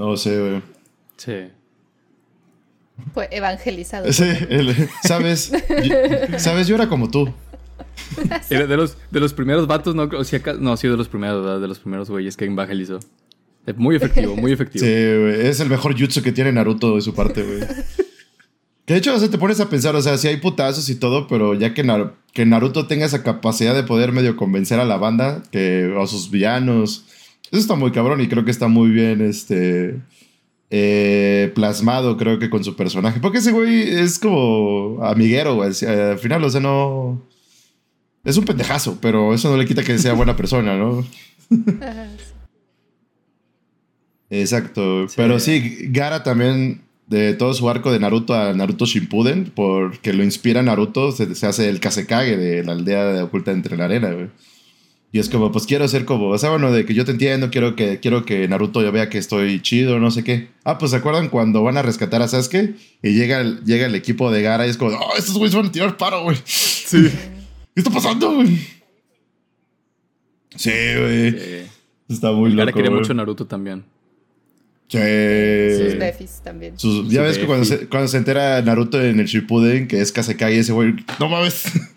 No 0.00 0.16
sé, 0.16 0.40
güey. 0.40 0.62
Sí. 1.18 1.32
Fue 3.12 3.28
evangelizado. 3.30 4.10
Sí, 4.12 4.24
el- 4.48 4.88
¿Sabes? 5.02 5.52
Yo- 5.84 6.38
¿Sabes? 6.38 6.66
Yo 6.68 6.74
era 6.76 6.88
como 6.88 7.10
tú. 7.10 7.30
Era 8.50 8.66
de 8.66 8.76
los, 8.78 8.96
de 9.10 9.20
los 9.20 9.34
primeros 9.34 9.66
vatos, 9.66 9.94
no, 9.94 10.04
o 10.04 10.24
sea, 10.24 10.40
no, 10.58 10.76
sí, 10.78 10.88
de 10.88 10.96
los 10.96 11.08
primeros, 11.08 11.44
¿verdad? 11.44 11.60
de 11.60 11.68
los 11.68 11.78
primeros 11.80 12.08
güeyes 12.08 12.34
que 12.36 12.46
evangelizó. 12.46 12.98
Muy 13.76 13.94
efectivo, 13.96 14.36
muy 14.36 14.52
efectivo. 14.52 14.84
Sí, 14.84 14.90
güey. 14.90 15.46
Es 15.46 15.60
el 15.60 15.68
mejor 15.68 15.98
jutsu 15.98 16.22
que 16.22 16.32
tiene 16.32 16.50
Naruto 16.50 16.94
de 16.96 17.02
su 17.02 17.14
parte, 17.14 17.42
güey. 17.42 17.60
Que 18.86 18.94
de 18.94 18.98
hecho, 19.00 19.14
o 19.14 19.18
sea, 19.18 19.28
te 19.28 19.36
pones 19.38 19.60
a 19.60 19.68
pensar, 19.68 19.94
o 19.96 20.02
sea, 20.02 20.16
sí 20.16 20.28
hay 20.28 20.38
putazos 20.38 20.88
y 20.88 20.94
todo, 20.96 21.26
pero 21.28 21.52
ya 21.54 21.74
que, 21.74 21.84
Nar- 21.84 22.14
que 22.32 22.46
Naruto 22.46 22.86
tenga 22.86 23.04
esa 23.06 23.22
capacidad 23.22 23.74
de 23.74 23.82
poder 23.82 24.12
medio 24.12 24.34
convencer 24.36 24.80
a 24.80 24.84
la 24.86 24.96
banda, 24.96 25.42
que 25.52 25.94
a 26.00 26.06
sus 26.06 26.30
villanos, 26.30 27.04
eso 27.50 27.60
está 27.60 27.74
muy 27.74 27.92
cabrón 27.92 28.20
y 28.20 28.28
creo 28.28 28.44
que 28.44 28.50
está 28.50 28.68
muy 28.68 28.90
bien, 28.90 29.20
este, 29.20 30.00
eh, 30.70 31.50
plasmado, 31.54 32.16
creo 32.16 32.38
que 32.38 32.48
con 32.48 32.62
su 32.62 32.76
personaje. 32.76 33.18
Porque 33.20 33.38
ese 33.38 33.50
güey 33.50 33.82
es 33.82 34.18
como 34.20 35.02
amiguero, 35.02 35.56
güey. 35.56 35.70
Al 35.86 36.18
final, 36.18 36.44
o 36.44 36.50
sea, 36.50 36.60
no... 36.60 37.20
Es 38.22 38.36
un 38.36 38.44
pendejazo, 38.44 38.98
pero 39.00 39.34
eso 39.34 39.50
no 39.50 39.56
le 39.56 39.66
quita 39.66 39.82
que 39.82 39.98
sea 39.98 40.12
buena 40.12 40.36
persona, 40.36 40.76
¿no? 40.76 41.04
Exacto. 44.30 45.08
Sí. 45.08 45.14
Pero 45.16 45.40
sí, 45.40 45.88
Gara 45.88 46.22
también, 46.22 46.82
de 47.08 47.34
todo 47.34 47.54
su 47.54 47.68
arco 47.68 47.90
de 47.90 47.98
Naruto 47.98 48.34
a 48.34 48.52
Naruto 48.52 48.84
Shippuden, 48.84 49.50
porque 49.54 50.12
lo 50.12 50.22
inspira 50.22 50.62
Naruto, 50.62 51.10
se, 51.12 51.34
se 51.34 51.46
hace 51.46 51.68
el 51.68 51.80
Kasekage 51.80 52.36
de 52.36 52.62
la 52.62 52.72
aldea 52.72 53.06
de 53.06 53.22
oculta 53.22 53.50
entre 53.50 53.76
la 53.76 53.86
arena, 53.86 54.12
güey. 54.12 54.28
Y 55.12 55.18
es 55.18 55.28
como, 55.28 55.50
pues 55.50 55.66
quiero 55.66 55.88
ser 55.88 56.04
como, 56.04 56.28
o 56.28 56.38
sea, 56.38 56.50
bueno, 56.50 56.70
de 56.70 56.84
que 56.86 56.94
yo 56.94 57.04
te 57.04 57.10
entiendo, 57.10 57.50
quiero 57.50 57.74
que, 57.74 57.98
quiero 57.98 58.24
que 58.24 58.46
Naruto 58.46 58.80
ya 58.80 58.92
vea 58.92 59.08
que 59.08 59.18
estoy 59.18 59.60
chido, 59.60 59.98
no 59.98 60.12
sé 60.12 60.22
qué. 60.22 60.48
Ah, 60.62 60.78
pues 60.78 60.92
¿se 60.92 60.98
acuerdan 60.98 61.30
cuando 61.30 61.64
van 61.64 61.76
a 61.76 61.82
rescatar 61.82 62.22
a 62.22 62.28
Sasuke? 62.28 62.76
Y 63.02 63.14
llega 63.14 63.40
el, 63.40 63.64
llega 63.64 63.86
el 63.86 63.94
equipo 63.96 64.30
de 64.30 64.40
Gara 64.42 64.66
y 64.66 64.70
es 64.70 64.76
como, 64.76 64.96
oh, 64.96 65.16
estos 65.18 65.36
güeyes 65.36 65.56
van 65.56 65.66
a 65.66 65.72
tirar 65.72 65.96
paro, 65.96 66.22
güey. 66.22 66.36
Sí. 66.44 67.08
¿Qué 67.74 67.80
está 67.80 67.90
pasando, 67.90 68.34
güey? 68.36 68.56
Sí, 70.56 70.70
güey. 70.70 71.30
Sí. 71.32 71.38
Está 72.08 72.32
muy 72.32 72.50
Gara 72.52 72.66
loco, 72.66 72.76
quería 72.76 72.90
güey. 72.90 73.00
mucho 73.00 73.14
Naruto 73.14 73.46
también. 73.46 73.84
Sí. 74.88 74.98
Sus 74.98 75.98
befis 75.98 76.40
también. 76.42 76.78
Sus- 76.78 77.08
ya 77.08 77.20
Su 77.20 77.26
ves 77.28 77.38
que 77.38 77.46
cuando 77.46 77.64
se, 77.64 77.86
cuando 77.88 78.08
se 78.08 78.16
entera 78.16 78.60
Naruto 78.62 79.00
en 79.02 79.20
el 79.20 79.26
Shippuden, 79.26 79.86
que 79.86 80.00
es 80.00 80.10
Kasekage, 80.12 80.58
ese 80.58 80.72
güey, 80.72 80.94
no 81.18 81.28
mames. 81.28 81.64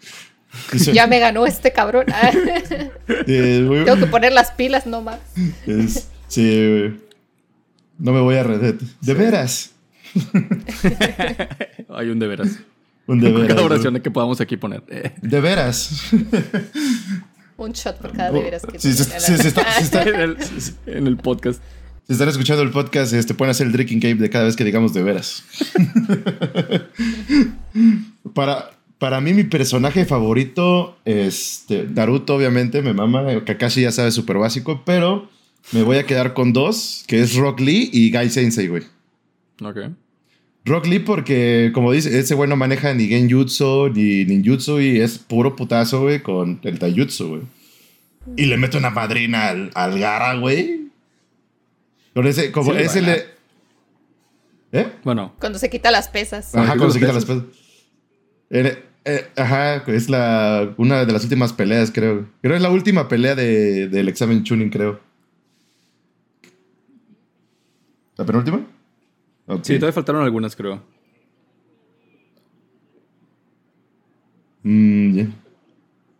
Dice, 0.72 0.94
Ya 0.94 1.08
me 1.08 1.20
ganó 1.20 1.46
este 1.46 1.72
cabrón. 1.72 2.06
Tengo 3.26 3.96
que 3.98 4.08
poner 4.10 4.34
las 4.34 4.52
pilas, 4.52 4.86
no 4.86 5.02
más. 5.02 5.20
es- 5.66 6.08
sí, 6.28 6.42
güey. 6.70 6.94
No 8.00 8.12
me 8.12 8.20
voy 8.22 8.36
a 8.36 8.44
redet. 8.44 8.80
De 9.02 9.14
veras. 9.14 9.72
Hay 11.90 12.10
un 12.10 12.20
de 12.20 12.28
veras. 12.28 12.50
Un 13.08 13.20
de 13.20 13.32
veras. 13.32 13.48
cada 13.48 13.62
oración 13.64 14.00
que 14.02 14.12
podamos 14.12 14.40
aquí 14.42 14.58
poner. 14.58 14.84
De 15.22 15.42
veras. 15.42 16.12
Un 17.58 17.72
shot 17.72 17.98
por 18.00 18.12
cada 18.14 18.32
de 18.32 18.42
veras 18.42 18.64
que 18.64 18.80
Sí, 18.80 18.92
sí, 18.94 19.04
está- 19.04 19.20
sí, 19.20 19.84
está- 19.84 20.02
en, 20.04 20.16
el, 20.20 20.38
en 20.88 21.08
el 21.08 21.18
podcast. 21.18 21.62
Si 22.08 22.14
están 22.14 22.28
escuchando 22.28 22.64
el 22.64 22.72
podcast, 22.72 23.14
este, 23.14 23.34
pueden 23.36 23.52
hacer 23.52 23.68
el 23.68 23.74
drinking 23.74 24.00
game 24.00 24.16
de 24.16 24.30
cada 24.30 24.46
vez 24.46 24.56
que 24.56 24.64
digamos 24.64 24.94
de 24.94 25.04
veras. 25.04 25.44
para, 28.34 28.72
para 29.04 29.20
mí, 29.20 29.34
mi 29.34 29.44
personaje 29.44 30.06
favorito, 30.06 30.98
este, 31.04 31.84
Naruto, 31.94 32.36
obviamente, 32.36 32.82
me 32.82 32.94
mama. 32.94 33.44
Kakashi 33.44 33.82
ya 33.82 33.92
sabe, 33.92 34.12
súper 34.12 34.38
básico, 34.38 34.82
pero 34.86 35.28
me 35.74 35.84
voy 35.84 35.98
a 35.98 36.06
quedar 36.06 36.34
con 36.34 36.54
dos, 36.54 37.04
que 37.06 37.20
es 37.22 37.36
Rock 37.36 37.60
Lee 37.60 37.90
y 37.92 38.12
Gai 38.12 38.30
Sensei, 38.30 38.70
güey. 38.70 38.84
Ok. 39.62 39.78
Rock 40.64 40.86
Lee 40.86 41.00
porque, 41.00 41.72
como 41.74 41.92
dice, 41.92 42.18
ese 42.18 42.34
güey 42.34 42.50
no 42.50 42.56
maneja 42.56 42.94
ni 42.94 43.10
Genjutsu 43.10 43.90
ni 43.90 44.24
Ninjutsu 44.24 44.80
y 44.80 45.02
es 45.02 45.18
puro 45.18 45.58
putazo, 45.58 46.04
güey, 46.04 46.24
con 46.24 46.62
el 46.64 46.80
Taijutsu, 46.80 47.28
güey. 47.28 47.42
Y 48.38 48.46
le 48.46 48.56
mete 48.56 48.78
una 48.78 48.90
madrina 48.90 49.50
al, 49.50 49.70
al 49.74 50.00
Gara, 50.00 50.36
güey. 50.36 50.88
Con 52.14 52.26
ese, 52.26 52.54
como 52.54 52.72
Sí, 52.72 52.78
ese 52.80 53.02
bueno. 53.02 53.18
le... 54.72 54.80
¿Eh? 54.80 54.88
Bueno, 55.04 55.34
Cuando 55.42 55.60
se 55.60 55.70
quita 55.70 55.92
las 55.92 56.08
pesas. 56.08 56.56
Ajá, 56.56 56.78
cuando 56.78 56.92
se 56.92 57.00
quita 57.02 57.12
las 57.12 57.26
pesas. 57.26 57.44
Eh, 59.06 59.28
ajá, 59.36 59.84
es 59.88 60.10
la, 60.10 60.74
una 60.78 61.04
de 61.06 61.12
las 61.12 61.24
últimas 61.24 61.52
peleas, 61.54 61.92
creo. 61.92 62.26
Creo 62.42 62.54
que 62.54 62.56
es 62.58 62.62
la 62.62 62.70
última 62.72 63.08
pelea 63.10 63.36
de- 63.36 63.88
del 63.90 64.08
examen 64.08 64.44
Chunin, 64.44 64.70
creo. 64.70 65.00
¿La 68.16 68.26
penúltima? 68.26 68.66
Sí, 69.64 69.74
todavía 69.76 69.92
faltaron 69.94 70.24
algunas, 70.24 70.56
creo. 70.56 70.82
Mm. 74.64 75.20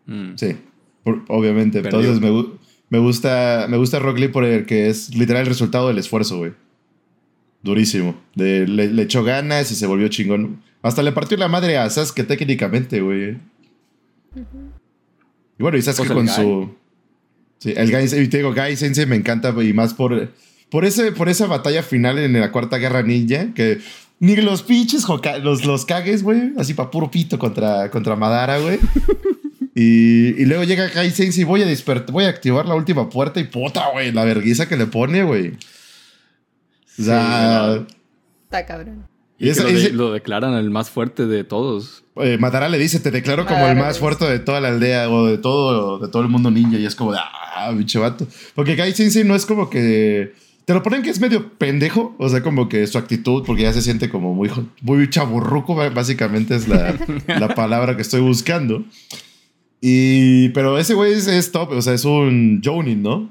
Mm. 0.06 0.34
Sí, 0.36 0.58
por- 1.04 1.24
obviamente. 1.30 1.80
Entonces 1.80 2.20
me, 2.20 2.30
me 2.90 3.00
gusta 3.00 3.68
me 3.70 3.78
gusta 3.78 4.00
Rock 4.00 4.18
Lee 4.20 4.28
porque 4.28 4.90
es 4.90 5.16
literal 5.16 5.44
el 5.44 5.48
resultado 5.48 5.88
del 5.88 5.98
esfuerzo, 6.00 6.38
güey. 6.40 6.54
Durísimo. 7.64 8.16
De, 8.36 8.68
le, 8.68 8.88
le 8.88 9.04
echó 9.04 9.24
ganas 9.24 9.72
y 9.72 9.76
se 9.76 9.88
volvió 9.88 10.08
chingón. 10.10 10.62
Hasta 10.84 11.02
le 11.02 11.14
partió 11.14 11.38
la 11.38 11.48
madre 11.48 11.78
a 11.78 11.90
Sasuke 11.90 12.28
técnicamente, 12.28 13.00
güey. 13.02 13.38
Y 14.36 15.64
bueno, 15.64 15.78
y 15.78 15.82
Sasuke 15.82 16.08
Pues 16.08 16.18
con 16.18 16.28
su... 16.28 16.76
Sí, 17.60 17.74
el 17.78 17.90
Gai, 17.90 18.06
y 18.06 18.28
te 18.28 18.38
digo, 18.38 18.54
Gai 18.54 18.76
Sensei 18.76 19.06
me 19.06 19.16
encanta 19.16 19.54
y 19.64 19.72
más 19.72 19.94
por, 19.94 20.34
por, 20.70 20.84
ese, 20.84 21.14
por 21.14 21.30
esa 21.30 21.48
batalla 21.48 21.82
final 21.82 22.20
en 22.20 22.38
la 22.38 22.52
Cuarta 22.52 22.78
Guerra 22.78 23.04
Ninja, 23.04 23.54
que 23.54 23.80
ni 24.20 24.36
los 24.36 24.64
pinches 24.64 25.06
los, 25.42 25.64
los 25.64 25.86
cagues, 25.86 26.24
güey, 26.24 26.52
así 26.58 26.74
para 26.74 26.92
puro 26.92 27.10
pito 27.10 27.40
contra, 27.40 27.90
contra 27.90 28.16
Madara, 28.18 28.60
güey. 28.60 28.80
Y, 29.76 30.40
y 30.40 30.46
luego 30.46 30.64
llega 30.66 30.88
Gai 30.90 31.10
Sensei 31.10 31.42
y 31.42 31.46
voy 31.46 31.64
a 31.64 31.68
voy 32.12 32.26
a 32.26 32.30
activar 32.30 32.68
la 32.68 32.76
última 32.76 33.10
puerta 33.10 33.40
y 33.40 33.46
puta, 33.46 33.90
güey, 33.92 34.12
la 34.12 34.24
vergüenza 34.24 34.68
que 34.68 34.78
le 34.78 34.86
pone, 34.86 35.24
güey. 35.24 35.54
O 37.00 37.04
sea, 37.04 37.76
Sí, 37.88 37.96
Está 38.46 38.66
cabrón. 38.66 39.08
Y 39.40 39.50
ese- 39.50 39.62
que 39.62 39.68
lo, 39.68 39.74
de- 39.74 39.84
ese- 39.86 39.94
lo 39.94 40.12
declaran 40.14 40.54
el 40.54 40.70
más 40.70 40.90
fuerte 40.90 41.26
de 41.26 41.44
todos. 41.44 42.04
eh, 42.18 42.38
Madara 42.40 42.70
le 42.70 42.78
dice, 42.78 43.00
te 43.00 43.10
declaro 43.12 43.46
como 43.46 43.68
el 43.68 43.76
más 43.78 43.98
fuerte 44.00 44.26
de 44.26 44.40
toda 44.40 44.62
la 44.62 44.70
aldea 44.70 45.10
o 45.10 45.26
de 45.26 45.38
todo, 45.40 45.98
de 46.00 46.08
todo 46.08 46.22
el 46.22 46.30
mundo 46.30 46.52
ninja. 46.52 46.78
Y 46.78 46.86
es 46.86 46.96
como, 46.96 47.12
de, 47.12 47.18
ah, 47.20 47.72
bicho 47.76 48.02
vato. 48.02 48.28
Porque 48.56 48.76
Gai 48.76 48.94
Sensei 48.94 49.24
no 49.24 49.36
es 49.36 49.46
como 49.46 49.70
que 49.70 50.34
te 50.66 50.74
lo 50.74 50.82
ponen 50.84 51.02
que 51.02 51.10
es 51.10 51.20
medio 51.20 51.50
pendejo, 51.58 52.16
o 52.20 52.30
sea, 52.30 52.42
como 52.44 52.70
que 52.70 52.86
su 52.88 52.98
actitud, 52.98 53.44
porque 53.46 53.64
ya 53.64 53.74
se 53.74 53.82
siente 53.82 54.10
como 54.10 54.34
muy, 54.34 54.50
muy 54.82 55.10
chaburruco, 55.10 55.76
básicamente 55.76 56.56
es 56.56 56.68
la, 56.70 56.96
la 57.28 57.54
palabra 57.56 57.96
que 57.98 58.02
estoy 58.04 58.22
buscando. 58.22 58.86
Y, 59.82 60.50
pero 60.50 60.78
ese 60.78 60.94
güey 60.94 61.14
es, 61.14 61.52
top, 61.52 61.72
o 61.72 61.82
sea, 61.82 61.94
es 61.94 62.06
un 62.06 62.62
Jonin, 62.64 63.02
¿no? 63.04 63.30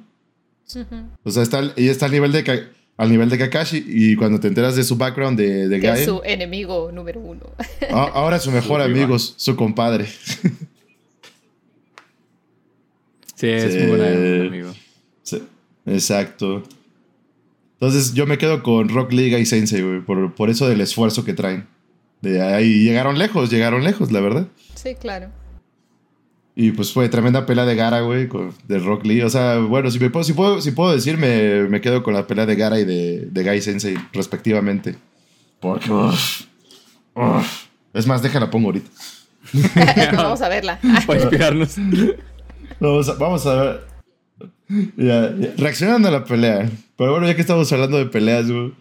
O 1.24 1.30
sea, 1.30 1.42
está, 1.42 1.60
ella 1.76 1.90
está 1.92 2.06
al 2.06 2.12
nivel 2.12 2.32
de, 2.32 2.68
al 2.96 3.10
nivel 3.10 3.28
de 3.30 3.38
Kakashi 3.38 3.84
y 3.86 4.16
cuando 4.16 4.38
te 4.38 4.48
enteras 4.48 4.76
de 4.76 4.84
su 4.84 4.96
background 4.96 5.38
de, 5.38 5.68
de 5.68 5.80
que 5.80 5.88
Es 5.90 6.04
su 6.04 6.20
enemigo 6.24 6.90
número 6.92 7.20
uno. 7.20 7.40
ahora 7.90 8.36
es 8.36 8.42
su 8.42 8.50
mejor 8.50 8.80
amigo, 8.80 9.18
su 9.18 9.56
compadre. 9.56 10.06
Sí, 13.34 13.48
es 13.48 13.74
muy 13.74 13.96
buen 13.98 14.46
amigo. 14.46 14.72
Sí, 15.24 15.42
exacto. 15.84 16.62
Entonces 17.72 18.14
yo 18.14 18.24
me 18.24 18.38
quedo 18.38 18.62
con 18.62 18.88
Rock 18.88 19.10
Liga 19.12 19.36
y 19.40 19.46
Sensei, 19.46 19.82
güey, 19.82 20.00
por, 20.00 20.32
por 20.34 20.48
eso 20.48 20.68
del 20.68 20.80
esfuerzo 20.80 21.24
que 21.24 21.32
traen. 21.34 21.66
De 22.20 22.40
ahí 22.40 22.84
llegaron 22.84 23.18
lejos, 23.18 23.50
llegaron 23.50 23.82
lejos, 23.82 24.12
la 24.12 24.20
verdad. 24.20 24.46
Sí, 24.76 24.94
claro. 24.94 25.30
Y 26.54 26.72
pues 26.72 26.92
fue 26.92 27.08
tremenda 27.08 27.46
pelea 27.46 27.64
de 27.64 27.74
Gara, 27.74 28.00
güey, 28.00 28.28
de 28.68 28.78
Rock 28.78 29.06
Lee. 29.06 29.22
O 29.22 29.30
sea, 29.30 29.58
bueno, 29.58 29.90
si, 29.90 29.98
puedo, 29.98 30.22
si, 30.22 30.34
puedo, 30.34 30.60
si 30.60 30.70
puedo 30.72 30.92
decir, 30.92 31.16
me, 31.16 31.80
quedo 31.80 32.02
con 32.02 32.12
la 32.12 32.26
pelea 32.26 32.44
de 32.44 32.56
Gara 32.56 32.78
y 32.78 32.84
de, 32.84 33.28
de 33.30 33.42
Gai 33.42 33.62
Sensei, 33.62 33.96
respectivamente. 34.12 34.96
Porque. 35.60 35.88
Es 37.94 38.06
más, 38.06 38.22
déjala 38.22 38.50
pongo 38.50 38.68
ahorita. 38.68 38.90
vamos 40.16 40.42
a 40.42 40.48
verla. 40.48 40.78
Para 41.06 41.20
inspirarnos. 41.20 41.76
Vamos 42.80 43.08
a, 43.08 43.14
vamos 43.14 43.46
a 43.46 43.54
ver. 43.54 43.80
Ya, 44.96 45.28
Reaccionando 45.56 46.08
a 46.08 46.10
la 46.10 46.24
pelea. 46.24 46.70
Pero 46.96 47.12
bueno, 47.12 47.26
ya 47.26 47.34
que 47.34 47.40
estamos 47.40 47.72
hablando 47.72 47.96
de 47.98 48.06
peleas, 48.06 48.50
güey. 48.50 48.74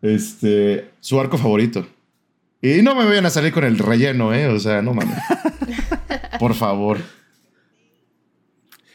Este. 0.00 0.90
Su 1.00 1.20
arco 1.20 1.38
favorito. 1.38 1.86
Y 2.60 2.82
no 2.82 2.94
me 2.94 3.04
vayan 3.04 3.26
a 3.26 3.30
salir 3.30 3.52
con 3.52 3.64
el 3.64 3.78
relleno, 3.78 4.32
¿eh? 4.34 4.48
O 4.48 4.58
sea, 4.58 4.82
no 4.82 4.94
mames. 4.94 5.18
Por 6.42 6.56
favor. 6.56 6.98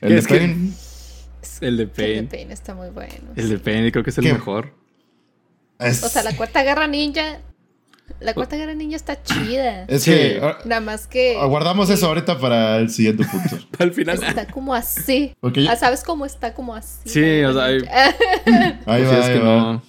El 0.02 0.16
de 0.18 0.22
Pain. 0.22 0.76
El 1.62 1.78
de 1.78 1.88
Pain. 1.88 2.10
El 2.10 2.16
de 2.28 2.38
Pain 2.38 2.52
está 2.52 2.76
muy 2.76 2.90
bueno. 2.90 3.32
El 3.38 3.48
de 3.48 3.58
Pain 3.58 3.90
creo 3.90 4.04
que 4.04 4.10
es 4.10 4.18
el 4.18 4.26
mejor. 4.26 4.74
O 5.80 5.90
sea, 5.94 6.24
la 6.24 6.36
cuarta 6.36 6.62
guerra 6.62 6.88
ninja. 6.88 7.40
La 8.20 8.34
cuarta 8.34 8.58
guerra 8.58 8.74
ninja 8.74 8.98
está 8.98 9.24
chida. 9.24 9.86
Es 9.86 10.04
que. 10.04 10.42
Ah, 10.44 10.58
Nada 10.66 10.82
más 10.82 11.08
que. 11.08 11.38
Aguardamos 11.38 11.90
eso 11.90 12.08
ahorita 12.08 12.38
para 12.38 12.80
el 12.80 12.90
siguiente 12.90 13.24
punto. 13.24 13.66
para 13.72 13.86
el 13.86 13.94
final. 13.94 14.22
Está 14.22 14.46
como 14.48 14.74
así. 14.74 15.34
Ah, 15.70 15.78
¿Sabes 15.78 16.04
cómo 16.04 16.26
está 16.26 16.54
como 16.54 16.76
así? 16.76 17.08
Sí, 17.08 17.44
o 17.46 17.54
sea. 17.54 17.64
Ahí, 17.66 17.82
ahí 18.86 19.04
va, 19.04 19.20
es 19.20 19.30
que 19.30 19.40
no. 19.40 19.82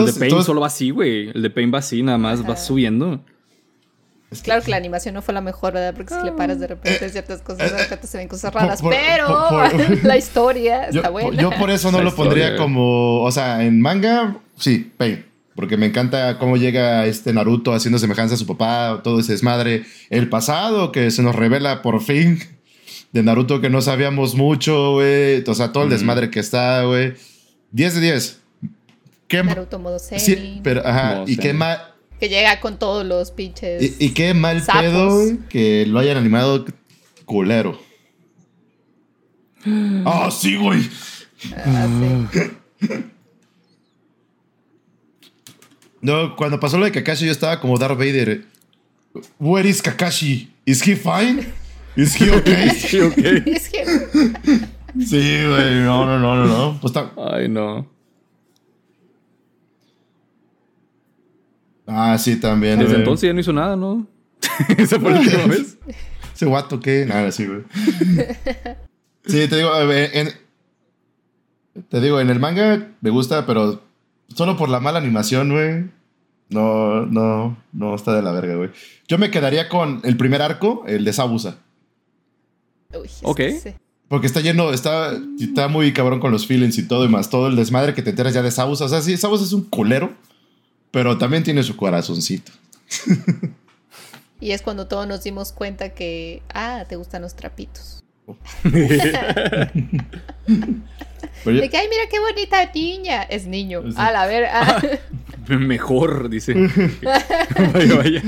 el 0.00 0.06
de 0.06 0.12
Pain 0.14 0.42
solo 0.42 0.62
va 0.62 0.68
así, 0.68 0.88
güey. 0.88 1.28
El 1.34 1.42
de 1.42 1.50
Pain 1.50 1.70
va 1.70 1.80
así, 1.80 2.02
nada 2.02 2.16
más 2.16 2.48
va 2.48 2.56
subiendo. 2.56 3.22
Claro 4.42 4.62
que 4.62 4.70
la 4.70 4.76
animación 4.76 5.14
no 5.14 5.22
fue 5.22 5.32
la 5.34 5.40
mejor, 5.40 5.74
¿verdad? 5.74 5.94
Porque 5.94 6.14
si 6.14 6.24
le 6.24 6.32
paras 6.32 6.58
de 6.58 6.66
repente 6.66 7.04
eh, 7.04 7.10
ciertas 7.10 7.42
cosas, 7.42 7.70
de 7.70 7.78
repente 7.78 8.06
se 8.08 8.18
ven 8.18 8.26
cosas 8.26 8.52
raras. 8.52 8.80
pero 8.82 9.50
la 10.02 10.16
historia 10.16 10.84
está 10.88 11.10
buena. 11.10 11.40
Yo 11.40 11.50
por 11.50 11.70
eso 11.70 11.92
no 11.92 12.02
lo 12.02 12.14
pondría 12.14 12.56
como. 12.56 13.22
O 13.22 13.30
sea, 13.30 13.64
en 13.64 13.80
manga, 13.80 14.36
sí, 14.58 14.92
Pain. 14.96 15.24
Porque 15.54 15.76
me 15.76 15.86
encanta 15.86 16.38
cómo 16.38 16.56
llega 16.56 17.06
este 17.06 17.32
Naruto 17.32 17.72
haciendo 17.72 17.98
semejanza 17.98 18.34
a 18.34 18.38
su 18.38 18.46
papá, 18.46 19.00
todo 19.02 19.20
ese 19.20 19.32
desmadre. 19.32 19.84
El 20.10 20.28
pasado 20.28 20.92
que 20.92 21.10
se 21.10 21.22
nos 21.22 21.34
revela 21.34 21.80
por 21.80 22.02
fin 22.02 22.40
de 23.12 23.22
Naruto 23.22 23.60
que 23.60 23.70
no 23.70 23.80
sabíamos 23.80 24.34
mucho, 24.34 24.92
güey. 24.94 25.42
O 25.46 25.54
sea, 25.54 25.72
todo 25.72 25.84
el 25.84 25.90
desmadre 25.90 26.30
que 26.30 26.40
está, 26.40 26.82
güey. 26.82 27.14
10 27.70 27.94
de 27.94 28.00
10. 28.00 28.40
¿Qué 29.28 29.42
Naruto 29.42 29.78
modo 29.78 29.98
Zen. 29.98 30.20
Sí, 30.20 30.60
pero, 30.62 30.86
ajá. 30.86 31.24
y 31.26 31.36
qué 31.36 31.52
mal 31.52 31.95
que 32.18 32.28
llega 32.28 32.60
con 32.60 32.78
todos 32.78 33.04
los 33.04 33.30
pinches. 33.30 34.00
Y, 34.00 34.10
qué 34.10 34.34
mal 34.34 34.62
pedo 34.62 35.38
que 35.48 35.86
lo 35.86 35.98
hayan 35.98 36.16
animado 36.16 36.64
culero. 37.24 37.80
¡Ah, 40.04 40.30
sí, 40.30 40.56
güey! 40.56 40.88
Ah, 41.56 41.88
no, 46.00 46.36
cuando 46.36 46.60
pasó 46.60 46.78
lo 46.78 46.84
de 46.84 46.92
Kakashi, 46.92 47.26
yo 47.26 47.32
estaba 47.32 47.60
como 47.60 47.76
Darth 47.78 47.98
Vader. 47.98 48.44
Where 49.38 49.68
is 49.68 49.82
Kakashi? 49.82 50.50
Is 50.64 50.86
he 50.86 50.94
fine? 50.94 51.52
Is 51.96 52.14
he 52.14 52.30
okay? 52.30 52.66
Is 52.76 52.92
he 52.92 53.02
okay? 53.02 53.42
sí, 54.98 55.44
güey. 55.46 55.82
No, 55.84 56.06
no, 56.06 56.18
no, 56.18 56.36
no, 56.36 56.46
no. 56.46 56.78
Pues 56.80 56.92
Ay, 57.16 57.48
no. 57.48 57.95
Ah, 61.86 62.16
sí, 62.18 62.36
también. 62.36 62.78
Desde 62.78 62.96
entonces 62.96 63.28
ya 63.28 63.32
no 63.32 63.40
hizo 63.40 63.52
nada, 63.52 63.76
¿no? 63.76 64.06
Esa 64.78 64.98
fue 64.98 65.12
la 65.12 65.20
última 65.20 65.46
vez. 65.48 65.78
Ese 66.34 66.46
guato, 66.46 66.80
¿qué? 66.80 67.06
Nada, 67.06 67.30
sí, 67.32 67.46
güey. 67.46 67.62
Sí, 69.24 69.48
te 69.48 69.56
digo, 69.56 69.70
en, 69.90 70.28
te 71.88 72.00
digo, 72.00 72.20
en 72.20 72.30
el 72.30 72.38
manga 72.38 72.88
me 73.00 73.10
gusta, 73.10 73.46
pero 73.46 73.82
solo 74.34 74.56
por 74.56 74.68
la 74.68 74.80
mala 74.80 74.98
animación, 74.98 75.50
güey. 75.50 75.90
No, 76.48 77.06
no, 77.06 77.56
no 77.72 77.94
está 77.94 78.14
de 78.14 78.22
la 78.22 78.32
verga, 78.32 78.54
güey. 78.54 78.70
Yo 79.08 79.18
me 79.18 79.30
quedaría 79.30 79.68
con 79.68 80.00
el 80.04 80.16
primer 80.16 80.42
arco, 80.42 80.84
el 80.86 81.04
de 81.04 81.12
Sabusa. 81.12 81.58
Uy, 82.94 83.08
ok. 83.22 83.40
Porque 84.08 84.28
está 84.28 84.40
lleno, 84.40 84.72
está, 84.72 85.18
está 85.40 85.66
muy 85.66 85.92
cabrón 85.92 86.20
con 86.20 86.30
los 86.30 86.46
feelings 86.46 86.78
y 86.78 86.86
todo 86.86 87.04
y 87.04 87.08
más. 87.08 87.30
Todo 87.30 87.48
el 87.48 87.56
desmadre 87.56 87.94
que 87.94 88.02
te 88.02 88.10
enteras 88.10 88.34
ya 88.34 88.42
de 88.42 88.52
Sabusa. 88.52 88.84
O 88.84 88.88
sea, 88.88 89.00
sí, 89.02 89.16
Sabusa 89.16 89.44
es 89.44 89.52
un 89.52 89.64
culero. 89.64 90.14
Pero 90.90 91.18
también 91.18 91.42
tiene 91.42 91.62
su 91.62 91.76
corazoncito. 91.76 92.52
Y 94.40 94.52
es 94.52 94.62
cuando 94.62 94.86
todos 94.86 95.06
nos 95.06 95.24
dimos 95.24 95.52
cuenta 95.52 95.94
que, 95.94 96.42
ah, 96.52 96.84
te 96.88 96.96
gustan 96.96 97.22
los 97.22 97.36
trapitos. 97.36 98.04
de 98.64 98.98
que, 101.70 101.76
ay, 101.76 101.88
mira 101.88 102.02
qué 102.10 102.20
bonita 102.20 102.70
niña. 102.74 103.22
Es 103.22 103.46
niño. 103.46 103.82
A 103.96 104.12
la 104.12 104.26
ver. 104.26 104.46
Ah. 104.52 104.82
Mejor, 105.48 106.28
dice. 106.28 106.54
vaya, 107.72 107.96
vaya. 107.96 108.22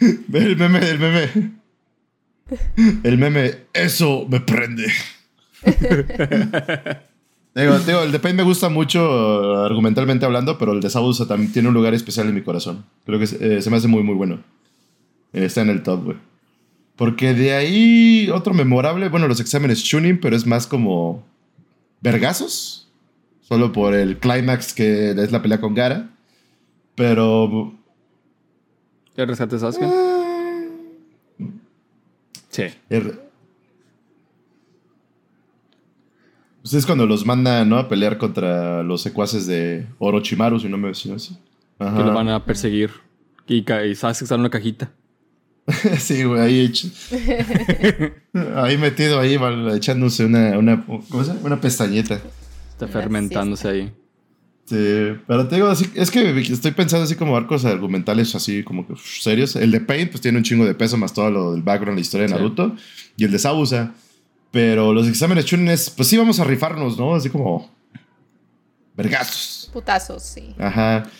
El 0.00 0.56
meme, 0.56 0.78
el 0.90 0.98
meme. 0.98 1.52
El 3.04 3.18
meme, 3.18 3.54
eso 3.72 4.26
me 4.28 4.40
prende. 4.40 4.86
Digo, 7.54 8.02
el 8.02 8.10
de 8.10 8.18
Pain 8.18 8.34
me 8.34 8.42
gusta 8.42 8.68
mucho 8.68 9.00
uh, 9.00 9.64
argumentalmente 9.64 10.26
hablando, 10.26 10.58
pero 10.58 10.72
el 10.72 10.80
de 10.80 10.90
Sabusa 10.90 11.28
también 11.28 11.52
tiene 11.52 11.68
un 11.68 11.74
lugar 11.74 11.94
especial 11.94 12.26
en 12.26 12.34
mi 12.34 12.42
corazón. 12.42 12.84
Creo 13.06 13.20
que 13.20 13.24
eh, 13.26 13.62
se 13.62 13.70
me 13.70 13.76
hace 13.76 13.86
muy, 13.86 14.02
muy 14.02 14.14
bueno. 14.14 14.42
está 15.32 15.60
en 15.60 15.70
el 15.70 15.82
top, 15.84 16.04
güey. 16.04 16.16
Porque 16.96 17.32
de 17.32 17.54
ahí, 17.54 18.28
otro 18.30 18.54
memorable, 18.54 19.08
bueno, 19.08 19.28
los 19.28 19.40
exámenes 19.40 19.84
Chunin, 19.84 20.20
pero 20.20 20.34
es 20.34 20.46
más 20.46 20.66
como 20.66 21.24
vergazos. 22.00 22.88
Solo 23.40 23.72
por 23.72 23.94
el 23.94 24.18
clímax 24.18 24.72
que 24.72 25.10
es 25.10 25.30
la 25.30 25.42
pelea 25.42 25.60
con 25.60 25.74
Gara. 25.74 26.10
Pero. 26.94 27.74
¿El 29.16 29.28
rescate 29.28 29.58
Sasuke? 29.58 29.86
Sí. 32.50 32.64
Pues 36.64 36.72
es 36.72 36.86
cuando 36.86 37.04
los 37.04 37.26
mandan, 37.26 37.68
¿no? 37.68 37.76
A 37.76 37.90
pelear 37.90 38.16
contra 38.16 38.82
los 38.82 39.02
secuaces 39.02 39.46
de 39.46 39.86
Orochimaru, 39.98 40.58
si 40.58 40.66
no 40.66 40.78
me 40.78 40.88
decían 40.88 41.16
así. 41.16 41.36
Ajá. 41.78 41.94
Que 41.94 42.04
lo 42.04 42.14
van 42.14 42.30
a 42.30 42.42
perseguir. 42.42 42.90
Y, 43.46 43.70
y 43.70 43.94
sabes 43.94 44.18
que 44.18 44.24
está 44.24 44.36
en 44.36 44.40
una 44.40 44.48
cajita. 44.48 44.90
sí, 45.98 46.24
güey, 46.24 46.40
ahí 46.40 46.60
hecho. 46.60 46.88
ahí 48.56 48.78
metido 48.78 49.20
ahí, 49.20 49.38
echándose 49.74 50.24
una, 50.24 50.58
una, 50.58 50.86
¿cómo 50.86 51.22
se 51.22 51.34
llama? 51.34 51.40
Una 51.44 51.60
pestañeta. 51.60 52.18
Está 52.70 52.88
fermentándose 52.88 53.68
ahí. 53.68 53.92
Sí, 54.64 55.18
pero 55.26 55.46
te 55.46 55.56
digo, 55.56 55.68
así, 55.68 55.90
es 55.94 56.10
que 56.10 56.30
estoy 56.40 56.70
pensando 56.70 57.04
así 57.04 57.14
como 57.14 57.36
arcos 57.36 57.66
argumentales 57.66 58.34
así 58.34 58.62
como 58.62 58.86
que 58.86 58.94
serios. 58.96 59.54
El 59.56 59.70
de 59.70 59.82
Paint 59.82 60.12
pues 60.12 60.22
tiene 60.22 60.38
un 60.38 60.44
chingo 60.44 60.64
de 60.64 60.74
peso 60.74 60.96
más 60.96 61.12
todo 61.12 61.30
lo 61.30 61.52
del 61.52 61.60
background, 61.60 61.98
la 61.98 62.00
historia 62.00 62.26
de 62.26 62.32
Naruto. 62.32 62.74
Y 63.18 63.24
el 63.24 63.32
de 63.32 63.38
Sabusa 63.38 63.92
pero 64.54 64.92
los 64.92 65.08
exámenes 65.08 65.46
Chunin 65.46 65.66
pues 65.66 66.08
sí 66.08 66.16
vamos 66.16 66.38
a 66.38 66.44
rifarnos, 66.44 66.96
¿no? 66.96 67.16
Así 67.16 67.28
como. 67.28 67.68
Vergazos. 68.94 69.68
Putazos, 69.72 70.22
sí. 70.22 70.54
Ajá. 70.56 71.10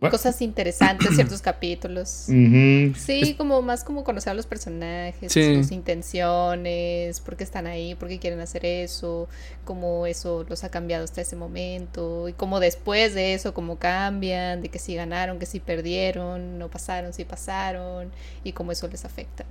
Cosas 0.00 0.40
interesantes, 0.40 1.14
ciertos 1.14 1.42
capítulos. 1.42 2.08
Sí, 2.08 3.34
como 3.36 3.60
más 3.60 3.84
como 3.84 4.02
conocer 4.02 4.30
a 4.30 4.34
los 4.34 4.46
personajes, 4.46 5.30
sus 5.30 5.72
intenciones, 5.72 7.20
por 7.20 7.36
qué 7.36 7.44
están 7.44 7.66
ahí, 7.66 7.94
por 7.96 8.08
qué 8.08 8.18
quieren 8.18 8.40
hacer 8.40 8.64
eso, 8.64 9.28
cómo 9.64 10.06
eso 10.06 10.46
los 10.48 10.64
ha 10.64 10.70
cambiado 10.70 11.04
hasta 11.04 11.20
ese 11.20 11.36
momento, 11.36 12.28
y 12.28 12.32
cómo 12.32 12.60
después 12.60 13.12
de 13.12 13.34
eso, 13.34 13.52
cómo 13.52 13.78
cambian, 13.78 14.62
de 14.62 14.70
que 14.70 14.78
si 14.78 14.94
ganaron, 14.94 15.38
que 15.38 15.46
si 15.46 15.60
perdieron, 15.60 16.58
no 16.58 16.70
pasaron, 16.70 17.12
si 17.12 17.24
pasaron, 17.24 18.10
y 18.42 18.52
cómo 18.52 18.72
eso 18.72 18.88
les 18.88 19.04
afecta 19.04 19.44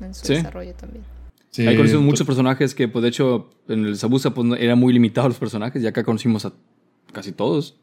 en 0.00 0.14
su 0.14 0.26
desarrollo 0.26 0.74
también. 0.74 1.04
Sí, 1.52 1.66
Ahí 1.66 1.76
conocimos 1.76 2.02
muchos 2.02 2.26
personajes 2.26 2.74
que, 2.74 2.88
pues, 2.88 3.02
de 3.02 3.10
hecho, 3.10 3.50
en 3.68 3.84
el 3.84 3.96
Sabusa 3.98 4.32
pues, 4.32 4.58
era 4.58 4.74
muy 4.74 4.92
limitado 4.92 5.28
los 5.28 5.38
personajes, 5.38 5.82
y 5.82 5.86
acá 5.86 6.02
conocimos 6.02 6.46
a 6.46 6.52
casi 7.12 7.30
todos. 7.30 7.76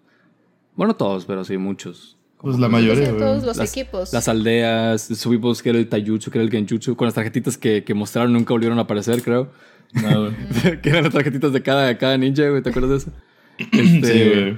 Bueno, 0.75 0.95
todos, 0.95 1.25
pero 1.25 1.45
sí, 1.45 1.55
muchos. 1.58 2.17
Pues 2.39 2.58
la 2.58 2.67
mayoría, 2.67 3.15
todos 3.15 3.43
los 3.43 3.58
las, 3.58 3.71
equipos. 3.71 4.12
Las 4.12 4.27
aldeas, 4.27 5.03
subimos 5.03 5.62
que 5.62 5.69
era 5.69 5.77
el 5.77 5.88
Taijutsu, 5.88 6.32
que 6.32 6.39
era 6.39 6.45
el 6.45 6.51
Genjutsu, 6.51 6.95
con 6.95 7.05
las 7.05 7.13
tarjetitas 7.13 7.58
que, 7.58 7.84
que 7.84 7.93
mostraron 7.93 8.34
nunca 8.34 8.53
volvieron 8.53 8.79
a 8.79 8.84
aparecer, 8.84 9.21
creo. 9.21 9.51
No, 9.93 10.32
que 10.82 10.89
eran 10.89 11.03
las 11.03 11.13
tarjetitas 11.13 11.53
de 11.53 11.62
cada, 11.62 11.97
cada 11.97 12.17
ninja, 12.17 12.49
güey, 12.49 12.63
¿te 12.63 12.69
acuerdas 12.69 12.91
de 12.91 12.97
eso? 12.97 13.12
Este, 13.71 14.13
Sí, 14.13 14.29
güey. 14.29 14.58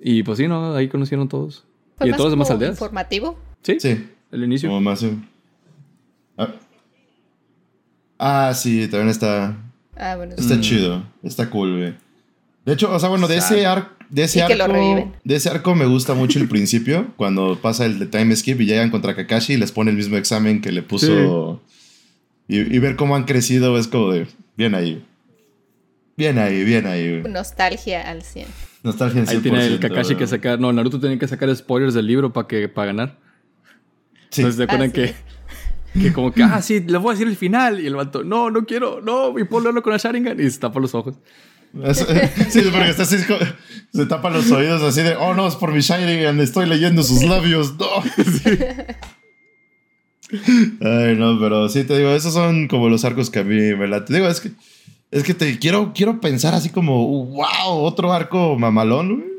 Y 0.00 0.22
pues 0.22 0.38
sí, 0.38 0.46
¿no? 0.46 0.74
Ahí 0.74 0.88
conocieron 0.88 1.28
todos. 1.28 1.64
Fue 1.96 2.06
y 2.06 2.08
de 2.08 2.12
más 2.12 2.18
todas 2.18 2.30
las 2.30 2.36
demás 2.36 2.50
aldeas. 2.50 2.70
informativo. 2.72 3.38
Sí, 3.62 3.80
Sí, 3.80 4.06
el 4.30 4.44
inicio. 4.44 4.68
como 4.68 4.80
más. 4.80 5.04
Ah. 6.36 6.54
Ah, 8.18 8.52
sí, 8.54 8.88
también 8.88 9.08
está. 9.10 9.56
Ah, 9.96 10.16
bueno. 10.16 10.34
Está 10.36 10.56
Mm. 10.56 10.60
chido. 10.60 11.04
Está 11.22 11.48
cool, 11.50 11.76
güey. 11.78 11.94
De 12.64 12.72
hecho, 12.74 12.92
o 12.92 12.98
sea, 12.98 13.08
bueno, 13.08 13.28
de 13.28 13.36
ese, 13.38 13.64
ar- 13.66 13.92
de 14.10 14.24
ese 14.24 14.40
Y 14.40 14.46
que 14.46 14.56
lo 14.56 14.64
arco. 14.64 14.74
reviven. 14.76 15.14
De 15.24 15.36
ese 15.36 15.48
arco 15.48 15.74
me 15.74 15.86
gusta 15.86 16.14
mucho 16.14 16.38
el 16.38 16.48
principio. 16.48 17.06
cuando 17.16 17.58
pasa 17.60 17.86
el 17.86 17.98
de 17.98 18.06
time 18.06 18.34
skip 18.36 18.60
y 18.60 18.66
llegan 18.66 18.90
contra 18.90 19.14
Kakashi 19.16 19.54
y 19.54 19.56
les 19.56 19.72
pone 19.72 19.90
el 19.90 19.96
mismo 19.96 20.16
examen 20.16 20.60
que 20.60 20.72
le 20.72 20.82
puso. 20.82 21.62
Y, 22.48 22.58
y 22.58 22.78
ver 22.78 22.96
cómo 22.96 23.14
han 23.16 23.24
crecido 23.24 23.78
es 23.78 23.88
como 23.88 24.10
de. 24.12 24.26
Bien 24.56 24.74
ahí. 24.74 25.04
Bien 26.16 26.38
ahí, 26.38 26.64
bien 26.64 26.86
ahí, 26.86 27.20
güey. 27.20 27.32
Nostalgia 27.32 28.08
al 28.10 28.22
100. 28.22 28.46
Nostalgia 28.82 29.22
en 29.22 29.28
Ahí 29.28 29.38
tiene 29.38 29.64
el 29.66 29.78
100%, 29.78 29.88
Kakashi 29.88 30.14
que 30.16 30.26
sacar. 30.26 30.58
No, 30.58 30.72
Naruto 30.72 30.98
tenía 30.98 31.18
que 31.18 31.28
sacar 31.28 31.54
spoilers 31.54 31.94
del 31.94 32.06
libro 32.06 32.32
para 32.32 32.46
que 32.48 32.68
para 32.68 32.86
ganar. 32.88 33.16
Sí. 34.30 34.40
Entonces, 34.42 34.56
¿te 34.58 34.64
acuerdan 34.64 34.90
Ah, 34.90 34.92
que, 34.92 35.14
que 35.94 36.12
como 36.12 36.32
que, 36.32 36.42
ah, 36.42 36.60
sí, 36.62 36.80
le 36.80 36.98
voy 36.98 37.10
a 37.10 37.12
decir 37.14 37.26
el 37.28 37.36
final? 37.36 37.80
Y 37.80 37.86
el 37.86 37.96
vato, 37.96 38.22
no, 38.24 38.50
no 38.50 38.64
quiero, 38.66 39.00
no, 39.00 39.38
y 39.38 39.44
ponlo 39.44 39.82
con 39.82 39.92
la 39.92 39.98
Sharingan. 39.98 40.38
Y 40.40 40.50
se 40.50 40.58
tapa 40.60 40.80
los 40.80 40.94
ojos. 40.94 41.14
Es- 41.84 42.06
sí, 42.50 42.62
porque 42.72 42.88
está 42.90 43.02
así, 43.02 43.16
se 43.92 44.06
tapa 44.06 44.30
los 44.30 44.50
oídos 44.50 44.82
así 44.82 45.02
de, 45.02 45.16
oh 45.16 45.34
no, 45.34 45.46
es 45.46 45.54
por 45.56 45.72
mi 45.72 45.80
Sharingan, 45.80 46.40
estoy 46.40 46.66
leyendo 46.66 47.02
sus 47.02 47.22
labios, 47.24 47.74
no. 47.78 47.86
Ay, 50.80 51.16
no, 51.16 51.38
pero 51.40 51.68
sí 51.68 51.84
te 51.84 51.96
digo, 51.96 52.10
esos 52.10 52.34
son 52.34 52.68
como 52.68 52.88
los 52.88 53.04
arcos 53.04 53.30
que 53.30 53.38
a 53.40 53.44
mí 53.44 53.56
me 53.74 53.86
late. 53.88 54.12
Digo, 54.12 54.28
es 54.28 54.40
que, 54.40 54.50
es 55.10 55.22
que 55.22 55.32
te 55.34 55.58
quiero, 55.58 55.92
quiero 55.94 56.20
pensar 56.20 56.54
así 56.54 56.68
como, 56.68 57.24
wow, 57.26 57.46
otro 57.66 58.12
arco 58.12 58.58
mamalón, 58.58 59.16
güey. 59.16 59.37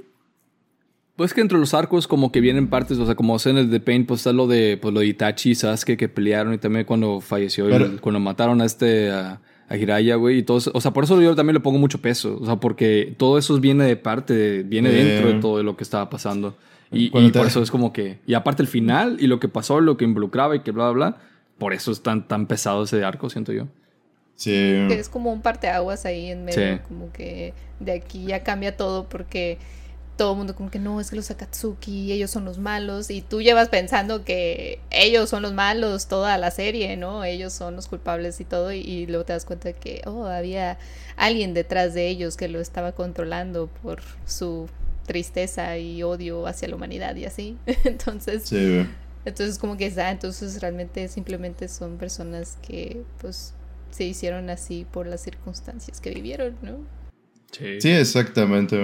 Pues 1.19 1.33
que 1.33 1.41
entre 1.41 1.57
los 1.57 1.73
arcos 1.73 2.07
como 2.07 2.31
que 2.31 2.39
vienen 2.39 2.69
partes, 2.69 2.97
o 2.97 3.05
sea, 3.05 3.13
como 3.15 3.35
en 3.43 3.57
el 3.57 3.69
de 3.69 3.81
Pain, 3.81 4.05
pues 4.05 4.21
está 4.21 4.31
lo 4.31 4.47
de, 4.47 4.79
pues, 4.81 4.93
lo 4.93 5.01
de 5.01 5.07
Itachi 5.07 5.49
y 5.51 5.55
Sasuke 5.55 5.97
que 5.97 6.07
pelearon 6.07 6.53
y 6.53 6.59
también 6.59 6.85
cuando 6.85 7.19
falleció, 7.19 7.67
y 7.67 7.71
Pero- 7.73 7.85
el- 7.87 7.99
cuando 7.99 8.21
mataron 8.21 8.61
a 8.61 8.65
este, 8.65 9.11
a, 9.11 9.41
a 9.67 9.75
Hiraya, 9.75 10.15
güey, 10.15 10.37
y 10.37 10.43
todo 10.43 10.59
eso. 10.59 10.71
O 10.73 10.79
sea, 10.79 10.91
por 10.91 11.03
eso 11.03 11.21
yo 11.21 11.35
también 11.35 11.55
le 11.55 11.59
pongo 11.59 11.77
mucho 11.77 11.99
peso, 11.99 12.39
o 12.41 12.45
sea, 12.45 12.55
porque 12.55 13.13
todo 13.17 13.37
eso 13.37 13.59
viene 13.59 13.83
de 13.83 13.97
parte, 13.97 14.33
de- 14.33 14.63
viene 14.63 14.91
dentro 14.91 15.33
de 15.33 15.39
todo 15.41 15.61
lo 15.61 15.75
que 15.75 15.83
estaba 15.83 16.09
pasando. 16.09 16.55
Y, 16.89 17.09
Cuando 17.09 17.27
y 17.27 17.31
te- 17.33 17.39
por 17.39 17.47
eso 17.49 17.61
es 17.61 17.69
como 17.69 17.91
que, 17.91 18.19
y 18.25 18.33
aparte 18.33 18.61
el 18.61 18.69
final 18.69 19.17
y 19.19 19.27
lo 19.27 19.41
que 19.41 19.49
pasó, 19.49 19.81
lo 19.81 19.97
que 19.97 20.05
involucraba 20.05 20.55
y 20.55 20.61
que 20.61 20.71
bla, 20.71 20.85
bla, 20.89 20.93
bla, 21.09 21.17
por 21.57 21.73
eso 21.73 21.91
es 21.91 22.01
tan, 22.01 22.29
tan 22.29 22.45
pesado 22.47 22.83
ese 22.85 23.03
arco, 23.03 23.29
siento 23.29 23.51
yo. 23.51 23.67
Sí. 24.35 24.51
Que 24.87 24.93
es 24.97 25.09
como 25.09 25.33
un 25.33 25.41
parteaguas 25.41 26.05
ahí 26.05 26.27
en 26.27 26.45
medio, 26.45 26.75
Sí. 26.77 26.81
como 26.87 27.11
que 27.11 27.53
de 27.81 27.91
aquí 27.91 28.23
ya 28.25 28.41
cambia 28.41 28.77
todo 28.77 29.09
porque 29.09 29.57
todo 30.19 30.33
el 30.33 30.37
mundo 30.37 30.53
como 30.53 30.69
que 30.69 30.79
no, 30.79 30.99
es 30.99 31.11
que 31.11 31.15
los 31.15 31.31
Akatsuki, 31.31 32.11
ellos 32.11 32.29
son 32.29 32.43
los 32.43 32.57
malos 32.57 33.09
y 33.09 33.21
tú 33.21 33.41
llevas 33.41 33.69
pensando 33.69 34.25
que 34.25 34.81
ellos 34.91 35.29
son 35.29 35.43
los 35.43 35.53
malos 35.53 36.07
toda 36.09 36.37
la 36.37 36.51
serie, 36.51 36.97
¿no? 36.97 37.23
Ellos 37.23 37.53
son 37.53 37.77
los 37.77 37.87
culpables 37.87 38.41
y 38.41 38.43
todo 38.43 38.73
y, 38.73 38.79
y 38.79 39.05
luego 39.05 39.23
te 39.23 39.31
das 39.31 39.45
cuenta 39.45 39.71
que, 39.71 40.01
oh, 40.05 40.25
había 40.25 40.77
alguien 41.15 41.53
detrás 41.53 41.93
de 41.93 42.09
ellos 42.09 42.35
que 42.35 42.49
lo 42.49 42.59
estaba 42.59 42.91
controlando 42.91 43.67
por 43.81 44.01
su 44.25 44.67
tristeza 45.05 45.77
y 45.77 46.03
odio 46.03 46.47
hacia 46.47 46.67
la 46.67 46.75
humanidad 46.75 47.15
y 47.15 47.23
así. 47.23 47.57
entonces, 47.85 48.43
Sí, 48.43 48.85
entonces 49.23 49.57
como 49.57 49.77
que 49.77 49.85
está, 49.85 50.11
entonces 50.11 50.59
realmente 50.59 51.07
simplemente 51.07 51.69
son 51.69 51.97
personas 51.97 52.57
que 52.61 53.03
pues 53.21 53.53
se 53.89 54.03
hicieron 54.03 54.49
así 54.49 54.85
por 54.91 55.07
las 55.07 55.21
circunstancias 55.21 56.01
que 56.01 56.09
vivieron, 56.09 56.57
¿no? 56.61 56.79
Sí. 57.53 57.79
Sí, 57.79 57.89
exactamente, 57.89 58.77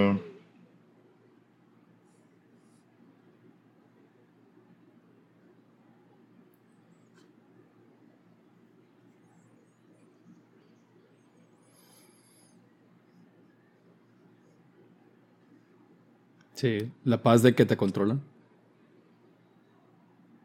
Sí, 16.55 16.91
la 17.03 17.21
paz 17.21 17.43
de 17.43 17.53
que 17.53 17.65
te 17.65 17.77
controlan. 17.77 18.21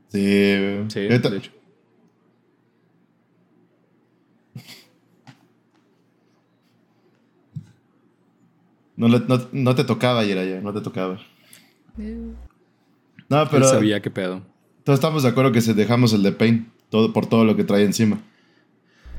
Sí. 0.08 0.84
Sí, 0.88 1.00
de 1.00 1.16
hecho. 1.36 1.52
No, 8.96 9.08
no- 9.08 9.48
no 9.52 9.74
te 9.74 9.84
tocaba, 9.84 10.24
Jiraya, 10.24 10.60
no 10.60 10.72
te 10.74 10.80
tocaba. 10.80 11.18
No, 11.96 13.42
Él 13.42 13.48
pero 13.50 13.66
sabía 13.68 14.00
qué 14.02 14.10
pedo. 14.10 14.42
todos 14.84 14.98
estamos 14.98 15.22
de 15.22 15.28
acuerdo 15.30 15.52
que 15.52 15.60
se 15.60 15.74
dejamos 15.74 16.12
el 16.12 16.22
de 16.22 16.32
Pain 16.32 16.70
todo, 16.90 17.12
por 17.12 17.26
todo 17.26 17.44
lo 17.44 17.56
que 17.56 17.64
trae 17.64 17.84
encima. 17.84 18.20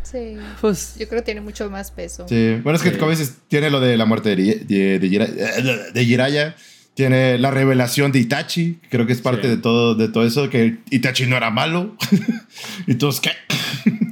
Sí. 0.04 0.36
Pues, 0.60 0.96
Yo 1.00 1.08
creo 1.08 1.22
que 1.22 1.26
tiene 1.26 1.42
mucho 1.42 1.70
más 1.70 1.90
peso. 1.92 2.28
Sí, 2.28 2.60
bueno, 2.64 2.76
es 2.76 2.84
que 2.84 2.92
Sí. 2.92 2.98
como 2.98 3.12
dices, 3.12 3.38
tiene 3.48 3.70
lo 3.70 3.80
de 3.80 3.98
la 3.98 4.06
muerte 4.06 4.36
de, 4.36 4.56
de, 4.66 5.00
de 5.00 5.92
de 5.94 6.06
Jiraiya, 6.06 6.56
tiene 6.94 7.38
la 7.38 7.52
revelación 7.52 8.12
de 8.12 8.20
Itachi, 8.20 8.80
creo 8.90 9.06
que 9.08 9.14
es 9.14 9.22
parte 9.22 9.44
Sí. 9.44 9.48
de 9.50 9.58
todo 9.58 9.96
de 9.96 10.08
todo 10.10 10.26
eso, 10.26 10.50
que 10.50 10.80
Itachi 10.90 11.26
no 11.28 11.38
era 11.38 11.50
malo. 11.50 11.96
y 12.88 12.96
todos, 12.96 13.22
¿qué? 13.22 13.32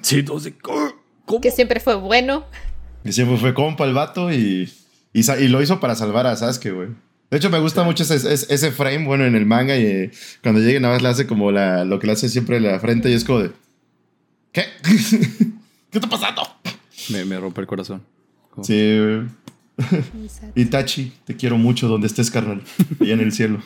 sí, 0.02 0.20
entonces, 0.20 0.54
¿cómo? 0.62 1.42
Que 1.42 1.52
siempre 1.52 1.80
fue 1.80 1.96
bueno. 1.96 2.46
Y 3.04 3.12
siempre 3.12 3.38
fue 3.38 3.54
compa 3.54 3.86
el 3.86 3.94
vato 3.94 4.32
y, 4.32 4.72
y, 5.14 5.32
y 5.32 5.48
lo 5.48 5.62
hizo 5.62 5.80
para 5.80 5.96
salvar 5.96 6.26
a 6.28 6.36
Sasuke, 6.36 6.72
güey. 6.72 6.90
De 7.30 7.38
hecho, 7.38 7.52
me 7.52 7.60
gusta 7.60 7.84
mucho 7.84 8.02
ese, 8.04 8.16
ese, 8.16 8.52
ese 8.54 8.72
frame, 8.72 9.06
bueno, 9.06 9.24
en 9.26 9.36
el 9.36 9.46
manga 9.46 9.78
y 9.78 9.86
eh, 9.86 10.12
cuando 10.42 10.62
llegue 10.62 10.80
nada 10.80 10.96
más 10.96 11.04
le 11.04 11.10
hace 11.10 11.28
como 11.28 11.52
la, 11.52 11.86
lo 11.86 12.00
que 12.00 12.08
le 12.08 12.14
hace 12.14 12.28
siempre 12.28 12.58
en 12.58 12.64
la 12.64 12.80
frente 12.80 13.10
y 13.12 13.14
es 13.14 13.24
como 13.24 13.40
de... 13.40 13.52
¿Qué? 14.52 14.64
¿Qué 15.92 15.98
está 16.00 16.10
pasando? 16.10 16.42
Me, 17.10 17.26
me 17.26 17.40
rompe 17.40 17.62
el 17.62 17.68
corazón. 17.68 18.02
Sí, 18.64 18.98
güey. 19.00 19.22
Exacto. 19.80 20.60
Itachi, 20.60 21.14
te 21.26 21.36
quiero 21.36 21.58
mucho 21.58 21.88
donde 21.88 22.08
estés, 22.08 22.30
carnal. 22.32 22.62
Allá 23.00 23.14
en 23.14 23.20
el 23.22 23.32
cielo. 23.32 23.60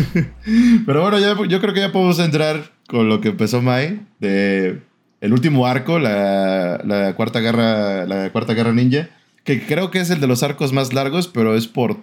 Pero 0.86 1.02
bueno, 1.02 1.18
ya, 1.18 1.36
yo 1.48 1.60
creo 1.60 1.74
que 1.74 1.80
ya 1.80 1.92
podemos 1.92 2.18
entrar 2.18 2.72
con 2.86 3.08
lo 3.08 3.20
que 3.20 3.28
empezó 3.28 3.62
Mai. 3.62 4.00
De 4.18 4.80
el 5.20 5.32
último 5.32 5.66
arco, 5.66 5.98
la, 5.98 6.80
la 6.84 7.14
cuarta 7.14 7.40
guerra, 7.40 8.06
la 8.06 8.30
cuarta 8.32 8.54
guerra 8.54 8.72
ninja. 8.72 9.08
Que 9.44 9.64
creo 9.64 9.90
que 9.90 10.00
es 10.00 10.10
el 10.10 10.20
de 10.20 10.26
los 10.26 10.42
arcos 10.42 10.72
más 10.72 10.92
largos, 10.92 11.28
pero 11.28 11.54
es 11.56 11.66
por 11.66 11.98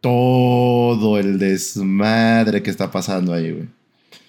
todo 0.00 1.18
el 1.18 1.38
desmadre 1.38 2.62
que 2.62 2.70
está 2.70 2.90
pasando 2.90 3.32
ahí, 3.32 3.52
güey. 3.52 3.68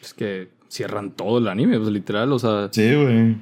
Es 0.02 0.13
que 0.13 0.49
cierran 0.69 1.12
todo 1.12 1.39
el 1.39 1.47
anime, 1.47 1.78
pues 1.78 1.91
literal, 1.91 2.32
o 2.32 2.39
sea. 2.39 2.69
Sí, 2.71 2.93
güey. 2.93 3.36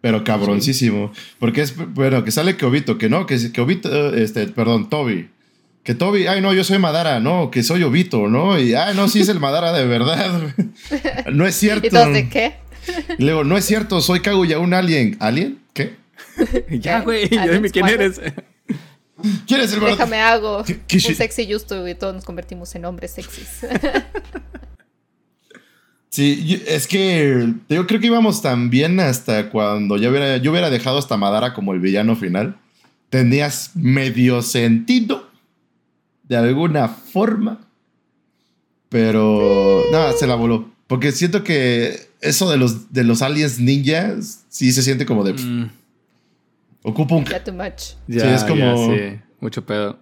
Pero 0.00 0.24
cabroncísimo. 0.24 1.12
Porque 1.38 1.60
es, 1.62 1.74
bueno, 1.94 2.24
que 2.24 2.30
sale 2.30 2.56
que 2.56 2.64
Obito, 2.64 2.96
que 2.98 3.08
no, 3.08 3.26
que, 3.26 3.52
que 3.52 3.60
Obito, 3.60 4.14
este, 4.14 4.46
perdón, 4.48 4.88
Toby. 4.88 5.28
Que 5.82 5.94
Toby, 5.94 6.26
ay 6.26 6.40
no, 6.40 6.52
yo 6.52 6.62
soy 6.64 6.78
Madara, 6.78 7.20
no, 7.20 7.50
que 7.50 7.62
soy 7.62 7.82
Obito, 7.82 8.28
¿no? 8.28 8.58
Y, 8.58 8.74
ay 8.74 8.94
no, 8.94 9.08
sí 9.08 9.20
es 9.20 9.28
el 9.28 9.40
Madara 9.40 9.72
de 9.72 9.86
verdad. 9.86 10.54
no 11.32 11.46
es 11.46 11.54
cierto. 11.58 11.86
¿Y 11.86 11.90
todos 11.90 12.12
de 12.12 12.28
qué? 12.28 12.54
Y 13.18 13.24
luego, 13.24 13.44
no 13.44 13.56
es 13.58 13.64
cierto, 13.64 14.00
soy 14.00 14.20
Kaguya, 14.20 14.58
un 14.58 14.72
alien. 14.74 15.16
¿Alien? 15.20 15.58
¿Qué? 15.74 15.96
ya, 16.70 17.00
güey, 17.00 17.24
¿Aliens 17.24 17.46
ya 17.46 17.52
dime 17.52 17.70
quién 17.70 17.86
eres. 17.88 18.20
¿Quién 19.46 19.60
es 19.60 19.72
el 19.74 19.80
verdadero? 19.80 19.96
Déjame 19.96 20.16
hago 20.22 20.64
¿Qué- 20.64 20.80
qué 20.88 20.96
shi- 20.96 21.10
un 21.10 21.14
sexy 21.14 21.52
justo 21.52 21.86
y 21.86 21.94
todos 21.94 22.14
nos 22.14 22.24
convertimos 22.24 22.74
en 22.74 22.86
hombres 22.86 23.10
sexys. 23.12 23.66
Sí, 26.10 26.60
es 26.66 26.88
que 26.88 27.52
yo 27.68 27.86
creo 27.86 28.00
que 28.00 28.06
íbamos 28.08 28.42
tan 28.42 28.68
bien 28.68 28.98
hasta 28.98 29.48
cuando 29.50 29.96
yo 29.96 30.10
hubiera, 30.10 30.38
yo 30.38 30.50
hubiera 30.50 30.68
dejado 30.68 30.98
hasta 30.98 31.16
Madara 31.16 31.54
como 31.54 31.72
el 31.72 31.78
villano 31.80 32.16
final. 32.16 32.56
Tenías 33.10 33.70
medio 33.74 34.42
sentido 34.42 35.28
de 36.24 36.36
alguna 36.36 36.88
forma. 36.88 37.60
Pero 38.88 39.84
nada, 39.92 40.12
se 40.12 40.26
la 40.26 40.34
voló. 40.34 40.70
Porque 40.88 41.12
siento 41.12 41.44
que 41.44 42.08
eso 42.20 42.50
de 42.50 42.56
los, 42.56 42.92
de 42.92 43.04
los 43.04 43.22
aliens 43.22 43.60
ninjas 43.60 44.44
sí 44.48 44.72
se 44.72 44.82
siente 44.82 45.06
como 45.06 45.22
de. 45.22 45.34
Mm, 45.34 45.70
Ocupa 46.82 47.14
un. 47.14 47.24
ya 47.24 47.44
too 47.44 47.52
much. 47.52 47.94
ya, 48.08 48.34
es 48.34 48.42
como- 48.44 48.92
ya, 48.94 49.14
sí, 49.14 49.20
mucho 49.40 49.64
pedo. 49.64 49.96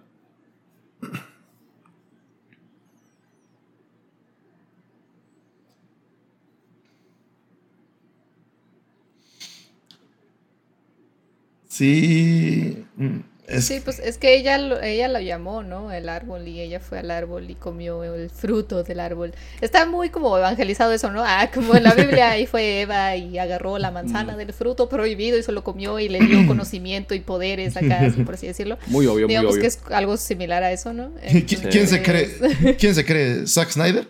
Sí. 11.79 12.83
mm, 12.97 13.17
Sí, 13.61 13.79
pues 13.83 13.97
es 13.97 14.19
que 14.19 14.35
ella 14.37 14.59
lo, 14.59 14.79
ella 14.79 15.07
lo 15.07 15.19
llamó, 15.19 15.63
¿no? 15.63 15.91
El 15.91 16.07
árbol 16.07 16.47
y 16.47 16.59
ella 16.61 16.79
fue 16.79 16.99
al 16.99 17.09
árbol 17.09 17.49
y 17.49 17.55
comió 17.55 18.03
el 18.03 18.29
fruto 18.29 18.83
del 18.83 18.99
árbol. 18.99 19.33
Está 19.59 19.87
muy 19.87 20.09
como 20.11 20.37
evangelizado 20.37 20.91
eso, 20.93 21.09
¿no? 21.09 21.23
Ah, 21.25 21.49
como 21.51 21.73
en 21.75 21.81
la 21.81 21.95
Biblia 21.95 22.29
ahí 22.29 22.45
fue 22.45 22.81
Eva 22.81 23.15
y 23.15 23.39
agarró 23.39 23.79
la 23.79 23.89
manzana 23.89 24.37
del 24.37 24.53
fruto 24.53 24.87
prohibido 24.87 25.35
y 25.35 25.41
se 25.41 25.51
lo 25.51 25.63
comió 25.63 25.99
y 25.99 26.09
le 26.09 26.19
dio 26.19 26.45
conocimiento 26.45 27.15
y 27.15 27.21
poderes 27.21 27.75
acá, 27.75 28.01
así 28.01 28.21
por 28.21 28.35
así 28.35 28.45
decirlo. 28.45 28.77
Muy 28.87 29.07
obvio, 29.07 29.25
Digamos 29.25 29.53
muy 29.55 29.59
obvio. 29.59 29.61
que 29.61 29.67
es 29.67 29.79
algo 29.89 30.15
similar 30.17 30.61
a 30.61 30.71
eso, 30.71 30.93
¿no? 30.93 31.09
¿Qui- 31.27 31.69
¿Quién, 31.71 31.87
se 31.87 32.03
cree? 32.03 32.75
¿Quién 32.79 32.93
se 32.93 33.03
cree? 33.03 33.47
¿Zack 33.47 33.71
Snyder? 33.71 34.07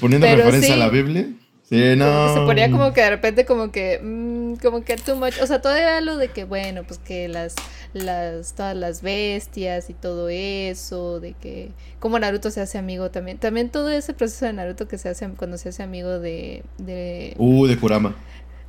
Poniendo 0.00 0.26
Pero 0.26 0.36
referencia 0.38 0.66
sí. 0.66 0.72
a 0.72 0.76
la 0.76 0.90
Biblia. 0.90 1.26
Sí, 1.70 1.94
no. 1.96 2.34
Se 2.34 2.40
ponía 2.40 2.68
como 2.70 2.92
que 2.92 3.00
de 3.00 3.10
repente 3.10 3.44
como 3.46 3.70
que 3.70 4.00
mm, 4.02 4.54
como 4.56 4.82
que 4.82 4.96
too 4.96 5.14
much, 5.14 5.34
o 5.40 5.46
sea, 5.46 5.62
todavía 5.62 6.00
lo 6.00 6.16
de 6.16 6.28
que 6.28 6.42
bueno, 6.44 6.82
pues 6.82 6.98
que 6.98 7.28
las 7.28 7.54
las 7.92 8.54
todas 8.54 8.76
las 8.76 9.02
bestias 9.02 9.88
y 9.88 9.94
todo 9.94 10.28
eso, 10.28 11.20
de 11.20 11.34
que 11.34 11.70
como 12.00 12.18
Naruto 12.18 12.50
se 12.50 12.60
hace 12.60 12.76
amigo 12.76 13.10
también, 13.12 13.38
también 13.38 13.70
todo 13.70 13.88
ese 13.88 14.14
proceso 14.14 14.46
de 14.46 14.52
Naruto 14.52 14.88
que 14.88 14.98
se 14.98 15.08
hace 15.10 15.28
cuando 15.30 15.58
se 15.58 15.68
hace 15.68 15.82
amigo 15.84 16.18
de 16.18 16.64
de, 16.78 17.34
Uh, 17.38 17.66
de 17.66 17.76
Kurama. 17.78 18.16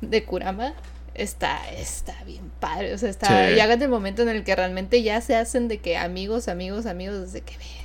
de 0.00 0.24
Kurama 0.24 0.72
está 1.14 1.58
está 1.76 2.14
bien 2.24 2.50
padre, 2.60 2.94
o 2.94 2.98
sea, 2.98 3.10
está 3.10 3.48
Sí. 3.48 3.54
llega 3.54 3.74
el 3.74 3.88
momento 3.88 4.22
en 4.22 4.28
el 4.28 4.44
que 4.44 4.54
realmente 4.54 5.02
ya 5.02 5.20
se 5.20 5.34
hacen 5.34 5.66
de 5.66 5.78
que 5.78 5.96
amigos, 5.96 6.46
amigos, 6.46 6.86
amigos, 6.86 7.32
de 7.32 7.40
que 7.40 7.54
güey. 7.56 7.81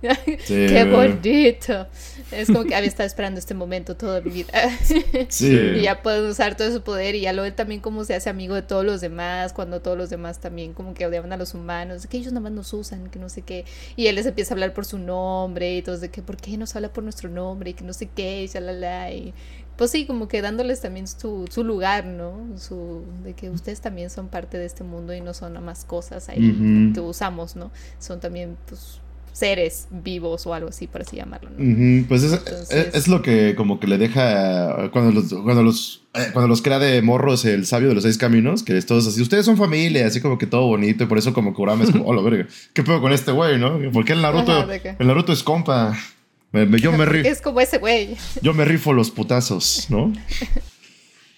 Sí, 0.00 0.08
Qué 0.46 0.84
bonito. 0.84 1.86
Es 2.30 2.46
como 2.46 2.64
que 2.64 2.74
había 2.74 2.88
estado 2.88 3.06
esperando 3.06 3.38
este 3.38 3.54
momento 3.54 3.96
toda 3.96 4.20
mi 4.20 4.30
vida. 4.30 4.52
Sí. 5.28 5.52
Y 5.76 5.82
ya 5.82 6.02
puede 6.02 6.28
usar 6.28 6.56
todo 6.56 6.72
su 6.72 6.82
poder 6.82 7.14
y 7.14 7.22
ya 7.22 7.32
lo 7.32 7.42
ve 7.42 7.50
también 7.52 7.80
como 7.80 8.04
se 8.04 8.14
hace 8.14 8.30
amigo 8.30 8.54
de 8.54 8.62
todos 8.62 8.84
los 8.84 9.00
demás, 9.00 9.52
cuando 9.52 9.80
todos 9.80 9.96
los 9.96 10.10
demás 10.10 10.40
también 10.40 10.72
como 10.72 10.94
que 10.94 11.06
odiaban 11.06 11.32
a 11.32 11.36
los 11.36 11.54
humanos, 11.54 12.06
que 12.06 12.16
ellos 12.16 12.32
nada 12.32 12.42
más 12.42 12.52
nos 12.52 12.72
usan, 12.72 13.10
que 13.10 13.18
no 13.18 13.28
sé 13.28 13.42
qué. 13.42 13.64
Y 13.96 14.06
él 14.06 14.14
les 14.16 14.26
empieza 14.26 14.52
a 14.52 14.54
hablar 14.54 14.72
por 14.74 14.84
su 14.84 14.98
nombre 14.98 15.76
y 15.76 15.82
todos 15.82 16.00
de 16.00 16.10
que, 16.10 16.22
¿por 16.22 16.36
qué 16.36 16.56
nos 16.56 16.74
habla 16.76 16.92
por 16.92 17.04
nuestro 17.04 17.28
nombre? 17.28 17.70
Y 17.70 17.74
que 17.74 17.84
no 17.84 17.92
sé 17.92 18.08
qué, 18.14 18.42
y 18.44 18.46
shalala, 18.46 19.12
y 19.12 19.34
pues 19.76 19.92
sí, 19.92 20.06
como 20.06 20.26
que 20.26 20.42
dándoles 20.42 20.80
también 20.80 21.06
su, 21.06 21.46
su 21.50 21.62
lugar, 21.62 22.04
¿no? 22.04 22.58
Su, 22.58 23.04
de 23.22 23.34
que 23.34 23.48
ustedes 23.48 23.80
también 23.80 24.10
son 24.10 24.28
parte 24.28 24.58
de 24.58 24.66
este 24.66 24.82
mundo 24.82 25.14
y 25.14 25.20
no 25.20 25.34
son 25.34 25.52
nada 25.54 25.64
más 25.64 25.84
cosas 25.84 26.28
ahí 26.28 26.92
que 26.92 27.00
usamos, 27.00 27.54
¿no? 27.54 27.70
Son 28.00 28.18
también, 28.18 28.56
pues, 28.66 29.00
seres 29.38 29.86
vivos 29.90 30.46
o 30.46 30.54
algo 30.54 30.68
así, 30.70 30.86
por 30.86 31.02
así 31.02 31.16
llamarlo, 31.16 31.50
¿no? 31.56 32.06
Pues 32.08 32.22
es, 32.24 32.32
Entonces- 32.32 32.70
es- 32.88 32.94
es 32.94 33.08
lo 33.08 33.22
que 33.22 33.54
como 33.56 33.78
que 33.78 33.86
le 33.86 33.98
deja 33.98 34.90
cuando 34.90 35.12
los, 35.12 35.32
cuando 35.42 35.62
los, 35.62 36.02
eh, 36.14 36.30
cuando 36.32 36.48
los 36.48 36.60
crea 36.62 36.78
de 36.78 37.00
morros 37.02 37.44
el 37.44 37.64
sabio 37.66 37.88
de 37.88 37.94
los 37.94 38.02
seis 38.04 38.18
caminos, 38.18 38.62
que 38.62 38.76
es 38.76 38.86
todos 38.86 39.06
así, 39.06 39.22
ustedes 39.22 39.44
son 39.46 39.56
familia, 39.56 40.06
así 40.06 40.20
como 40.20 40.38
que 40.38 40.46
todo 40.46 40.66
bonito, 40.66 41.04
y 41.04 41.06
por 41.06 41.18
eso 41.18 41.32
como 41.32 41.54
Kurama 41.54 41.84
es 41.84 41.90
como, 41.92 42.04
oh, 42.06 42.14
la 42.14 42.22
verga, 42.22 42.46
¿qué 42.72 42.82
pedo 42.82 43.00
con 43.00 43.12
este 43.12 43.30
güey, 43.32 43.58
no? 43.58 43.78
Porque 43.92 44.12
el 44.14 44.22
Naruto, 44.22 44.52
Ajá, 44.52 44.94
el 44.98 45.06
Naruto 45.06 45.32
es 45.32 45.42
compa. 45.42 45.96
Me- 46.50 46.64
me- 46.66 46.80
yo, 46.80 46.92
me 46.92 47.04
ri- 47.04 47.24
Es 47.26 47.40
como 47.42 47.60
ese 47.60 47.78
güey. 47.78 48.16
yo 48.42 48.54
me 48.54 48.64
rifo 48.64 48.92
los 48.92 49.10
putazos, 49.10 49.86
¿no? 49.90 50.12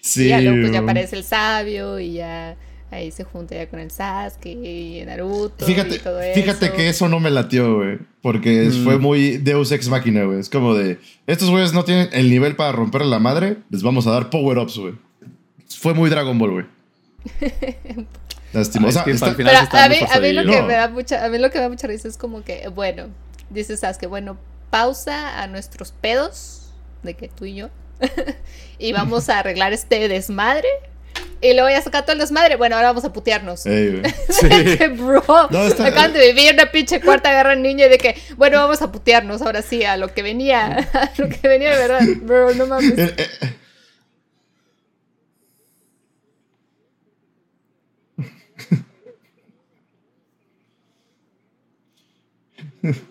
Sí. 0.03 0.23
Y 0.23 0.27
ya 0.29 0.41
luego 0.41 0.61
pues 0.61 0.71
ya 0.73 0.79
aparece 0.79 1.15
el 1.15 1.23
sabio 1.23 1.99
y 1.99 2.13
ya 2.13 2.55
ahí 2.91 3.09
se 3.11 3.23
junta 3.23 3.55
ya 3.55 3.67
con 3.67 3.79
el 3.79 3.89
Sasuke 3.89 4.47
y 4.47 5.03
Naruto 5.05 5.65
Fíjate, 5.65 5.95
y 5.95 5.99
todo 5.99 6.19
fíjate 6.35 6.65
eso. 6.67 6.75
que 6.75 6.89
eso 6.89 7.09
no 7.09 7.19
me 7.19 7.31
latió, 7.31 7.77
güey. 7.77 7.97
Porque 8.21 8.67
es- 8.67 8.75
Mm. 8.75 8.83
fue 8.83 8.97
muy 8.99 9.37
Deus 9.37 9.71
Ex 9.71 9.87
Machina, 9.89 10.25
güey. 10.25 10.39
Es 10.39 10.49
como 10.49 10.75
de, 10.75 10.99
estos 11.25 11.49
güeyes 11.49 11.73
no 11.73 11.83
tienen 11.85 12.09
el 12.11 12.29
nivel 12.29 12.55
para 12.55 12.71
romper 12.73 13.03
la 13.05 13.17
madre, 13.19 13.57
les 13.69 13.81
vamos 13.81 14.05
a 14.07 14.11
dar 14.11 14.29
power-ups, 14.29 14.77
güey. 14.77 14.93
Fue 15.69 15.93
muy 15.93 16.09
Dragon 16.09 16.37
Ball, 16.37 16.51
güey. 16.51 16.65
Lástima. 18.53 18.87
Ah, 18.87 18.89
es 18.89 18.97
que 18.99 19.11
está- 19.11 19.27
al 19.27 19.35
final 19.35 19.67
Pero 19.71 19.83
a 19.83 19.89
mí, 19.89 19.95
a 20.11 20.19
mí 20.19 20.33
lo 20.33 20.41
que 20.51 20.59
No. 20.61 20.67
me 20.67 20.73
da 20.73 20.89
mucha, 20.89 21.25
a 21.25 21.29
mí 21.29 21.37
lo 21.37 21.49
que 21.49 21.57
me 21.57 21.63
da 21.63 21.69
mucha 21.69 21.87
risa 21.87 22.07
es 22.09 22.17
como 22.17 22.43
que, 22.43 22.67
bueno, 22.67 23.07
dices 23.49 23.79
Sasuke, 23.79 24.07
bueno, 24.07 24.37
pausa 24.69 25.41
a 25.41 25.47
nuestros 25.47 25.91
pedos, 25.93 26.71
de 27.03 27.13
que 27.15 27.29
tú 27.29 27.45
y 27.45 27.55
yo, 27.55 27.69
y 28.79 28.91
vamos 28.91 29.29
a 29.29 29.39
arreglar 29.39 29.71
este 29.73 30.07
desmadre. 30.09 30.67
Y 31.41 31.53
luego 31.53 31.69
ya 31.69 31.81
saca 31.81 32.01
todo 32.03 32.13
el 32.13 32.19
desmadre. 32.19 32.55
Bueno, 32.55 32.75
ahora 32.75 32.89
vamos 32.89 33.05
a 33.05 33.13
putearnos. 33.13 33.65
Ey. 33.65 34.01
Sí. 34.29 34.47
Bro, 34.97 35.23
No, 35.49 35.63
está- 35.65 35.87
acaban 35.87 36.13
de 36.13 36.33
vivir 36.33 36.53
una 36.53 36.71
pinche 36.71 36.99
cuarta 37.01 37.31
guerra 37.31 37.55
niña 37.55 37.85
y 37.85 37.89
de 37.89 37.97
que, 37.97 38.15
bueno, 38.37 38.57
vamos 38.59 38.81
a 38.81 38.91
putearnos 38.91 39.41
ahora 39.41 39.61
sí, 39.61 39.83
a 39.83 39.97
lo 39.97 40.13
que 40.13 40.21
venía, 40.23 40.77
a 40.93 41.11
lo 41.17 41.29
que 41.29 41.47
venía 41.47 41.71
de 41.71 41.77
verdad, 41.87 42.01
bro, 42.21 42.53
no 42.53 42.67
mames. 42.67 42.93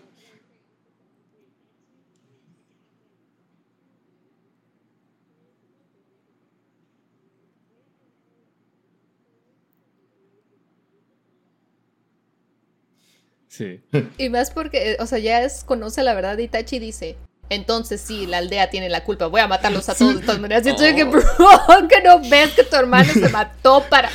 Sí. 13.60 13.78
Y 14.16 14.28
más 14.30 14.50
porque, 14.50 14.96
o 15.00 15.06
sea, 15.06 15.18
ya 15.18 15.42
es, 15.42 15.64
conoce 15.64 16.02
la 16.02 16.14
verdad 16.14 16.36
de 16.36 16.44
Itachi 16.44 16.76
y 16.76 16.78
dice, 16.78 17.16
entonces 17.50 18.00
sí, 18.00 18.26
la 18.26 18.38
aldea 18.38 18.70
tiene 18.70 18.88
la 18.88 19.04
culpa, 19.04 19.26
voy 19.26 19.40
a 19.42 19.48
matarlos 19.48 19.88
a 19.90 19.94
todos 19.94 20.16
de 20.20 20.22
todas 20.22 20.40
maneras. 20.40 20.66
Y 20.66 20.74
que, 20.94 21.04
bro, 21.04 21.20
que 21.88 22.00
no 22.02 22.20
ves 22.28 22.50
que 22.52 22.62
tu 22.64 22.76
hermano 22.76 23.12
se 23.12 23.28
mató 23.28 23.84
para... 23.90 24.08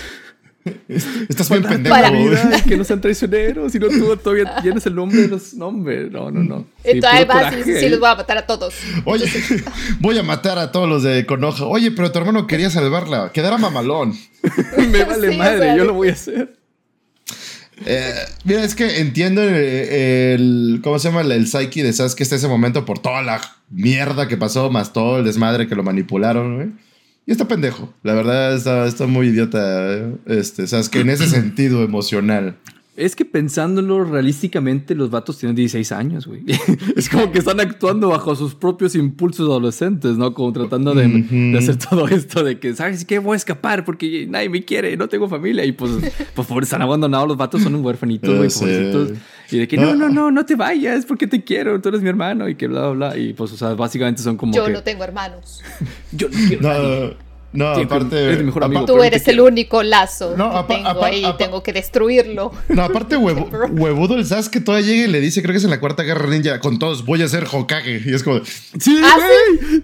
Estás 1.29 1.47
bien 1.51 1.61
pendejo, 1.61 1.95
Para- 1.95 2.63
que 2.67 2.75
no 2.75 2.83
sean 2.83 2.99
traicioneros, 2.99 3.75
y 3.75 3.77
no 3.79 3.87
tú 3.87 4.17
todavía 4.17 4.55
tienes 4.63 4.83
el 4.87 4.95
nombre 4.95 5.21
de 5.21 5.27
los 5.27 5.53
nombres. 5.53 6.11
No, 6.11 6.31
no, 6.31 6.43
no. 6.43 6.65
Sí, 6.83 6.97
Y 6.97 7.01
tú 7.01 7.05
ahí 7.07 7.23
puro 7.23 7.37
vas 7.39 7.55
y 7.55 7.63
sí, 7.63 7.71
ahí. 7.71 7.89
los 7.89 7.99
voy 7.99 8.09
a 8.09 8.15
matar 8.15 8.37
a 8.39 8.47
todos. 8.47 8.73
Oye, 9.05 9.25
voy 9.99 10.17
a 10.17 10.23
matar 10.23 10.57
a 10.57 10.71
todos 10.71 10.89
los 10.89 11.03
de 11.03 11.23
Konoha. 11.27 11.65
Oye, 11.67 11.91
pero 11.91 12.11
tu 12.11 12.17
hermano 12.17 12.47
quería 12.47 12.71
salvarla. 12.71 13.31
Quedara 13.31 13.59
mamalón. 13.59 14.15
Me 14.89 15.03
vale 15.03 15.29
Sí, 15.29 15.35
o 15.35 15.37
madre, 15.37 15.59
sea, 15.59 15.75
yo 15.77 15.85
lo 15.85 15.93
voy 15.93 16.09
a 16.09 16.13
hacer. 16.13 16.57
Eh, 17.85 18.13
mira, 18.45 18.63
es 18.63 18.73
que 18.75 18.99
entiendo 18.99 19.41
el, 19.43 19.53
el- 19.55 20.79
¿Cómo 20.83 20.97
se 20.99 21.09
llama? 21.09 21.21
El, 21.21 21.31
el 21.31 21.47
psyche 21.47 21.83
de 21.83 21.91
Sasuke 21.93 22.21
hasta 22.21 22.35
ese 22.35 22.47
momento 22.47 22.85
por 22.85 22.99
toda 22.99 23.21
la 23.21 23.41
mierda 23.69 24.27
que 24.27 24.37
pasó, 24.37 24.69
más 24.71 24.93
todo 24.93 25.19
el 25.19 25.25
desmadre 25.25 25.67
que 25.67 25.75
lo 25.75 25.83
manipularon, 25.83 26.55
güey. 26.55 26.67
Y 27.27 27.31
está 27.31 27.47
pendejo. 27.47 27.93
La 28.03 28.13
verdad, 28.13 28.55
está, 28.55 28.85
está 28.85 29.07
muy 29.07 29.27
idiota, 29.27 29.59
eh, 29.93 30.15
este, 30.27 30.67
Sasuke, 30.67 30.97
en 31.01 31.09
ese 31.09 31.27
sentido 31.29 31.83
emocional. 31.83 32.55
Es 32.97 33.13
que 33.15 33.25
pensándolo 33.25 34.05
realísticamente, 34.05 34.95
los 34.95 35.09
vatos 35.09 35.37
tienen 35.37 35.55
16 35.55 35.91
años, 35.91 36.27
güey. 36.27 36.43
Es 36.95 37.09
como 37.09 37.29
que 37.31 37.39
están 37.39 37.59
actuando 37.59 38.09
bajo 38.09 38.35
sus 38.35 38.55
propios 38.55 38.95
impulsos 38.95 39.49
adolescentes, 39.49 40.17
¿no? 40.17 40.33
Como 40.33 40.53
tratando 40.53 40.93
de, 40.93 41.55
hacer 41.57 41.77
todo 41.77 42.07
esto 42.07 42.43
de 42.43 42.57
que, 42.57 42.73
¿sabes 42.73 43.03
qué? 43.03 43.19
Voy 43.19 43.33
a 43.33 43.37
escapar 43.37 43.83
porque 43.83 44.25
nadie 44.29 44.47
me 44.47 44.63
quiere, 44.63 44.95
no 44.95 45.09
tengo 45.09 45.27
familia. 45.27 45.65
Y 45.65 45.73
pues, 45.73 45.91
pues 46.33 46.47
pobres, 46.47 46.67
están 46.67 46.81
abandonados 46.81 47.27
los 47.27 47.37
vatos, 47.37 47.61
son 47.61 47.75
un 47.75 47.83
huérfanito, 47.83 48.27
güey, 48.27 48.49
pobrecitos. 48.49 49.11
Y 49.51 49.59
de 49.59 49.67
que, 49.67 49.77
no, 49.77 49.93
no, 49.93 50.09
no, 50.09 50.31
no 50.31 50.45
te 50.45 50.55
vayas 50.55 51.05
porque 51.05 51.27
te 51.27 51.43
quiero, 51.43 51.79
tú 51.81 51.89
eres 51.89 52.01
mi 52.01 52.09
hermano 52.09 52.47
y 52.47 52.55
que 52.55 52.67
bla, 52.67 52.89
bla, 52.89 53.09
bla. 53.09 53.17
Y 53.17 53.33
pues, 53.33 53.51
o 53.51 53.57
sea, 53.57 53.73
básicamente 53.73 54.21
son 54.21 54.37
como 54.37 54.53
Yo 54.53 54.65
que... 54.65 54.71
no 54.71 54.83
tengo 54.83 55.03
hermanos. 55.03 55.61
Yo 56.13 56.29
no 56.29 56.37
quiero. 56.47 56.61
No, 56.61 57.24
no 57.55 57.75
Sí, 57.75 57.81
aparte. 57.83 58.23
eres 58.23 58.37
mi 58.39 58.43
mejor 58.45 58.63
amigo. 58.65 58.81
apa- 58.81 58.87
Tú 58.93 59.01
eres 59.03 59.27
el 59.27 59.39
único 59.41 59.81
lazo 59.83 60.35
No, 60.37 60.65
que 60.67 60.73
tengo 60.75 61.03
ahí 61.03 61.25
tengo 61.37 61.63
que 61.63 61.73
destruirlo. 61.73 62.51
No, 62.69 62.81
aparte, 62.83 63.15
huevo- 63.17 63.49
huevudo 63.71 64.15
el 64.15 64.25
Sasuke 64.25 64.63
todavía 64.63 64.85
llega 64.87 65.03
y 65.05 65.11
le 65.11 65.19
dice, 65.21 65.41
creo 65.41 65.53
que 65.53 65.57
es 65.57 65.63
en 65.63 65.69
la 65.71 65.79
cuarta 65.79 66.03
guerra 66.03 66.27
ninja, 66.29 66.59
con 66.59 66.77
todos 66.79 67.05
voy 67.05 67.21
a 67.23 67.27
ser 67.27 67.47
Hokage. 67.51 68.01
Y 68.05 68.13
es 68.13 68.23
como, 68.23 68.41
Sí, 68.79 68.99
¿Ah, 69.03 69.15
güey. 69.17 69.83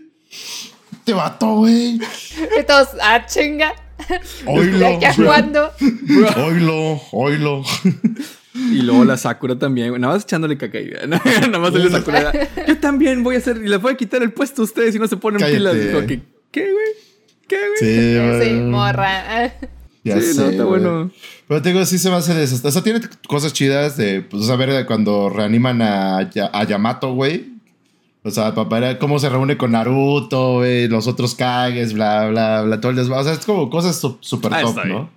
te 1.03 1.13
vato, 1.13 1.55
güey. 1.55 1.95
Y 2.59 2.63
todos, 2.67 2.89
ah, 3.01 3.25
chinga. 3.25 3.73
Oilo. 4.45 4.79
¿De 4.79 4.85
aquí 4.95 5.05
a 5.05 5.15
cuándo? 5.15 5.69
Oilo, 6.37 6.99
oilo. 7.11 7.63
Y 8.53 8.81
luego 8.81 9.05
la 9.05 9.15
Sakura 9.15 9.57
también, 9.57 9.89
güey. 9.89 10.01
Nada 10.01 10.15
más 10.15 10.23
echándole 10.23 10.57
caca. 10.57 10.79
Nada 11.07 11.59
más 11.59 11.71
salió 11.71 11.89
Sakura. 11.89 12.31
Yo 12.67 12.77
también 12.79 13.23
voy 13.23 13.35
a 13.35 13.37
hacer. 13.37 13.57
Y 13.63 13.67
les 13.69 13.81
voy 13.81 13.93
a 13.93 13.97
quitar 13.97 14.21
el 14.23 14.33
puesto 14.33 14.63
a 14.63 14.65
ustedes 14.65 14.93
si 14.93 14.99
no 14.99 15.07
se 15.07 15.17
ponen 15.17 15.39
Cállate. 15.39 15.57
pilas. 15.57 16.05
Que, 16.07 16.21
¿Qué, 16.51 16.71
güey? 16.71 16.85
¿Qué, 17.79 18.37
güey? 18.37 18.47
Sí, 18.49 18.53
morra. 18.61 19.53
Ya 20.03 20.19
Sí, 20.19 20.33
sé, 20.33 20.41
no, 20.41 20.49
está 20.49 20.65
bueno. 20.65 21.11
Pero 21.47 21.61
te 21.61 21.69
digo, 21.69 21.85
sí 21.85 21.99
se 21.99 22.09
me 22.09 22.15
hace 22.15 22.33
desastre. 22.33 22.69
O 22.69 22.71
sea, 22.71 22.81
tiene 22.81 23.01
cosas 23.27 23.53
chidas 23.53 23.97
de, 23.97 24.21
pues, 24.21 24.49
a 24.49 24.55
ver, 24.55 24.87
cuando 24.87 25.29
reaniman 25.29 25.79
a, 25.83 26.17
a 26.17 26.63
Yamato, 26.63 27.13
güey. 27.13 27.51
O 28.23 28.31
sea, 28.31 28.55
papá 28.55 28.79
era 28.79 28.97
cómo 28.97 29.19
se 29.19 29.29
reúne 29.29 29.57
con 29.57 29.73
Naruto, 29.73 30.53
güey, 30.55 30.87
los 30.87 31.05
otros 31.05 31.35
Kages, 31.35 31.93
bla, 31.93 32.29
bla, 32.29 32.63
bla, 32.63 32.81
todo 32.81 32.89
el 32.89 32.95
desmadre. 32.97 33.21
O 33.21 33.23
sea, 33.25 33.33
es 33.33 33.45
como 33.45 33.69
cosas 33.69 34.01
super 34.21 34.51
Ah, 34.55 34.61
top, 34.63 34.75
bien. 34.83 34.89
¿no? 34.89 35.09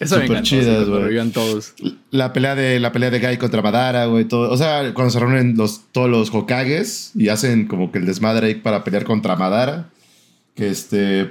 Eso 0.00 0.16
me 0.16 0.22
Súper 0.26 0.36
encantó. 0.38 0.42
chidas, 0.42 0.86
güey. 0.86 1.30
todos. 1.30 1.72
La 2.10 2.34
pelea 2.34 2.54
de 2.54 2.78
la 2.78 2.92
pelea 2.92 3.10
de 3.10 3.18
Gai 3.20 3.38
contra 3.38 3.62
Madara, 3.62 4.04
güey, 4.04 4.26
todo. 4.26 4.50
O 4.50 4.56
sea, 4.58 4.92
cuando 4.92 5.10
se 5.10 5.18
reúnen 5.18 5.56
los, 5.56 5.80
todos 5.92 6.10
los 6.10 6.28
Hokages 6.34 7.12
y 7.14 7.30
hacen 7.30 7.66
como 7.66 7.90
que 7.90 8.00
el 8.00 8.04
desmadre 8.04 8.48
ahí 8.48 8.54
para 8.56 8.84
pelear 8.84 9.04
contra 9.04 9.34
Madara. 9.36 9.88
Que 10.54 10.68
este. 10.68 11.30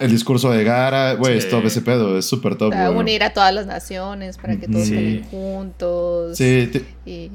El 0.00 0.10
discurso 0.10 0.50
de 0.50 0.64
Gara, 0.64 1.12
güey, 1.14 1.36
es 1.38 1.48
top 1.48 1.66
ese 1.66 1.82
pedo, 1.82 2.18
es 2.18 2.24
súper 2.24 2.56
top, 2.56 2.70
Para 2.70 2.88
güey. 2.88 3.00
unir 3.00 3.22
a 3.22 3.32
todas 3.32 3.54
las 3.54 3.66
naciones, 3.66 4.38
para 4.38 4.56
que 4.58 4.66
todos 4.66 4.86
Sí. 4.88 4.94
estén 4.96 5.22
juntos. 5.24 6.36
Sí, 6.38 6.68
te- 6.72 6.84
Y 7.10 7.30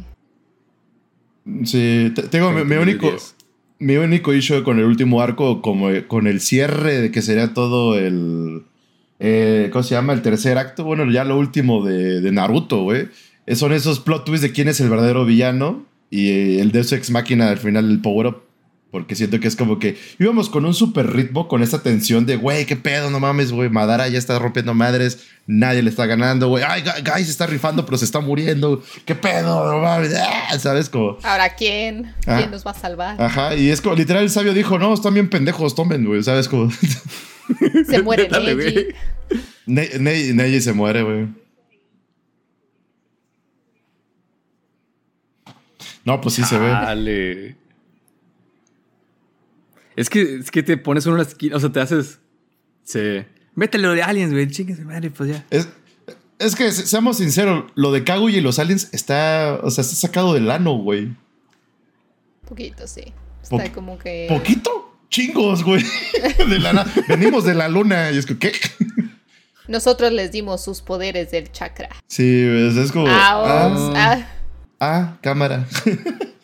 sí, 1.63 2.11
te- 2.15 2.23
tengo 2.23 2.51
mi, 2.51 2.63
mi 2.63 2.75
único, 2.77 3.15
mi 3.79 3.97
único 3.97 4.33
issue 4.33 4.63
con 4.63 4.79
el 4.79 4.85
último 4.85 5.21
arco, 5.21 5.61
como 5.61 5.89
con 6.07 6.27
el 6.27 6.41
cierre 6.41 7.01
de 7.01 7.11
que 7.11 7.21
sería 7.21 7.53
todo 7.53 7.97
el. 7.97 8.63
eh, 9.19 9.69
¿Cómo 9.71 9.83
se 9.83 9.95
llama? 9.95 10.13
El 10.13 10.21
tercer 10.21 10.57
acto. 10.57 10.83
Bueno, 10.83 11.09
ya 11.11 11.23
lo 11.23 11.37
último 11.37 11.85
de, 11.85 12.19
de 12.21 12.31
Naruto, 12.31 12.83
güey. 12.83 13.07
Eh, 13.45 13.55
Son 13.55 13.71
esos 13.73 13.99
plot 13.99 14.25
twists 14.25 14.41
de 14.41 14.51
quién 14.51 14.67
es 14.67 14.79
el 14.81 14.89
verdadero 14.89 15.23
villano 15.25 15.85
y 16.09 16.57
el 16.59 16.71
Deus 16.71 16.91
Ex 16.91 17.11
Máquina 17.11 17.49
al 17.49 17.57
final, 17.57 17.89
el 17.89 18.01
power 18.01 18.27
up. 18.27 18.41
Porque 18.95 19.13
siento 19.13 19.41
que 19.41 19.49
es 19.49 19.57
como 19.57 19.77
que 19.77 19.97
íbamos 20.19 20.47
con 20.47 20.63
un 20.65 20.73
super 20.73 21.11
ritmo, 21.11 21.49
con 21.49 21.61
esa 21.61 21.83
tensión 21.83 22.25
de, 22.25 22.37
güey, 22.37 22.65
qué 22.65 22.77
pedo, 22.77 23.09
no 23.09 23.19
mames, 23.19 23.51
güey. 23.51 23.69
Madara 23.69 24.07
ya 24.07 24.17
está 24.17 24.39
rompiendo 24.39 24.73
madres, 24.73 25.27
nadie 25.47 25.81
le 25.83 25.89
está 25.89 26.05
ganando, 26.05 26.47
güey. 26.47 26.63
Ay, 26.65 26.81
Guy 26.81 27.25
se 27.25 27.31
está 27.31 27.45
rifando, 27.45 27.85
pero 27.85 27.97
se 27.97 28.05
está 28.05 28.21
muriendo. 28.21 28.81
¿Qué 29.03 29.13
pedo? 29.13 29.69
No 29.69 29.79
mames. 29.81 30.13
Ah, 30.15 30.57
¿Sabes? 30.57 30.87
Como. 30.87 31.17
ahora, 31.23 31.49
¿quién? 31.55 32.13
Ah. 32.25 32.37
¿Quién 32.37 32.51
nos 32.51 32.65
va 32.65 32.71
a 32.71 32.73
salvar? 32.73 33.21
Ajá, 33.21 33.53
y 33.57 33.69
es 33.69 33.81
como, 33.81 33.97
literal, 33.97 34.23
el 34.23 34.29
sabio 34.29 34.53
dijo, 34.53 34.79
no, 34.79 34.93
están 34.93 35.13
bien 35.13 35.29
pendejos, 35.29 35.75
tomen, 35.75 36.05
güey, 36.05 36.23
¿sabes? 36.23 36.47
Como, 36.47 36.71
Se 37.89 38.01
muere 38.01 38.27
Dale, 38.31 38.55
Neji. 38.55 38.71
güey. 38.71 38.87
Ne- 39.65 39.89
Ne- 39.99 40.33
Neji 40.33 40.61
se 40.61 40.71
muere, 40.71 41.03
güey. 41.03 41.27
No, 46.05 46.21
pues 46.21 46.35
sí 46.35 46.43
se 46.45 46.57
ve. 46.57 47.55
Es 49.95 50.09
que, 50.09 50.35
es 50.37 50.51
que 50.51 50.63
te 50.63 50.77
pones 50.77 51.05
en 51.05 51.13
una 51.13 51.21
esquina, 51.23 51.55
o 51.55 51.59
sea, 51.59 51.71
te 51.71 51.79
haces. 51.79 52.19
Se. 52.83 53.25
Mételo 53.55 53.91
de 53.93 54.03
aliens, 54.03 54.31
güey. 54.33 54.49
Chingue 54.49 54.75
madre, 54.83 55.09
pues 55.11 55.29
ya. 55.29 55.45
Es, 55.49 55.69
es 56.39 56.55
que, 56.55 56.71
se- 56.71 56.85
seamos 56.85 57.17
sinceros, 57.17 57.65
lo 57.75 57.91
de 57.91 58.03
Kaguya 58.03 58.37
y 58.37 58.41
los 58.41 58.59
aliens 58.59 58.89
está, 58.91 59.59
o 59.63 59.71
sea, 59.71 59.81
está 59.83 59.95
sacado 59.95 60.33
del 60.33 60.51
ano, 60.51 60.75
güey. 60.77 61.15
Poquito, 62.47 62.87
sí. 62.87 63.13
Está 63.41 63.57
Po- 63.57 63.71
como 63.73 63.97
que. 63.97 64.27
¿Poquito? 64.29 64.91
Chingos, 65.09 65.63
güey. 65.63 65.83
De 66.49 66.59
la 66.59 66.85
Venimos 67.07 67.45
de 67.45 67.53
la 67.53 67.69
luna 67.69 68.11
y 68.11 68.17
es 68.17 68.25
que, 68.25 68.37
¿qué? 68.37 68.51
Nosotros 69.67 70.11
les 70.11 70.31
dimos 70.31 70.63
sus 70.63 70.81
poderes 70.81 71.31
del 71.31 71.51
chakra. 71.51 71.89
Sí, 72.07 72.43
es, 72.43 72.75
es 72.75 72.91
como... 72.91 73.07
Ah, 73.07 73.93
Ah, 73.95 74.27
ah, 74.79 75.17
ah, 75.23 75.65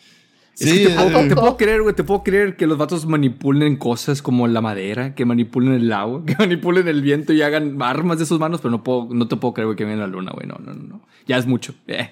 Es 0.62 0.70
sí, 0.70 0.78
que 0.84 0.88
te, 0.88 0.94
puedo, 0.94 1.28
te 1.28 1.34
puedo 1.36 1.56
creer, 1.56 1.82
güey. 1.82 1.94
Te 1.94 2.04
puedo 2.04 2.22
creer 2.22 2.56
que 2.56 2.66
los 2.66 2.78
vatos 2.78 3.06
manipulen 3.06 3.76
cosas 3.76 4.22
como 4.22 4.46
la 4.48 4.60
madera, 4.60 5.14
que 5.14 5.24
manipulen 5.24 5.74
el 5.74 5.92
agua, 5.92 6.22
que 6.26 6.34
manipulen 6.38 6.88
el 6.88 7.02
viento 7.02 7.32
y 7.32 7.42
hagan 7.42 7.80
armas 7.82 8.18
de 8.18 8.26
sus 8.26 8.38
manos, 8.38 8.60
pero 8.60 8.70
no, 8.70 8.82
puedo, 8.84 9.08
no 9.10 9.28
te 9.28 9.36
puedo 9.36 9.54
creer, 9.54 9.66
güey, 9.66 9.76
que 9.76 9.84
viene 9.84 10.00
la 10.00 10.06
luna, 10.06 10.32
güey. 10.32 10.46
No, 10.46 10.56
no, 10.64 10.72
no, 10.74 10.82
no. 10.82 11.02
Ya 11.26 11.36
es 11.38 11.46
mucho. 11.46 11.74
Eh. 11.88 12.10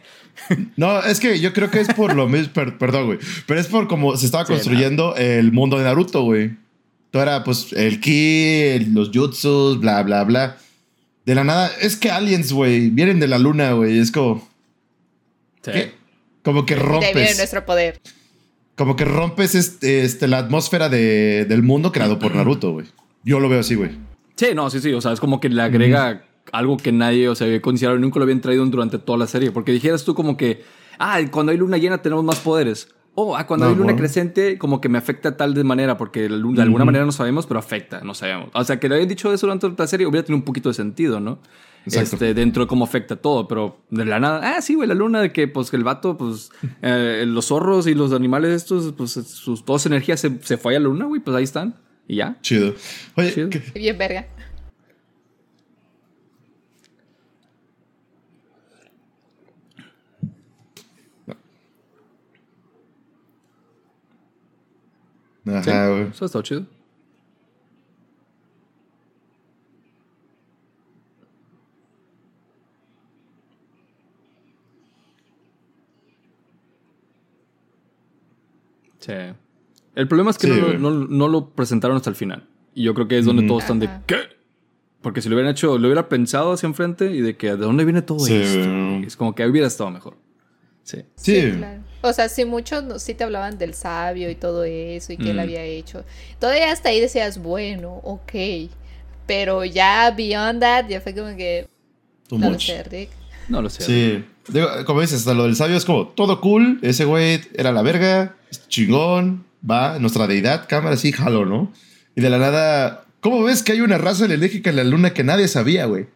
No, 0.76 1.01
es 1.03 1.20
que 1.20 1.38
yo 1.38 1.53
creo 1.53 1.70
que 1.70 1.80
es 1.80 1.92
por 1.92 2.14
lo 2.14 2.26
mismo, 2.26 2.53
per- 2.55 2.78
perdón, 2.78 3.07
güey, 3.07 3.18
pero 3.46 3.61
es 3.61 3.66
por 3.66 3.88
como 3.88 4.16
se 4.16 4.24
estaba 4.24 4.46
Sí, 4.46 4.53
construyendo 4.55 5.14
el 5.16 5.53
mundo 5.53 5.76
de 5.76 5.84
Naruto, 5.84 6.22
güey. 6.22 6.53
Todo 7.11 7.22
era 7.22 7.44
pues 7.44 7.72
el 7.74 8.01
ki, 8.01 8.55
el- 8.74 8.94
los 8.94 9.11
jutsus, 9.12 9.78
bla, 9.80 10.03
bla, 10.03 10.24
bla. 10.24 10.57
De 11.26 11.34
la 11.34 11.44
nada, 11.44 11.70
es 11.80 11.96
que 11.96 12.11
aliens, 12.11 12.53
güey, 12.53 12.88
vienen 12.88 13.20
de 13.20 13.28
la 13.28 13.38
luna, 13.38 13.72
güey, 13.72 13.98
es 13.98 14.11
como, 14.11 14.48
Sí. 15.62 15.72
¿qué? 15.72 15.92
Como 16.42 16.64
que 16.64 16.74
de 16.74 16.80
ahí 16.80 16.86
viene 16.86 17.01
rompes, 17.12 17.36
nuestro 17.36 17.66
poder. 17.66 18.01
Como 18.81 18.97
que 18.97 19.05
rompes 19.05 19.55
este, 19.55 20.05
este, 20.07 20.26
la 20.26 20.39
atmósfera 20.39 20.89
de- 20.89 21.45
del 21.47 21.62
mundo 21.62 21.93
creado 21.93 22.18
por 22.18 22.35
Naruto, 22.35 22.72
güey. 22.72 22.87
Yo 23.22 23.39
lo 23.39 23.51
veo 23.51 23.61
así, 23.61 23.74
güey. 23.74 23.91
Sí, 24.37 24.47
no, 24.55 24.70
sí, 24.70 24.81
sí. 24.81 24.91
O 24.95 25.03
sea, 25.03 25.12
es 25.12 25.20
como 25.20 25.39
que 25.39 25.51
le 25.51 25.61
agrega 25.61 26.24
algo 26.51 26.78
que 26.78 26.91
nadie, 26.91 27.28
o 27.28 27.35
sea, 27.35 27.47
había 27.47 27.61
considerado 27.61 27.99
nunca 28.01 28.18
lo 28.18 28.22
habían 28.22 28.41
traído 28.41 28.64
durante 28.64 28.99
toda 28.99 29.18
la 29.18 29.26
serie. 29.26 29.51
Porque 29.53 29.70
dijeras 29.72 30.03
tú 30.07 30.14
como 30.14 30.39
que, 30.39 30.62
ah, 30.99 31.20
cuando 31.31 31.53
hay 31.53 31.59
luna 31.59 31.76
llena 31.76 31.99
tenemos 32.01 32.24
más 32.24 32.39
poderes. 32.41 32.89
O, 33.14 33.37
ah, 33.37 33.47
cuando 33.47 33.66
No, 33.66 33.70
hay 33.72 33.76
luna 33.76 33.85
bueno. 33.93 33.99
creciente, 33.99 34.57
como 34.57 34.81
que 34.81 34.89
me 34.89 34.97
afecta 34.97 35.37
tal 35.37 35.53
de 35.53 35.62
manera, 35.62 35.99
porque 35.99 36.26
de 36.26 36.62
alguna 36.62 36.85
manera 36.87 37.05
no 37.05 37.12
sabemos, 37.12 37.47
pero 37.47 37.61
afecta, 37.61 38.01
no 38.03 38.14
sabemos. 38.14 38.49
O 38.55 38.64
sea, 38.64 38.81
que 38.81 38.89
le 38.89 38.95
hayan 38.95 39.09
dicho 39.09 39.31
eso 39.31 39.47
durante 39.47 39.68
la 39.76 39.87
serie 39.87 40.07
hubiera 40.07 40.24
tenido 40.24 40.39
un 40.39 40.45
poquito 40.47 40.70
de 40.70 40.74
sentido, 40.74 41.20
¿no? 41.20 41.39
Exacto. 41.87 42.16
Este, 42.16 42.35
dentro 42.35 42.64
de 42.64 42.68
cómo 42.68 42.85
afecta 42.85 43.16
todo, 43.16 43.49
pero 43.49 43.78
de 43.91 44.05
la 44.05 44.20
nada, 44.20 44.57
ah, 44.57 44.61
sí, 44.62 44.74
güey, 44.74 44.87
la 44.89 44.95
luna 44.95 45.20
de 45.22 45.33
que, 45.33 45.49
pues, 45.49 45.70
que 45.70 45.76
el 45.76 45.85
vato, 45.85 46.16
pues, 46.18 46.51
eh, 46.83 47.24
los 47.26 47.47
zorros 47.47 47.87
y 47.87 47.95
los 47.95 48.12
animales 48.12 48.51
estos, 48.55 48.93
pues, 48.93 49.12
sus, 49.12 49.64
toda 49.64 49.78
su 49.78 49.89
energía 49.89 50.16
se, 50.16 50.39
se 50.43 50.57
fue 50.59 50.76
a 50.76 50.81
la 50.81 50.85
luna, 50.85 51.07
güey, 51.07 51.20
pues 51.20 51.37
ahí 51.37 51.45
están. 51.45 51.74
Y 52.07 52.16
ya. 52.16 52.37
Chido. 52.43 52.74
Oye, 53.16 53.33
Chido. 53.33 53.51
¿qué- 53.51 53.62
Bien 53.74 53.97
verga. 53.97 54.26
Ajá, 65.47 65.89
güey. 65.89 66.03
Eso 66.09 66.26
está 66.26 66.43
chido. 66.43 66.66
Sí. 79.01 79.12
El 79.96 80.07
problema 80.09 80.30
es 80.30 80.38
que 80.38 80.46
Sí, 80.46 80.53
no, 80.78 80.90
no- 80.90 81.07
no 81.09 81.28
lo 81.28 81.51
presentaron 81.51 81.96
hasta 81.96 82.11
el 82.11 82.16
final. 82.16 82.46
Y 82.74 82.84
yo 82.84 82.94
creo 82.94 83.09
que 83.09 83.18
es 83.18 83.24
donde 83.26 83.46
todos 83.46 83.62
están 83.62 83.80
de. 83.80 83.88
¿qué? 84.07 84.16
Porque 85.03 85.20
si 85.22 85.28
lo 85.28 85.34
hubieran 85.34 85.51
hecho, 85.53 85.78
lo 85.78 85.88
hubiera 85.88 86.09
pensado 86.09 86.53
hacia 86.53 86.66
enfrente 86.66 87.11
y 87.11 87.20
de 87.22 87.36
que 87.36 87.48
de 87.48 87.57
dónde 87.57 87.84
viene 87.84 88.03
todo 88.03 88.20
Sí, 88.20 88.34
esto. 88.36 89.07
Es 89.07 89.16
como 89.16 89.34
que 89.34 89.46
hubiera 89.46 89.66
estado 89.66 89.90
mejor. 89.90 90.16
Sí. 90.82 90.98
Sí. 91.16 91.53
claro. 91.57 91.82
O 92.03 92.12
sea, 92.12 92.28
sí, 92.28 92.44
muchos 92.44 92.82
no- 92.84 92.98
sí 92.98 93.14
te 93.14 93.24
hablaban 93.24 93.59
del 93.59 93.74
sabio 93.74 94.30
y 94.30 94.34
todo 94.34 94.64
eso 94.64 95.12
y 95.12 95.16
que 95.18 95.30
él 95.30 95.36
Mm. 95.36 95.40
había 95.40 95.62
hecho. 95.64 96.05
Todavía 96.38 96.70
hasta 96.72 96.88
ahí 96.90 97.01
decías, 97.01 97.42
bueno, 97.42 97.94
ok. 98.05 98.32
Pero 99.26 99.64
ya 99.64 100.11
beyond 100.16 100.61
that, 100.61 100.88
ya 100.88 101.01
fue 101.01 101.14
como 101.14 101.36
que. 101.36 101.66
Too 102.28 102.38
No 102.38 102.51
lo 102.51 102.59
sé, 102.61 102.82
Rick. 102.84 103.11
No 103.48 103.61
lo 103.62 103.68
sé. 103.70 103.82
Sí. 103.82 104.24
Digo, 104.53 104.68
como 104.86 105.01
dices, 105.01 105.18
hasta 105.20 105.34
lo 105.34 105.44
del 105.44 105.57
sabio 105.57 105.76
es 105.76 105.84
como 105.84 106.09
todo 106.09 106.40
cool. 106.40 106.78
Ese 106.82 107.05
güey 107.05 107.40
era 107.55 107.72
la 107.72 107.82
verga, 107.82 108.34
chingón, 108.68 109.44
va, 109.68 109.98
nuestra 109.98 110.26
deidad, 110.26 110.66
cámara, 110.68 110.96
sí, 110.96 111.12
jalo, 111.12 111.44
¿no? 111.46 111.72
Y 112.16 112.20
de 112.20 112.30
la 112.30 112.38
nada, 112.38 113.05
¿cómo 113.20 113.42
ves 113.42 113.62
que 113.62 113.72
hay 113.72 113.80
una 113.80 113.98
raza 113.98 114.24
alienígena 114.24 114.70
en 114.70 114.76
la 114.76 114.84
luna 114.84 115.14
que 115.14 115.24
nadie 115.24 115.48
sabía, 115.48 115.86
güey? 115.86 116.07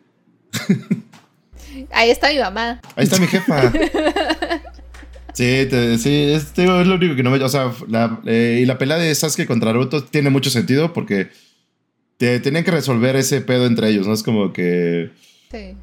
Ahí 1.90 2.10
está 2.10 2.30
mi 2.30 2.38
mamá. 2.38 2.80
Ahí 2.96 3.04
está 3.04 3.18
mi 3.18 3.26
jefa. 3.26 3.72
Sí, 5.36 5.66
te- 5.68 5.98
sí, 5.98 6.10
es, 6.32 6.54
digo, 6.54 6.80
es 6.80 6.86
lo 6.86 6.94
único 6.94 7.16
que 7.16 7.24
no 7.24 7.30
me. 7.32 7.42
O 7.42 7.48
sea, 7.48 7.72
la, 7.88 8.20
eh, 8.24 8.60
y 8.62 8.66
la 8.66 8.78
pelea 8.78 8.98
de 8.98 9.12
Sasuke 9.12 9.48
contra 9.48 9.72
Naruto 9.72 10.04
tiene 10.04 10.30
mucho 10.30 10.48
sentido 10.48 10.92
porque 10.92 11.28
te, 12.18 12.38
tenían 12.38 12.62
que 12.62 12.70
resolver 12.70 13.16
ese 13.16 13.40
pedo 13.40 13.66
entre 13.66 13.88
ellos, 13.88 14.06
¿no? 14.06 14.14
Es 14.14 14.22
como 14.22 14.52
que. 14.52 15.10
Sí. 15.50 15.74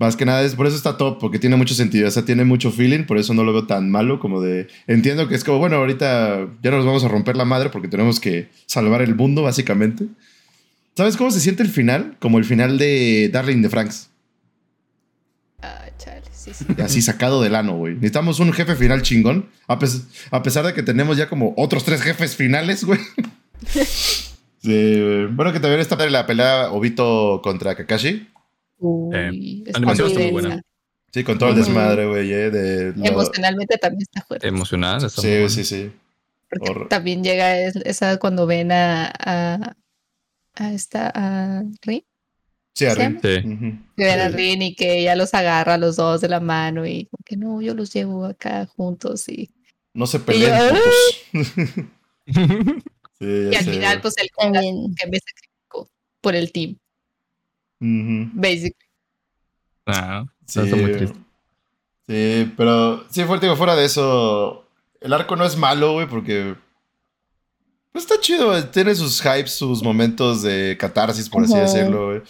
Más 0.00 0.16
que 0.16 0.24
nada, 0.24 0.42
es, 0.42 0.54
por 0.54 0.66
eso 0.66 0.76
está 0.76 0.96
top, 0.96 1.18
porque 1.20 1.38
tiene 1.38 1.56
mucho 1.56 1.74
sentido, 1.74 2.08
o 2.08 2.10
sea, 2.10 2.24
tiene 2.24 2.44
mucho 2.46 2.72
feeling, 2.72 3.04
por 3.04 3.18
eso 3.18 3.34
no 3.34 3.44
lo 3.44 3.52
veo 3.52 3.66
tan 3.66 3.90
malo 3.90 4.18
como 4.18 4.40
de... 4.40 4.66
Entiendo 4.86 5.28
que 5.28 5.34
es 5.34 5.44
como, 5.44 5.58
bueno, 5.58 5.76
ahorita 5.76 6.48
ya 6.62 6.70
nos 6.70 6.86
vamos 6.86 7.04
a 7.04 7.08
romper 7.08 7.36
la 7.36 7.44
madre 7.44 7.68
porque 7.68 7.86
tenemos 7.86 8.18
que 8.18 8.48
salvar 8.64 9.02
el 9.02 9.14
mundo, 9.14 9.42
básicamente. 9.42 10.06
¿Sabes 10.96 11.18
cómo 11.18 11.30
se 11.30 11.38
siente 11.40 11.62
el 11.62 11.68
final? 11.68 12.16
Como 12.18 12.38
el 12.38 12.46
final 12.46 12.78
de 12.78 13.28
Darling 13.30 13.60
de 13.60 13.68
Franks. 13.68 14.08
Ah, 15.60 15.84
chale, 15.98 16.22
sí, 16.32 16.52
sí. 16.54 16.64
Así 16.82 17.02
sacado 17.02 17.42
del 17.42 17.54
ano, 17.54 17.76
güey. 17.76 17.94
Necesitamos 17.94 18.40
un 18.40 18.54
jefe 18.54 18.76
final 18.76 19.02
chingón, 19.02 19.50
a, 19.68 19.78
pes- 19.78 20.04
a 20.30 20.42
pesar 20.42 20.64
de 20.64 20.72
que 20.72 20.82
tenemos 20.82 21.18
ya 21.18 21.28
como 21.28 21.52
otros 21.58 21.84
tres 21.84 22.00
jefes 22.00 22.34
finales, 22.34 22.84
güey. 22.84 23.00
Sí, 24.62 25.24
bueno, 25.32 25.54
que 25.54 25.60
también 25.60 25.80
está 25.80 25.96
la 26.10 26.26
pelea 26.26 26.70
Obito 26.70 27.40
contra 27.42 27.74
Kakashi. 27.76 28.28
Uy, 28.80 29.62
está 29.66 29.78
animación 29.78 30.12
muy 30.14 30.30
buena. 30.30 30.62
Sí, 31.12 31.24
con 31.24 31.38
todo 31.38 31.50
el 31.50 31.56
desmadre, 31.56 32.06
güey, 32.06 32.32
eh, 32.32 32.50
de... 32.50 32.92
lo- 32.96 33.04
Emocionalmente 33.04 33.76
también 33.78 34.02
está 34.02 34.22
fuerte. 34.22 34.46
Emocionada. 34.48 35.06
está 35.06 35.22
muy 35.22 35.48
Sí, 35.48 35.64
sí, 35.64 35.64
sí. 35.64 35.92
Porque 36.48 36.86
también 36.88 37.22
llega 37.24 37.58
es- 37.60 37.76
esa 37.76 38.18
cuando 38.18 38.46
ven 38.46 38.70
a, 38.72 39.12
a, 39.18 39.76
a 40.54 40.72
esta 40.72 41.10
a 41.14 41.62
Rin, 41.82 42.04
Sí, 42.72 42.84
¿Se 42.84 42.90
Arin. 42.90 43.20
llama? 43.20 43.20
Sí. 43.22 43.78
Que 43.96 44.04
ven 44.04 44.20
a. 44.20 44.28
Rin 44.28 44.62
y 44.62 44.74
que 44.76 45.00
ella 45.00 45.16
los 45.16 45.34
agarra 45.34 45.74
a 45.74 45.78
los 45.78 45.96
dos 45.96 46.20
de 46.20 46.28
la 46.28 46.38
mano 46.40 46.86
y 46.86 47.06
como 47.06 47.22
que 47.24 47.36
no, 47.36 47.60
yo 47.60 47.74
los 47.74 47.92
llevo 47.92 48.24
acá 48.24 48.66
juntos 48.66 49.28
y, 49.28 49.50
No 49.92 50.06
se 50.06 50.18
Y 50.18 50.20
peleen, 50.20 50.52
yo. 51.32 51.40
Sí, 53.18 53.26
y 53.26 53.50
ya 53.50 53.58
al 53.58 53.64
sé. 53.64 53.72
final 53.72 54.00
pues 54.00 54.14
él 54.18 54.30
que 54.96 55.06
me 55.08 55.18
sacrificó 55.18 55.90
por 56.22 56.34
el 56.36 56.52
team, 56.52 56.76
Ujú. 57.80 58.30
basically. 58.34 58.74
Ah, 59.86 60.24
Sí. 60.46 60.60
está 60.60 60.76
muy 60.76 60.92
triste. 60.92 61.18
Sí, 62.08 62.52
pero 62.56 63.04
sí, 63.10 63.24
fuerte 63.24 63.46
digo, 63.46 63.56
fuera 63.56 63.76
de 63.76 63.84
eso, 63.84 64.66
el 65.00 65.12
arco 65.12 65.36
no 65.36 65.44
es 65.44 65.56
malo, 65.56 65.92
güey, 65.92 66.06
porque 66.08 66.54
Pues 67.92 68.04
está 68.04 68.20
chido, 68.20 68.64
tiene 68.68 68.94
sus 68.94 69.20
hypes, 69.20 69.52
sus 69.52 69.82
momentos 69.82 70.42
de 70.42 70.76
catarsis, 70.78 71.28
por 71.28 71.42
así 71.44 71.54
decirlo, 71.56 72.06
güey. 72.06 72.22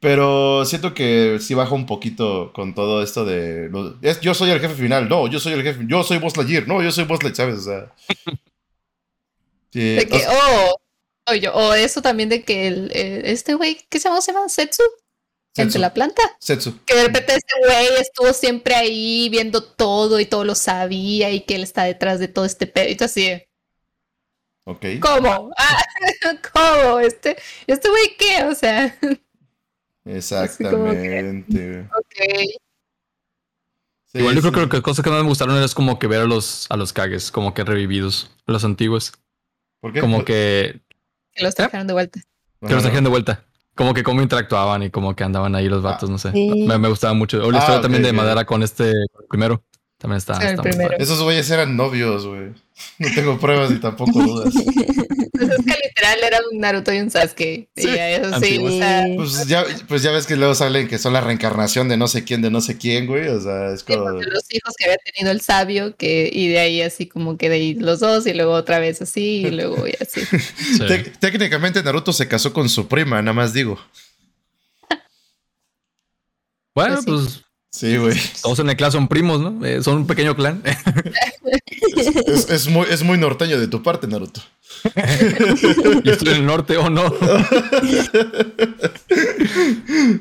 Pero 0.00 0.64
siento 0.66 0.92
que 0.94 1.38
sí 1.40 1.52
baja 1.54 1.74
un 1.74 1.84
poquito 1.86 2.52
con 2.54 2.74
todo 2.74 3.02
esto 3.02 3.24
de. 3.24 3.68
lo- 3.70 3.96
es- 4.02 4.20
yo 4.20 4.32
soy 4.34 4.50
el 4.50 4.60
jefe 4.60 4.74
final, 4.74 5.08
no, 5.08 5.26
yo 5.28 5.40
soy 5.40 5.52
el 5.54 5.62
jefe, 5.62 5.84
yo 5.86 6.02
soy 6.04 6.18
Buzz 6.18 6.36
Lightyear, 6.36 6.66
no, 6.68 6.82
yo 6.82 6.90
soy 6.90 7.04
Buzz 7.04 7.22
Lightyear, 7.22 7.50
¿sabes? 7.52 7.66
O 7.66 7.70
sea. 7.70 7.92
Sí, 9.72 9.94
De 9.96 10.06
que, 10.06 10.14
o 10.16 10.18
sea, 10.20 10.30
oh, 10.32 10.76
yo, 11.40 11.54
o 11.54 11.74
eso 11.74 12.02
también 12.02 12.28
de 12.28 12.42
que 12.42 12.66
el, 12.66 12.90
eh, 12.92 13.22
este 13.24 13.54
güey, 13.54 13.78
¿qué 13.88 13.98
se 13.98 14.08
llama? 14.08 14.20
¿Se 14.20 14.32
llama 14.32 14.48
Setsu? 14.48 14.82
De 15.56 15.78
la 15.78 15.94
planta. 15.94 16.22
Setsu. 16.40 16.80
Que 16.84 16.96
de 16.96 17.04
repente 17.04 17.34
este 17.34 17.54
güey 17.64 17.86
estuvo 18.00 18.32
siempre 18.32 18.74
ahí 18.74 19.28
viendo 19.28 19.62
todo 19.62 20.18
y 20.18 20.26
todo 20.26 20.44
lo 20.44 20.56
sabía 20.56 21.30
y 21.30 21.42
que 21.42 21.54
él 21.54 21.62
está 21.62 21.84
detrás 21.84 22.18
de 22.18 22.26
todo 22.26 22.44
este 22.44 22.66
pedo. 22.66 22.88
Y 22.90 22.96
tú 22.96 23.04
así, 23.04 23.22
de, 23.28 23.48
Ok. 24.64 24.84
¿cómo? 25.00 25.50
Ah, 25.56 25.82
¿Cómo? 26.52 26.98
¿Este, 26.98 27.36
este 27.66 27.88
güey 27.88 28.16
qué? 28.18 28.44
O 28.44 28.54
sea, 28.54 28.98
Exactamente. 30.04 31.80
ok. 31.80 32.60
Sí, 34.06 34.18
Igual 34.18 34.34
yo 34.36 34.40
creo 34.40 34.52
que 34.52 34.60
lo 34.60 34.68
que 34.68 34.82
cosas 34.82 35.04
que 35.04 35.10
más 35.10 35.22
me 35.22 35.28
gustaron 35.28 35.62
es 35.62 35.74
como 35.74 35.98
que 35.98 36.06
ver 36.06 36.22
a 36.22 36.26
los, 36.26 36.66
a 36.70 36.76
los 36.76 36.92
cagues, 36.92 37.30
como 37.30 37.52
que 37.52 37.64
revividos, 37.64 38.30
los 38.46 38.64
antiguos. 38.64 39.12
¿Por 39.80 39.92
qué? 39.92 40.00
Como 40.00 40.24
que, 40.24 40.80
Que 41.34 41.44
los 41.44 41.54
trajeron 41.54 41.86
de 41.86 41.92
vuelta. 41.92 42.20
que 42.66 42.72
los 42.72 42.82
trajeron 42.82 43.04
de 43.04 43.10
vuelta. 43.10 43.44
Como 43.74 43.92
que 43.92 44.02
cómo 44.04 44.22
interactuaban 44.22 44.84
y 44.84 44.90
como 44.90 45.16
que 45.16 45.24
andaban 45.24 45.54
ahí 45.56 45.68
los 45.68 45.82
vatos, 45.82 46.08
no 46.08 46.16
sé. 46.18 46.30
Sí. 46.32 46.64
Me, 46.66 46.78
me 46.78 46.88
gustaba 46.88 47.12
mucho. 47.14 47.44
O 47.44 47.50
la 47.50 47.58
Ah, 47.58 47.60
historia 47.60 47.80
también 47.80 48.02
de 48.04 48.10
ok. 48.10 48.14
Madara 48.16 48.44
con 48.44 48.62
este 48.62 48.92
primero. 49.28 49.64
También 49.98 50.18
está, 50.18 50.34
Sí, 50.40 50.46
está. 50.46 50.94
Esos 50.98 51.22
güeyes 51.22 51.50
eran 51.50 51.76
novios, 51.76 52.26
güey. 52.26 52.52
No 52.98 53.08
tengo 53.14 53.38
pruebas 53.38 53.70
ni 53.70 53.78
tampoco 53.78 54.22
dudas. 54.22 54.54
Pues 55.36 55.50
es 55.50 55.64
que 55.64 55.74
literal 55.88 56.18
era 56.22 56.38
un 56.52 56.60
Naruto 56.60 56.92
y 56.92 57.00
un 57.00 57.10
Sasuke. 57.10 57.68
Sí, 57.74 57.88
y 57.88 57.98
eso 57.98 58.28
sí, 58.28 58.34
antiguos. 58.34 58.72
o 58.72 58.78
sea, 58.78 59.04
Pues 59.16 59.46
ya, 59.48 59.64
pues 59.88 60.02
ya 60.04 60.12
ves 60.12 60.26
que 60.28 60.36
luego 60.36 60.54
salen 60.54 60.86
que 60.86 60.96
son 60.96 61.12
la 61.12 61.20
reencarnación 61.20 61.88
de 61.88 61.96
no 61.96 62.06
sé 62.06 62.22
quién, 62.22 62.40
de 62.40 62.52
no 62.52 62.60
sé 62.60 62.78
quién, 62.78 63.08
güey. 63.08 63.26
O 63.26 63.40
sea, 63.40 63.72
es 63.72 63.82
como. 63.82 64.10
los 64.10 64.44
hijos 64.54 64.74
que 64.78 64.84
había 64.84 64.96
tenido 65.12 65.32
el 65.32 65.40
sabio, 65.40 65.96
que, 65.96 66.30
y 66.32 66.46
de 66.48 66.60
ahí 66.60 66.82
así 66.82 67.06
como 67.06 67.36
que 67.36 67.48
de 67.48 67.56
ahí 67.56 67.74
los 67.74 67.98
dos, 67.98 68.28
y 68.28 68.32
luego 68.32 68.52
otra 68.52 68.78
vez 68.78 69.02
así, 69.02 69.44
y 69.44 69.50
luego 69.50 69.88
y 69.88 69.94
así. 70.00 70.20
Sí. 70.56 71.10
Técnicamente 71.18 71.82
Naruto 71.82 72.12
se 72.12 72.28
casó 72.28 72.52
con 72.52 72.68
su 72.68 72.86
prima, 72.86 73.20
nada 73.20 73.32
más 73.34 73.52
digo. 73.52 73.76
Bueno, 76.76 76.94
Pues 76.94 77.06
pues 77.06 77.44
Sí, 77.74 77.96
güey. 77.96 78.16
todos 78.40 78.60
en 78.60 78.70
el 78.70 78.76
clan 78.76 78.92
son 78.92 79.08
primos, 79.08 79.40
¿no? 79.40 79.66
Eh, 79.66 79.82
son 79.82 79.96
un 79.96 80.06
pequeño 80.06 80.36
clan. 80.36 80.62
Es, 82.26 82.48
es 82.48 82.68
muy, 82.68 82.86
es 82.88 83.02
muy 83.02 83.18
norteño 83.18 83.58
de 83.58 83.66
tu 83.66 83.82
parte, 83.82 84.06
Naruto. 84.06 84.40
Yo 86.04 86.12
estoy 86.12 86.28
en 86.28 86.34
el 86.36 86.46
norte 86.46 86.76
o 86.76 86.88
no. 86.88 87.12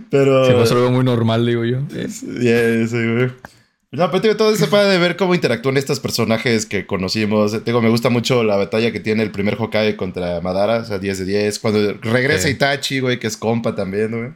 Pero. 0.10 0.46
Se 0.46 0.54
me 0.54 0.62
hace 0.64 0.74
algo 0.74 0.92
muy 0.92 1.04
normal, 1.06 1.46
digo 1.46 1.64
yo. 1.64 1.80
Yeah, 1.90 2.88
sí, 2.88 2.98
güey. 2.98 3.32
No, 3.92 4.10
pero 4.10 4.22
digo, 4.22 4.36
todo 4.38 4.52
eso 4.52 4.68
para 4.72 4.86
de 4.86 4.98
ver 4.98 5.16
cómo 5.18 5.36
interactúan 5.36 5.78
estos 5.78 6.00
personajes 6.00 6.66
que 6.66 6.88
conocimos. 6.88 7.64
Digo, 7.64 7.82
me 7.82 7.90
gusta 7.90 8.10
mucho 8.10 8.44
la 8.44 8.56
batalla 8.56 8.92
que 8.92 9.00
tiene 9.00 9.22
el 9.22 9.30
primer 9.30 9.56
Hokage 9.60 9.96
contra 9.96 10.42
Madara, 10.42 10.78
o 10.80 10.86
sea, 10.86 10.98
10 10.98 11.20
de 11.20 11.26
10. 11.26 11.60
Cuando 11.60 11.94
regresa 12.02 12.48
Sí. 12.48 12.54
Itachi, 12.56 13.00
güey, 13.00 13.20
que 13.20 13.28
es 13.28 13.38
compa 13.38 13.76
también, 13.76 14.10
güey. 14.10 14.32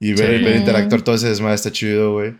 Y 0.00 0.12
ver, 0.14 0.38
Sí. 0.38 0.44
ver 0.44 0.56
interactuar 0.56 1.02
todo 1.02 1.14
ese 1.14 1.28
desmadre 1.28 1.54
está 1.54 1.72
chido, 1.72 2.12
güey. 2.12 2.34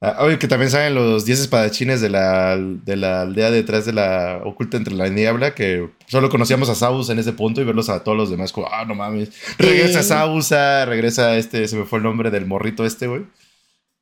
Ah, 0.00 0.16
oye, 0.20 0.38
que 0.38 0.48
también 0.48 0.70
salen 0.70 0.94
los 0.94 1.24
10 1.24 1.40
espadachines 1.40 2.00
de 2.02 2.10
la, 2.10 2.56
de 2.58 2.96
la 2.96 3.22
aldea 3.22 3.50
detrás 3.50 3.86
de 3.86 3.92
la 3.94 4.40
oculta 4.44 4.76
entre 4.76 4.94
la 4.94 5.08
niebla, 5.08 5.54
que 5.54 5.88
solo 6.06 6.28
conocíamos 6.28 6.68
a 6.68 6.74
Saus 6.74 7.08
en 7.08 7.18
ese 7.18 7.32
punto 7.32 7.62
y 7.62 7.64
verlos 7.64 7.88
a 7.88 8.02
todos 8.04 8.16
los 8.18 8.30
demás 8.30 8.52
como, 8.52 8.68
ah, 8.70 8.84
no 8.84 8.94
mames. 8.94 9.30
Regresa 9.56 10.02
Sí. 10.02 10.08
Sausa, 10.08 10.84
regresa 10.84 11.36
este, 11.38 11.66
se 11.68 11.76
me 11.76 11.84
fue 11.86 11.98
el 12.00 12.02
nombre 12.02 12.30
del 12.30 12.44
morrito 12.44 12.84
este, 12.84 13.06
güey. 13.06 13.22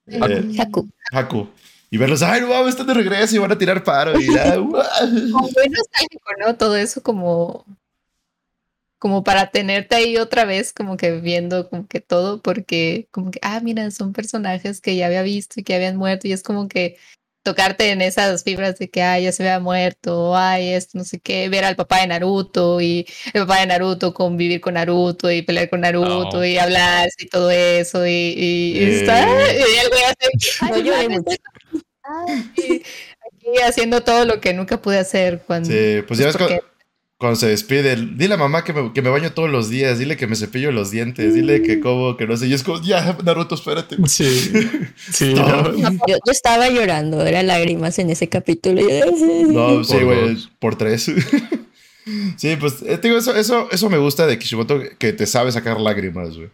Eh, 0.09 0.42
Haku. 0.59 0.88
Haku. 1.12 1.48
Y 1.90 1.98
verlos, 1.98 2.22
ay, 2.22 2.40
no 2.40 2.48
mames, 2.48 2.70
están 2.70 2.86
de 2.88 2.94
regreso 2.94 3.36
y 3.36 3.38
van 3.38 3.53
a 3.53 3.59
tirar 3.59 3.84
paro. 3.84 4.18
Y 4.18 4.26
ya. 4.34 4.55
Como 4.57 4.66
muy 4.72 5.68
nostálgico, 5.70 6.30
¿no? 6.44 6.57
Todo 6.57 6.74
eso 6.76 7.03
como, 7.03 7.64
como 9.03 9.24
para 9.24 9.50
tenerte 9.50 9.96
ahí 9.96 10.16
otra 10.16 10.44
vez, 10.44 10.72
como 10.72 10.96
que 10.96 11.11
viendo 11.11 11.68
como 11.68 11.88
que 11.88 11.98
todo, 12.00 12.40
porque 12.40 13.09
como 13.11 13.32
que, 13.32 13.40
ah, 13.42 13.59
mira, 13.61 13.90
son 13.90 14.12
personajes 14.12 14.80
que 14.80 14.94
ya 14.94 15.07
había 15.07 15.22
visto 15.22 15.59
y 15.59 15.64
que 15.64 15.74
habían 15.74 15.96
muerto, 15.96 16.28
y 16.28 16.32
es 16.32 16.44
como 16.44 16.68
que 16.68 16.96
tocarte 17.42 17.90
en 17.90 18.00
esas 18.00 18.44
fibras 18.44 18.78
de 18.78 18.88
que, 18.90 19.03
ay, 19.03 19.24
ya 19.24 19.32
se 19.32 19.42
había 19.42 19.59
muerto, 19.59 20.30
o, 20.30 20.36
ay, 20.36 20.68
esto, 20.68 20.98
no 20.98 21.03
sé 21.05 21.18
qué, 21.18 21.48
ver 21.48 21.64
al 21.64 21.74
papá 21.74 22.00
de 22.00 22.07
Naruto 22.07 22.80
y 22.80 23.05
el 23.32 23.42
papá 23.44 23.59
de 23.59 23.66
Naruto 23.66 24.14
convivir 24.14 24.61
con 24.61 24.74
Naruto 24.74 25.28
y 25.32 25.42
pelear 25.42 25.68
con 25.68 25.80
Naruto 25.80 26.38
Oh. 26.38 26.44
y 26.44 26.59
hablar 26.59 27.09
y 27.18 27.26
todo 27.26 27.50
eso, 27.50 28.07
y, 28.07 28.11
y- 28.12 28.78
y 28.78 28.84
Eh. 28.84 29.00
está, 29.00 29.26
y 29.26 29.78
el 29.82 29.88
güey 29.88 30.03
hace, 30.05 30.80
No 30.80 30.92
mames, 30.92 31.22
mucho. 31.24 31.36
ay, 32.05 32.82
aquí 33.32 33.59
haciendo 33.66 34.00
todo 34.05 34.24
lo 34.26 34.40
que 34.40 34.55
nunca 34.55 34.80
pude 34.80 35.00
hacer 35.00 35.42
cuando... 35.44 35.68
Sí, 35.68 36.03
pues 36.07 36.20
ya 36.20 36.26
ves 36.26 36.36
porque- 36.36 36.61
cuando, 37.22 37.36
se 37.36 37.46
despide. 37.46 37.96
Dile 37.96 38.34
a 38.34 38.36
mamá 38.36 38.62
que 38.64 38.74
me, 38.74 38.92
que 38.92 39.00
me 39.00 39.08
baño 39.08 39.32
todos 39.32 39.48
los 39.48 39.70
días. 39.70 39.98
Dile 39.98 40.18
que 40.18 40.26
me 40.26 40.36
cepillo 40.36 40.70
los 40.72 40.90
dientes. 40.90 41.32
Dile 41.34 41.62
que 41.62 41.80
como, 41.80 42.18
que 42.18 42.26
no 42.26 42.36
sé. 42.36 42.48
Y 42.48 42.52
es 42.52 42.62
como, 42.62 42.82
ya, 42.82 43.16
Naruto, 43.24 43.54
espérate. 43.54 43.96
Sí. 44.06 44.52
Sí. 45.10 45.32
No. 45.34 45.62
no. 45.72 45.90
Yo, 46.06 46.16
yo 46.26 46.32
estaba 46.32 46.68
llorando, 46.68 47.24
era 47.24 47.42
lágrimas 47.42 47.98
en 47.98 48.10
ese 48.10 48.28
capítulo. 48.28 48.82
No, 49.48 49.82
sí, 49.84 49.96
güey, 50.02 50.36
por 50.58 50.76
tres. 50.76 51.04
sí, 52.36 52.56
pues, 52.56 52.82
eh, 52.82 52.98
te 52.98 53.08
digo, 53.08 53.18
eso, 53.18 53.34
eso, 53.34 53.68
eso 53.70 53.88
me 53.90 53.98
gusta 53.98 54.26
de 54.26 54.38
Kishimoto, 54.38 54.80
que 54.98 55.12
te 55.12 55.26
sabe 55.26 55.52
sacar 55.52 55.80
lágrimas, 55.80 56.36
güey. 56.36 56.50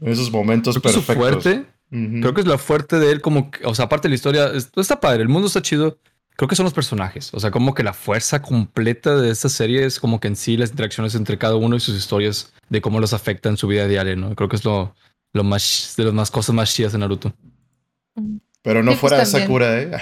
En 0.00 0.12
esos 0.12 0.30
momentos 0.32 0.74
Creo 0.78 0.82
que 0.82 1.00
su 1.00 1.04
perfectos. 1.06 1.42
fuerte, 1.44 1.64
creo 1.90 2.34
que 2.34 2.40
es 2.40 2.46
la 2.46 2.58
fuerte 2.58 2.98
de 2.98 3.12
él, 3.12 3.20
como, 3.20 3.50
que- 3.50 3.64
o 3.64 3.74
sea, 3.74 3.84
aparte 3.84 4.08
de 4.08 4.10
la 4.10 4.14
historia, 4.16 4.46
es- 4.54 4.70
está 4.76 4.98
padre, 4.98 5.22
el 5.22 5.28
mundo 5.28 5.46
está 5.48 5.62
chido. 5.62 5.98
Creo 6.36 6.48
que 6.48 6.56
son 6.56 6.64
los 6.64 6.74
personajes, 6.74 7.32
o 7.32 7.38
sea, 7.38 7.52
como 7.52 7.74
que 7.74 7.84
la 7.84 7.92
fuerza 7.92 8.42
completa 8.42 9.16
de 9.16 9.30
esta 9.30 9.48
serie 9.48 9.84
es 9.84 10.00
como 10.00 10.18
que 10.18 10.26
en 10.26 10.34
sí 10.34 10.56
las 10.56 10.70
interacciones 10.70 11.14
entre 11.14 11.38
cada 11.38 11.54
uno 11.54 11.76
y 11.76 11.80
sus 11.80 11.96
historias 11.96 12.52
de 12.68 12.80
cómo 12.80 12.98
los 12.98 13.12
afecta 13.12 13.48
en 13.48 13.56
su 13.56 13.68
vida 13.68 13.86
diaria, 13.86 14.16
¿no? 14.16 14.34
Creo 14.34 14.48
que 14.48 14.56
es 14.56 14.64
lo, 14.64 14.96
lo 15.32 15.44
más, 15.44 15.94
de 15.96 16.04
las 16.04 16.12
más 16.12 16.30
cosas 16.32 16.54
más 16.54 16.74
chidas 16.74 16.92
de 16.92 16.98
Naruto. 16.98 17.32
Pero 18.62 18.82
no 18.82 18.92
Sí, 18.92 18.98
pues, 19.00 19.12
fuera. 19.12 19.26
Sakura, 19.26 19.80
¿eh? 19.80 19.90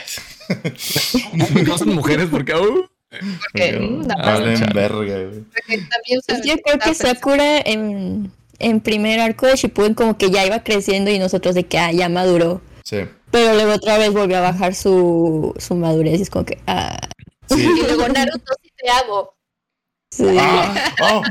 no 1.66 1.76
son 1.76 1.95
mujeres 1.95 2.28
porque, 2.30 2.55
uh, 2.55 2.87
Porque, 3.41 4.01
chale. 4.09 4.57
verga, 4.72 5.30
Pues 5.66 6.43
yo 6.45 6.57
creo 6.59 6.78
que 6.78 6.95
Sakura 6.95 7.59
en, 7.59 8.33
en 8.59 8.80
primer 8.80 9.20
arco 9.20 9.47
de 9.47 9.57
Shippuden 9.57 9.95
como 9.95 10.16
que 10.16 10.30
ya 10.30 10.47
iba 10.47 10.62
creciendo 10.62 11.11
y 11.11 11.18
nosotros 11.18 11.55
de 11.55 11.66
que 11.66 11.78
ah, 11.78 11.93
ya 11.93 12.09
maduró. 12.09 12.62
Sí. 12.85 13.01
Pero 13.33 13.55
luego 13.55 13.72
otra 13.72 13.99
vez 13.99 14.12
volvió 14.12 14.39
a 14.39 14.43
bajar 14.43 14.74
su, 14.74 15.53
su 15.59 15.74
madurez 15.74 16.20
y 16.20 16.22
es 16.22 16.30
como 16.30 16.45
que 16.45 16.59
ah, 16.68 16.97
Sí. 17.49 17.62
Y 17.62 17.83
luego 17.83 18.09
Naruto, 18.09 18.53
sí 18.62 18.70
te 18.76 18.91
amo. 18.91 19.35
sí. 20.11 20.24
Ah, 20.39 20.93
oh, 21.03 21.22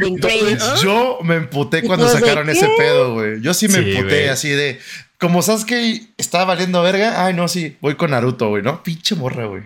yo 0.84 1.20
me 1.24 1.36
emputé 1.36 1.84
cuando 1.84 2.06
No 2.06 2.12
sacaron 2.12 2.50
ese 2.50 2.68
pedo, 2.78 3.14
güey. 3.14 3.42
Yo 3.42 3.54
sí 3.54 3.68
me 3.68 3.84
Sí, 3.84 3.92
emputé 3.92 4.30
así 4.30 4.50
de. 4.50 4.80
Como 5.20 5.42
Sasuke 5.42 6.08
estaba 6.18 6.46
valiendo 6.46 6.82
verga. 6.82 7.26
Ay, 7.26 7.34
no, 7.34 7.48
sí, 7.48 7.78
voy 7.80 7.96
con 7.96 8.12
Naruto, 8.12 8.50
güey, 8.50 8.64
¿no? 8.64 8.84
Pinche 8.84 9.16
morra, 9.16 9.46
güey. 9.46 9.64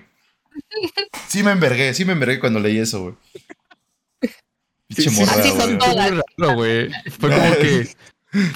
Sí 1.27 1.43
me 1.43 1.51
envergué, 1.51 1.93
sí 1.93 2.05
me 2.05 2.13
envergué 2.13 2.39
cuando 2.39 2.59
leí 2.59 2.77
eso, 2.77 3.01
güey. 3.01 3.15
Pinche 4.88 5.09
Sí, 5.09 5.19
morra, 5.19 5.31
Así 5.33 5.49
son 5.49 6.55
güey. 6.55 6.89
Fue 7.19 7.29
como 7.29 7.55
que. 7.55 7.88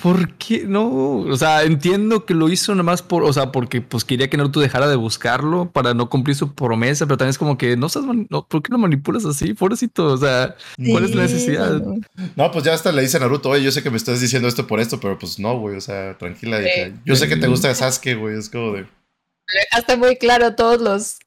¿Por 0.02 0.34
qué? 0.36 0.66
No. 0.68 1.20
O 1.20 1.36
sea, 1.38 1.64
entiendo 1.64 2.26
que 2.26 2.34
lo 2.34 2.50
hizo 2.50 2.76
nomás 2.76 3.02
por. 3.02 3.24
O 3.24 3.32
sea, 3.34 3.52
porque 3.52 3.82
pues 3.82 4.04
quería 4.04 4.30
que 4.30 4.38
Naruto 4.38 4.60
dejara 4.60 4.88
de 4.88 4.96
buscarlo 4.96 5.72
para 5.72 5.94
no 5.94 6.10
cumplir 6.10 6.36
su 6.36 6.54
promesa, 6.54 7.06
pero 7.06 7.18
también 7.18 7.32
es 7.32 7.38
como 7.38 7.58
que 7.58 7.78
no 7.78 7.88
mani- 7.88 8.28
No, 8.30 8.48
¿Por 8.48 8.62
qué 8.62 8.72
lo 8.72 8.78
manipulas 8.78 9.26
así? 9.26 9.54
Pobrecito. 9.54 10.06
O 10.08 10.18
sea, 10.18 10.56
¿cuál 10.92 11.06
es 11.06 11.16
la 11.16 11.24
necesidad? 11.24 11.72
no. 11.82 11.96
No, 12.36 12.52
pues 12.52 12.66
ya 12.66 12.74
hasta 12.74 12.92
le 12.92 13.02
dice 13.02 13.18
a 13.18 13.20
Naruto, 13.22 13.50
oye, 13.50 13.64
yo 13.64 13.72
sé 13.72 13.82
que 13.84 13.90
me 13.90 13.98
estás 13.98 14.20
diciendo 14.22 14.48
esto 14.48 14.68
por 14.68 14.80
esto, 14.80 15.00
pero 15.00 15.18
pues 15.18 15.40
no, 15.40 15.58
güey. 15.60 15.76
O 15.78 15.82
sea, 15.82 16.18
tranquila, 16.18 16.62
hija. 16.62 16.92
Yo 17.06 17.16
sé 17.16 17.28
que 17.28 17.38
te 17.38 17.48
gusta 17.48 17.74
Sasuke, 17.74 18.16
güey. 18.16 18.38
Es 18.38 18.50
como 18.50 18.74
de. 18.74 18.86
Dejaste 19.72 19.98
muy 19.98 20.16
claro 20.18 20.56
todos 20.56 20.80
los 20.82 21.18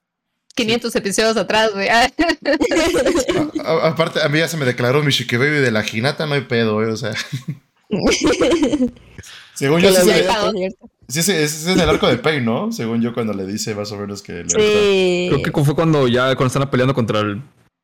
500 0.54 0.94
episodios 0.96 1.36
atrás, 1.36 1.70
güey. 1.72 1.88
Aparte, 3.82 4.20
a 4.22 4.28
mí 4.28 4.38
ya 4.38 4.48
se 4.48 4.56
me 4.56 4.64
declaró 4.64 5.02
mi 5.02 5.10
Shikebaby 5.10 5.58
de 5.60 5.70
la 5.70 5.84
Hinata, 5.90 6.26
no 6.26 6.34
hay 6.34 6.42
pedo, 6.42 6.74
güey. 6.74 6.88
O 6.90 6.96
sea. 6.96 7.12
Según 9.54 9.80
Que 9.80 9.86
yo, 9.86 9.92
sí, 9.92 9.98
lo 9.98 10.04
se- 10.14 10.22
vea, 10.22 10.40
por 10.40 10.52
cierto. 10.52 10.90
sí, 11.08 11.22
sí, 11.22 11.32
ese 11.32 11.72
es 11.72 11.78
el 11.78 11.88
arco 11.88 12.08
de 12.08 12.16
Pain, 12.16 12.44
¿no? 12.44 12.72
Según 12.72 13.00
yo, 13.02 13.12
cuando 13.14 13.32
le 13.34 13.46
dice 13.46 13.74
más 13.74 13.92
o 13.92 13.96
menos 13.98 14.22
que 14.22 14.32
le 14.44 14.48
Sí. 14.48 15.28
Creo 15.30 15.42
que 15.42 15.64
fue 15.64 15.74
cuando 15.74 16.08
ya 16.08 16.34
cuando 16.36 16.46
están 16.46 16.70
peleando 16.70 16.94
contra 16.94 17.20
el. 17.20 17.34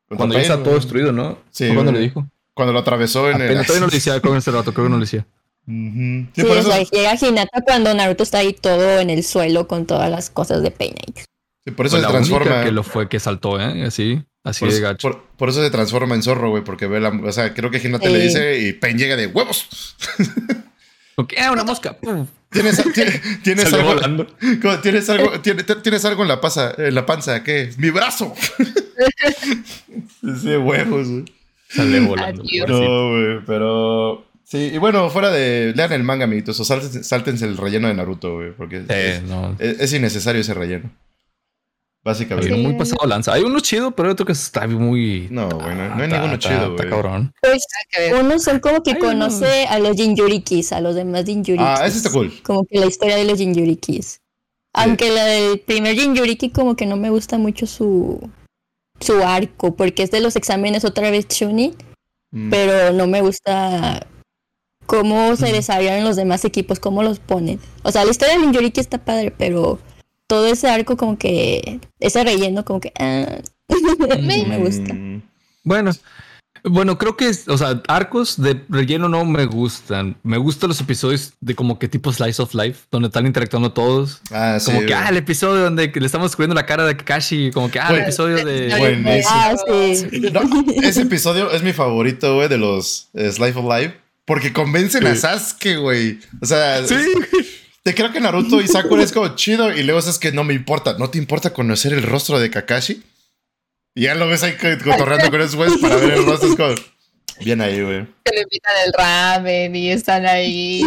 Contra 0.07 0.17
Cuando 0.17 0.35
ya 0.35 0.41
está 0.41 0.63
todo 0.63 0.73
destruido, 0.75 1.11
¿no? 1.11 1.37
Sí, 1.51 1.65
Fue 1.67 1.75
cuando 1.75 1.91
le 1.91 1.99
dijo. 1.99 2.25
Cuando 2.55 2.73
lo 2.73 2.79
atravesó 2.79 3.29
en 3.29 3.41
el. 3.41 3.49
Todavía 3.65 3.79
no 3.81 3.87
le 3.87 3.93
decía, 3.93 4.13
creo 4.19 4.23
que 4.23 4.29
en 4.29 4.37
ese 4.37 4.51
rato, 4.51 4.73
creo 4.73 4.87
que 4.87 4.89
no 4.91 4.97
le 4.97 5.01
decía. 5.05 5.25
Sí, 5.67 6.25
Sí, 6.35 6.41
por 6.43 6.57
o 6.57 6.59
eso, 6.59 6.71
sea, 6.71 6.83
llega 6.83 7.15
Hinata 7.15 7.61
cuando 7.61 7.93
Naruto 7.93 8.23
está 8.23 8.39
ahí 8.39 8.53
todo 8.53 8.99
en 8.99 9.11
el 9.11 9.23
suelo 9.23 9.67
con 9.67 9.85
todas 9.85 10.09
las 10.09 10.31
cosas 10.31 10.63
de 10.63 10.71
Pain 10.71 10.95
sí, 11.63 11.69
por 11.71 11.85
eso 11.85 11.97
Fue 11.97 11.99
se 11.99 12.01
la 12.01 12.09
única 12.17 12.27
transforma. 12.39 12.63
que 12.63 12.71
lo 12.71 12.81
fue 12.83 13.07
que 13.07 13.19
saltó, 13.19 13.59
¿eh? 13.61 13.83
Así. 13.85 14.23
Así 14.49 14.59
Por 14.61 14.69
de 14.69 14.75
eso, 14.75 14.83
gacho. 14.83 15.09
por- 15.09 15.23
por 15.37 15.49
eso 15.49 15.63
se 15.63 15.69
transforma 15.71 16.15
en 16.15 16.23
zorro, 16.23 16.49
güey, 16.49 16.63
porque 16.63 16.87
ve 16.87 16.99
la. 16.99 17.09
O 17.09 17.31
sea, 17.31 17.53
creo 17.53 17.71
que 17.71 17.77
Hinata 17.79 18.09
le 18.09 18.19
Sí. 18.21 18.27
dice 18.27 18.59
y 18.59 18.73
Pen 18.73 18.97
llega 18.97 19.15
de 19.15 19.27
huevos. 19.27 19.95
Ok, 21.15 21.33
ah, 21.37 21.51
una 21.51 21.63
mosca. 21.63 21.97
¿Tienes, 22.49 22.81
tienes, 22.93 23.21
tienes 23.43 23.73
algo. 23.73 23.95
¿Tienes 24.81 25.09
algo, 25.09 25.39
tienes 25.41 25.65
en 26.23 26.27
la, 26.27 26.41
pasa, 26.41 26.73
en 26.77 26.95
la 26.95 27.05
panza? 27.05 27.43
¿Qué? 27.43 27.71
¡Mi 27.77 27.89
brazo! 27.89 28.33
sí, 30.41 30.55
huevos, 30.55 31.07
güey. 31.07 31.25
Sale 31.69 31.99
volando. 31.99 32.41
Adiós. 32.43 32.69
No, 32.69 33.09
güey, 33.11 33.39
pero. 33.45 34.25
Sí, 34.43 34.71
y 34.73 34.77
bueno, 34.79 35.09
fuera 35.11 35.29
de. 35.29 35.73
Lean 35.75 35.93
el 35.93 36.03
manga, 36.03 36.23
amiguitos, 36.23 36.59
o 36.59 36.65
sáltense, 36.65 37.03
sáltense 37.03 37.45
el 37.45 37.55
relleno 37.57 37.87
de 37.87 37.93
Naruto, 37.93 38.33
güey, 38.35 38.51
porque 38.53 38.79
Sí, 38.79 38.85
es, 38.89 39.21
no. 39.23 39.55
es- 39.59 39.79
es 39.79 39.93
innecesario 39.93 40.41
ese 40.41 40.53
relleno. 40.55 40.89
Básicamente. 42.03 42.53
Hay 42.53 42.59
uno 42.59 42.69
muy 42.69 42.77
pasado 42.77 43.05
lanza. 43.07 43.33
Hay 43.33 43.43
uno 43.43 43.59
chido, 43.59 43.91
pero 43.91 44.07
hay 44.09 44.13
otro 44.13 44.25
que 44.25 44.31
está 44.31 44.65
muy. 44.67 45.27
No, 45.29 45.49
güey, 45.49 45.75
no, 45.75 46.01
hay 46.01 46.07
ninguno 46.09 46.37
chido, 46.37 46.71
Está 46.75 46.89
cabrón. 46.89 47.33
Pues 47.41 47.61
unos 48.19 48.43
son 48.43 48.59
como 48.59 48.81
que 48.83 48.97
conoce 48.97 49.65
a 49.67 49.79
los 49.79 49.97
Jinjurikis, 49.97 50.71
a 50.71 50.79
los 50.79 50.95
demás 50.95 51.25
Jinjurikis. 51.25 51.65
Ah, 51.67 51.85
ese 51.85 51.97
está 51.97 52.09
cool. 52.11 52.31
Como 52.43 52.65
que 52.65 52.79
la 52.79 52.85
historia 52.85 53.17
de 53.17 53.25
los 53.25 53.37
Jinjurikis. 53.37 54.21
Aunque 54.73 55.09
la 55.09 55.25
del 55.25 55.59
primer 55.59 55.95
Jinjuriki 55.95 56.51
como 56.51 56.75
que 56.75 56.85
no 56.85 56.95
me 56.95 57.09
gusta 57.09 57.37
mucho 57.37 57.65
su 57.67 58.29
su 59.01 59.21
arco, 59.23 59.75
porque 59.75 60.03
es 60.03 60.11
de 60.11 60.19
los 60.21 60.35
exámenes 60.35 60.83
otra 60.85 61.09
vez 61.11 61.27
Chunin, 61.27 61.75
Mm. 62.31 62.49
pero 62.51 62.93
no 62.93 63.07
me 63.07 63.21
gusta 63.21 64.05
cómo 64.85 65.35
se 65.35 65.49
Mm. 65.49 65.53
desarrollan 65.53 66.03
los 66.03 66.15
demás 66.15 66.45
equipos, 66.45 66.79
cómo 66.79 67.01
los 67.03 67.19
ponen. 67.19 67.59
O 67.83 67.91
sea, 67.91 68.05
la 68.05 68.11
historia 68.11 68.35
de 68.35 68.41
Jinjuriki 68.41 68.79
está 68.79 68.97
padre, 68.99 69.31
pero 69.35 69.79
todo 70.29 70.45
ese 70.45 70.69
arco 70.69 70.95
como 70.95 71.17
que 71.17 71.79
ese 71.99 72.23
relleno 72.23 72.63
como 72.63 72.79
que 72.79 72.93
ah, 72.99 73.39
no 73.67 74.17
me 74.47 74.57
gusta. 74.59 74.93
Mm. 74.93 75.23
Bueno, 75.63 75.91
bueno, 76.63 76.97
creo 76.97 77.15
que, 77.17 77.29
es- 77.29 77.47
o 77.47 77.57
sea, 77.57 77.81
arcos 77.87 78.39
de 78.41 78.61
relleno 78.69 79.07
no 79.09 79.23
me 79.25 79.45
gustan. 79.45 80.17
Me 80.23 80.37
gustan 80.37 80.67
los 80.67 80.79
episodios 80.81 81.33
de 81.39 81.55
como 81.55 81.79
que 81.79 81.87
tipo 81.87 82.11
Slice 82.11 82.41
of 82.41 82.53
Life, 82.53 82.81
donde 82.91 83.07
están 83.07 83.25
interactuando 83.25 83.71
todos. 83.71 84.21
Ah, 84.31 84.57
sí. 84.59 84.71
Como 84.71 84.85
que, 84.85 84.93
ah, 84.93 85.07
el 85.09 85.17
episodio 85.17 85.63
donde 85.63 85.91
le 85.93 86.05
estamos 86.05 86.29
descubriendo 86.29 86.55
la 86.55 86.65
cara 86.65 86.85
de 86.85 86.95
Kakashi. 86.97 87.51
Como 87.51 87.71
que, 87.71 87.79
ah, 87.79 87.87
el 87.91 88.01
episodio 88.01 88.43
de. 88.45 88.75
buenísimo. 88.77 89.25
Ah, 89.29 89.55
sí. 89.67 90.21
No, 90.31 90.41
ese 90.83 91.01
episodio 91.03 91.49
es 91.51 91.63
mi 91.63 91.73
favorito, 91.73 92.35
güey, 92.35 92.49
de 92.49 92.57
los 92.57 93.09
eh, 93.13 93.31
Slice 93.31 93.57
of 93.57 93.65
Life. 93.73 93.95
Porque 94.25 94.53
convencen 94.53 95.07
a 95.07 95.15
Sí. 95.15 95.21
Sasuke, 95.21 95.77
güey. 95.77 96.19
O 96.41 96.45
sea, 96.45 96.85
Sí. 96.85 96.95
Te 97.83 97.95
creo 97.95 98.11
que 98.11 98.19
Naruto 98.19 98.61
y 98.61 98.67
Sakura 98.67 99.03
es 99.03 99.11
como 99.11 99.35
chido. 99.35 99.75
Y 99.75 99.83
luego 99.83 99.99
es 99.99 100.19
que 100.19 100.31
no 100.31 100.43
me 100.43 100.53
importa. 100.53 100.97
¿No 100.97 101.09
te 101.09 101.17
importa 101.17 101.51
conocer 101.53 101.93
el 101.93 102.03
rostro 102.03 102.39
de 102.39 102.49
Kakashi? 102.49 103.03
Y 103.95 104.03
ya 104.03 104.15
lo 104.15 104.27
ves 104.27 104.43
ahí 104.43 104.53
co- 104.53 104.83
cotorreando 104.83 105.29
con 105.31 105.41
esos 105.41 105.55
güeyes 105.55 105.77
para 105.79 105.95
ver 105.97 106.11
el 106.13 106.25
rostro. 106.25 106.49
Es 106.49 106.55
como, 106.55 106.75
bien 107.43 107.61
ahí, 107.61 107.81
güey. 107.81 108.05
Que 108.23 108.31
le 108.35 108.41
invitan 108.43 108.73
el 108.85 108.93
ramen 108.93 109.75
y 109.75 109.91
están 109.91 110.25
ahí. 110.25 110.81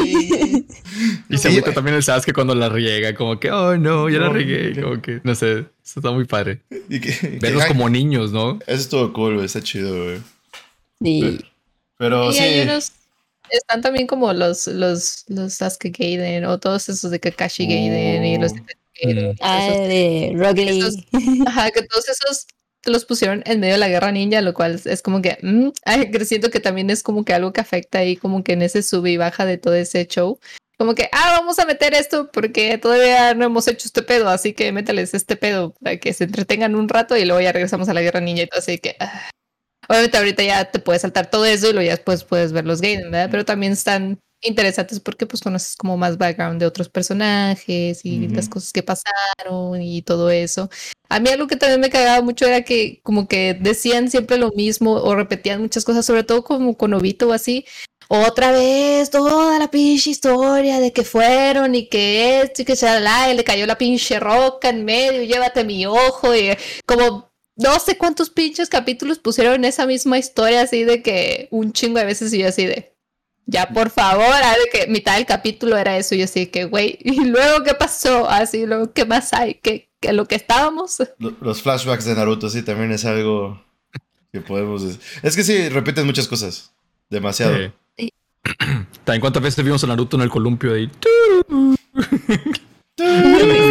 Y 1.29 1.37
se 1.37 1.39
Sí, 1.39 1.49
agüita 1.49 1.67
güey. 1.67 1.75
también 1.75 1.97
el 1.97 2.03
Sasuke 2.03 2.33
cuando 2.35 2.55
la 2.55 2.69
riega. 2.69 3.15
Como 3.15 3.41
que, 3.41 3.51
oh 3.51 3.77
no, 3.77 4.09
ya 4.09 4.19
la 4.19 4.29
No, 4.29 4.35
no. 4.35 4.83
Como 4.83 5.03
que, 5.03 5.21
no 5.25 5.35
sé, 5.35 5.53
eso 5.85 6.01
está 6.01 6.11
muy 6.13 6.25
padre. 6.25 6.61
Y 6.89 7.01
que, 7.01 7.39
Verlos 7.41 7.65
como 7.67 7.89
niños, 7.89 8.31
¿no? 8.33 8.59
Eso 8.67 8.81
estuvo 8.83 9.13
cool, 9.13 9.35
güey. 9.35 9.47
Está 9.47 9.61
chido, 9.63 10.05
güey. 10.05 10.19
Sí. 11.03 11.41
Pero 11.99 12.31
y 12.31 12.35
sí. 12.35 12.41
hay 12.41 12.61
unos. 12.63 12.93
Están 13.53 13.83
también 13.83 14.07
como 14.07 14.33
los, 14.33 14.67
los, 14.67 15.25
los 15.29 15.53
Sasuke 15.55 15.91
Gaiden 15.97 16.45
o 16.47 16.59
todos 16.59 16.89
esos 16.89 17.11
de 17.11 17.21
Kakashi 17.21 17.67
Gaiden 17.67 18.25
y 18.25 18.39
los 18.39 18.55
de 18.55 18.63
Gaiden. 19.03 19.31
Mm. 19.33 19.37
Ah, 19.41 19.67
esos- 19.69 19.89
de 19.89 20.33
Rock 20.37 20.57
Lee. 20.57 20.79
Esos- 20.81 20.97
Ajá, 21.47 21.71
que 21.71 21.83
todos 21.83 22.09
esos 22.09 22.47
los 22.85 23.05
pusieron 23.05 23.43
en 23.47 23.61
medio 23.61 23.75
de 23.75 23.79
la 23.79 23.89
guerra 23.89 24.11
ninja, 24.11 24.41
lo 24.41 24.55
cual 24.55 24.81
es 24.85 25.03
como 25.03 25.23
que, 25.23 25.39
mm, 25.43 25.69
ay, 25.85 26.11
que 26.11 26.25
siento 26.25 26.51
que 26.51 26.61
también 26.61 26.91
es 26.91 27.03
como 27.03 27.25
que 27.25 27.35
algo 27.35 27.53
que 27.53 27.61
afecta 27.61 27.99
ahí, 27.99 28.17
como 28.17 28.43
que 28.43 28.55
en 28.55 28.63
ese 28.63 28.83
sube 28.83 29.11
y 29.13 29.17
baja 29.19 29.45
de 29.45 29.59
todo 29.59 29.75
ese 29.75 30.07
show. 30.07 30.41
Como 30.79 30.95
que, 30.97 31.09
ah, 31.13 31.37
vamos 31.39 31.59
a 31.61 31.67
meter 31.67 31.95
esto 31.95 32.31
porque 32.33 32.77
todavía 32.79 33.35
no 33.35 33.45
hemos 33.45 33.69
hecho 33.69 33.87
este 33.87 34.03
pedo, 34.03 34.29
así 34.31 34.53
que 34.53 34.73
métales 34.73 35.15
este 35.15 35.37
pedo 35.37 35.75
para 35.81 35.99
que 35.99 36.13
se 36.13 36.25
entretengan 36.25 36.75
un 36.75 36.89
rato 36.89 37.17
y 37.17 37.25
luego 37.25 37.41
ya 37.41 37.53
regresamos 37.53 37.89
a 37.89 37.95
la 37.95 38.01
guerra 38.01 38.21
ninja 38.21 38.43
y 38.43 38.47
todo 38.49 38.59
así 38.61 38.79
que... 38.79 38.97
ah. 38.99 39.31
Obviamente 39.89 40.19
ahorita 40.19 40.43
ya 40.43 40.65
te 40.71 40.79
puedes 40.79 41.03
saltar 41.03 41.31
todo 41.31 41.45
eso 41.45 41.69
y 41.69 41.73
luego 41.73 41.87
ya 41.87 41.97
después 41.97 42.25
puedes 42.25 42.53
ver 42.53 42.65
los 42.65 42.81
Gaiden, 42.81 43.11
¿verdad? 43.11 43.29
Pero 43.31 43.45
también 43.45 43.73
están 43.73 44.19
interesantes 44.43 45.01
porque 45.01 45.27
pues 45.27 45.43
conoces 45.43 45.77
como 45.77 45.97
más 45.97 46.19
background 46.19 46.61
de 46.61 46.67
otros 46.67 46.89
personajes 46.89 48.05
y 48.05 48.27
Ujú. 48.27 48.35
las 48.35 48.49
cosas 48.49 48.73
que 48.73 48.83
pasaron 48.83 49.81
y 49.81 50.03
todo 50.03 50.31
eso. 50.31 50.69
A 51.09 51.21
mí 51.21 51.29
algo 51.29 51.47
que 51.47 51.57
también 51.57 51.81
me 51.81 51.91
cagaba 51.91 52.23
mucho 52.23 52.47
era 52.47 52.63
que 52.63 53.01
como 53.03 53.29
que 53.29 53.55
decían 53.55 54.11
siempre 54.11 54.39
lo 54.39 54.51
mismo 54.53 54.95
o 54.95 55.15
repetían 55.15 55.61
muchas 55.61 55.85
cosas, 55.85 56.05
sobre 56.05 56.25
todo 56.25 56.43
como 56.43 56.77
con 56.77 56.95
Obito 56.95 57.29
o 57.29 57.33
así. 57.33 57.65
Otra 58.09 58.53
vez 58.53 59.11
toda 59.11 59.59
la 59.59 59.71
pinche 59.71 60.11
historia 60.11 60.81
de 60.81 60.93
que 60.93 61.03
fueron 61.03 61.75
y 61.75 61.89
que 61.89 62.43
esto 62.43 62.63
y 62.63 62.65
que 62.65 62.77
se 62.77 62.87
y 62.87 63.35
le 63.35 63.45
cayó 63.45 63.65
la 63.67 63.79
pinche 63.79 64.21
roca 64.21 64.69
en 64.69 64.85
medio, 64.85 65.23
llévate 65.23 65.65
mi 65.65 65.87
ojo 65.87 66.35
y 66.35 66.51
como 66.85 67.32
no 67.63 67.79
sé 67.81 67.97
cuántos 67.99 68.31
pinches 68.31 68.69
capítulos 68.69 69.19
pusieron 69.19 69.65
esa 69.65 69.87
misma 69.87 70.19
historia 70.19 70.63
así 70.63 70.85
de 70.85 71.03
que 71.03 71.49
un 71.51 71.73
chingo 71.73 71.99
de 71.99 72.05
veces 72.05 72.33
y 72.33 72.39
yo 72.39 72.49
así 72.49 72.67
de 72.67 72.93
ya 73.47 73.69
por 73.69 73.91
favor, 73.91 74.25
ah, 74.33 74.55
de 74.57 74.71
que 74.79 74.87
mitad 74.87 75.17
del 75.17 75.27
capítulo 75.27 75.77
era 75.77 75.97
eso, 75.99 76.15
y 76.15 76.19
yo 76.19 76.25
así 76.25 76.47
que 76.47 76.65
güey, 76.65 76.99
y 77.01 77.25
luego 77.25 77.65
qué 77.65 77.75
pasó, 77.75 78.31
así 78.31 78.67
luego 78.67 78.93
qué 78.93 79.05
más 79.05 79.33
hay, 79.33 79.55
que, 79.55 79.91
lo 80.13 80.27
que 80.29 80.37
estábamos. 80.37 80.99
Lo- 81.19 81.35
Los 81.41 81.61
flashbacks 81.61 82.05
de 82.05 82.15
Naruto, 82.15 82.49
sí, 82.49 82.63
también 82.63 82.93
es 82.93 83.05
algo 83.05 83.61
que 84.33 84.41
podemos 84.41 84.85
decir. 84.85 85.01
Es 85.23 85.35
que 85.37 85.43
sí, 85.43 85.69
repiten 85.69 86.07
muchas 86.07 86.29
cosas. 86.29 86.73
Demasiado. 87.11 87.73
Sí. 87.99 88.11
También 89.05 89.21
cuántas 89.21 89.43
veces 89.43 89.65
vimos 89.65 89.83
a 89.85 89.89
Naruto 89.89 90.17
en 90.17 90.23
el 90.23 90.31
columpio 90.31 90.75
ahí. 90.75 90.89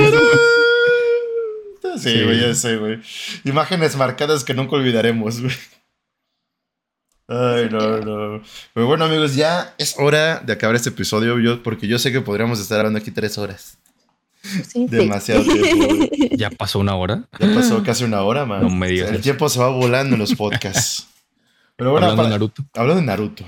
Sí, 1.98 2.12
Sí. 2.12 2.24
güey, 2.24 2.40
ya 2.42 2.54
sé, 2.56 2.78
güey. 2.78 3.00
Imágenes 3.44 3.96
marcadas 3.96 4.44
que 4.44 4.54
nunca 4.54 4.76
olvidaremos, 4.76 5.42
güey. 5.42 5.56
Ay, 7.28 7.70
no, 7.72 8.00
no. 8.00 8.42
Pero 8.74 8.88
bueno, 8.88 9.06
amigos, 9.06 9.36
ya 9.36 9.74
es 9.78 9.96
hora 9.98 10.40
de 10.40 10.52
acabar 10.54 10.76
este 10.76 10.90
episodio, 10.90 11.40
yo, 11.40 11.64
porque 11.64 11.88
yo 11.88 11.98
sé 11.98 12.12
que 12.12 12.20
podríamos 12.22 12.60
estar 12.60 12.80
hablando 12.80 13.00
aquí 13.00 13.12
tres 13.12 13.38
horas. 13.38 13.78
Sí. 14.68 14.88
Demasiado 14.90 15.44
tiempo, 15.44 15.96
güey. 15.96 16.10
Ya 16.38 16.50
pasó 16.50 16.80
una 16.80 16.96
hora. 16.96 17.24
Ya 17.40 17.54
pasó 17.54 17.84
casi 17.84 18.04
una 18.04 18.22
hora, 18.24 18.46
man. 18.46 18.64
No 18.64 18.70
me 18.70 18.88
digas 18.90 19.12
El 19.12 19.22
tiempo 19.22 19.48
se 19.48 19.60
va 19.60 19.70
volando 19.70 20.16
en 20.16 20.20
los 20.20 20.34
podcasts. 20.34 21.08
Pero 21.76 21.92
bueno, 21.92 22.08
Hablando 22.08 22.24
de 22.24 22.30
Naruto. 22.32 22.64
hablando 22.74 23.02
de 23.02 23.06
Naruto. 23.08 23.46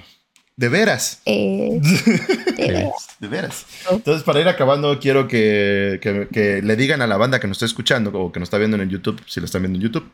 De 0.56 0.70
veras. 0.70 1.22
Eh, 1.26 1.82
eh, 2.60 2.90
De 3.20 3.28
veras. 3.28 3.66
Entonces, 3.90 4.24
para 4.24 4.40
ir 4.40 4.48
acabando, 4.48 5.00
quiero 5.00 5.28
que, 5.28 6.00
que- 6.02 6.28
que 6.32 6.62
le 6.62 6.76
digan 6.76 7.02
a 7.02 7.08
la 7.08 7.18
banda 7.18 7.40
que 7.40 7.48
nos 7.48 7.58
está 7.58 7.66
escuchando 7.66 8.12
o 8.14 8.32
que 8.32 8.40
nos 8.40 8.48
está 8.48 8.58
viendo 8.60 8.78
en 8.82 8.90
YouTube, 8.90 9.20
si 9.28 9.40
lo 9.40 9.46
están 9.48 9.64
viendo 9.64 9.78
en 9.80 9.84
YouTube, 9.84 10.12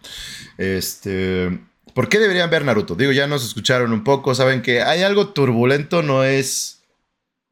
este, 0.58 1.60
¿por 1.94 2.08
qué 2.10 2.20
deberían 2.20 2.50
ver 2.50 2.64
Naruto? 2.64 2.96
Digo, 2.96 3.12
ya 3.12 3.28
nos 3.28 3.46
escucharon 3.46 3.92
un 3.92 4.04
poco, 4.04 4.34
saben 4.36 4.62
que 4.62 4.82
hay 4.82 5.02
algo 5.04 5.30
turbulento, 5.30 6.04
no 6.04 6.24
es 6.24 6.82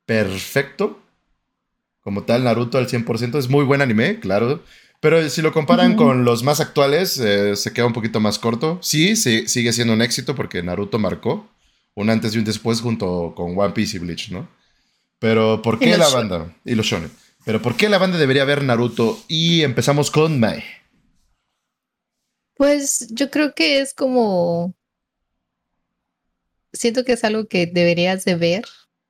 perfecto. 0.05 0.99
Como 2.01 2.23
tal, 2.23 2.43
Naruto 2.45 2.77
al 2.77 2.87
100% 2.87 3.37
es 3.37 3.49
muy 3.49 3.65
buen 3.65 3.81
anime, 3.81 4.19
claro. 4.21 4.63
Pero 5.01 5.29
si 5.29 5.41
lo 5.41 5.51
comparan 5.51 5.95
con 5.95 6.23
los 6.25 6.41
más 6.43 6.59
actuales, 6.59 7.19
eh, 7.19 7.55
se 7.55 7.71
queda 7.73 7.85
un 7.85 7.93
poquito 7.93 8.19
más 8.19 8.39
corto. 8.39 8.79
Sí, 8.81 9.15
sí, 9.15 9.47
sigue 9.47 9.73
siendo 9.73 9.93
un 9.93 10.01
éxito 10.01 10.33
porque 10.35 10.63
Naruto 10.63 10.97
marcó 10.99 11.47
un 11.97 12.11
antes 12.11 12.35
y 12.35 12.37
un 12.37 12.45
después 12.45 12.79
junto 12.79 13.33
con 13.35 13.57
One 13.57 13.73
Piece 13.73 13.97
y 13.97 13.99
Bleach, 13.99 14.29
¿no? 14.29 14.47
Pero 15.17 15.63
¿por 15.63 15.79
qué 15.79 15.97
la 15.97 16.07
banda? 16.09 16.55
Y 16.63 16.75
los 16.75 16.85
shonen. 16.85 17.11
Pero 17.43 17.59
¿por 17.59 17.75
qué 17.75 17.89
la 17.89 17.97
banda 17.97 18.19
debería 18.19 18.45
ver 18.45 18.63
Naruto? 18.63 19.19
Y 19.27 19.63
empezamos 19.63 20.11
con 20.11 20.39
Mae. 20.39 20.63
Pues 22.55 23.07
yo 23.09 23.31
creo 23.31 23.55
que 23.55 23.79
es 23.79 23.95
como. 23.95 24.75
Siento 26.71 27.03
que 27.03 27.13
es 27.13 27.23
algo 27.23 27.47
que 27.47 27.65
deberías 27.65 28.25
de 28.25 28.35
ver, 28.35 28.65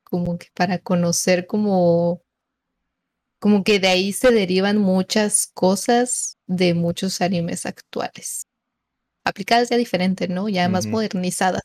como 0.05 0.37
que 0.37 0.47
para 0.53 0.79
conocer 0.79 1.45
como. 1.45 2.23
Como 3.39 3.65
que 3.65 3.79
de 3.79 3.89
ahí 3.89 4.13
se 4.13 4.31
derivan 4.31 4.77
muchas 4.77 5.47
cosas 5.53 6.37
de 6.47 6.73
muchos 6.73 7.19
animes 7.19 7.65
actuales. 7.65 8.47
Aplicadas 9.25 9.69
ya 9.69 9.75
diferente, 9.75 10.29
¿no? 10.29 10.47
Ya 10.47 10.69
más 10.69 10.85
Ujú. 10.85 10.93
modernizadas. 10.93 11.63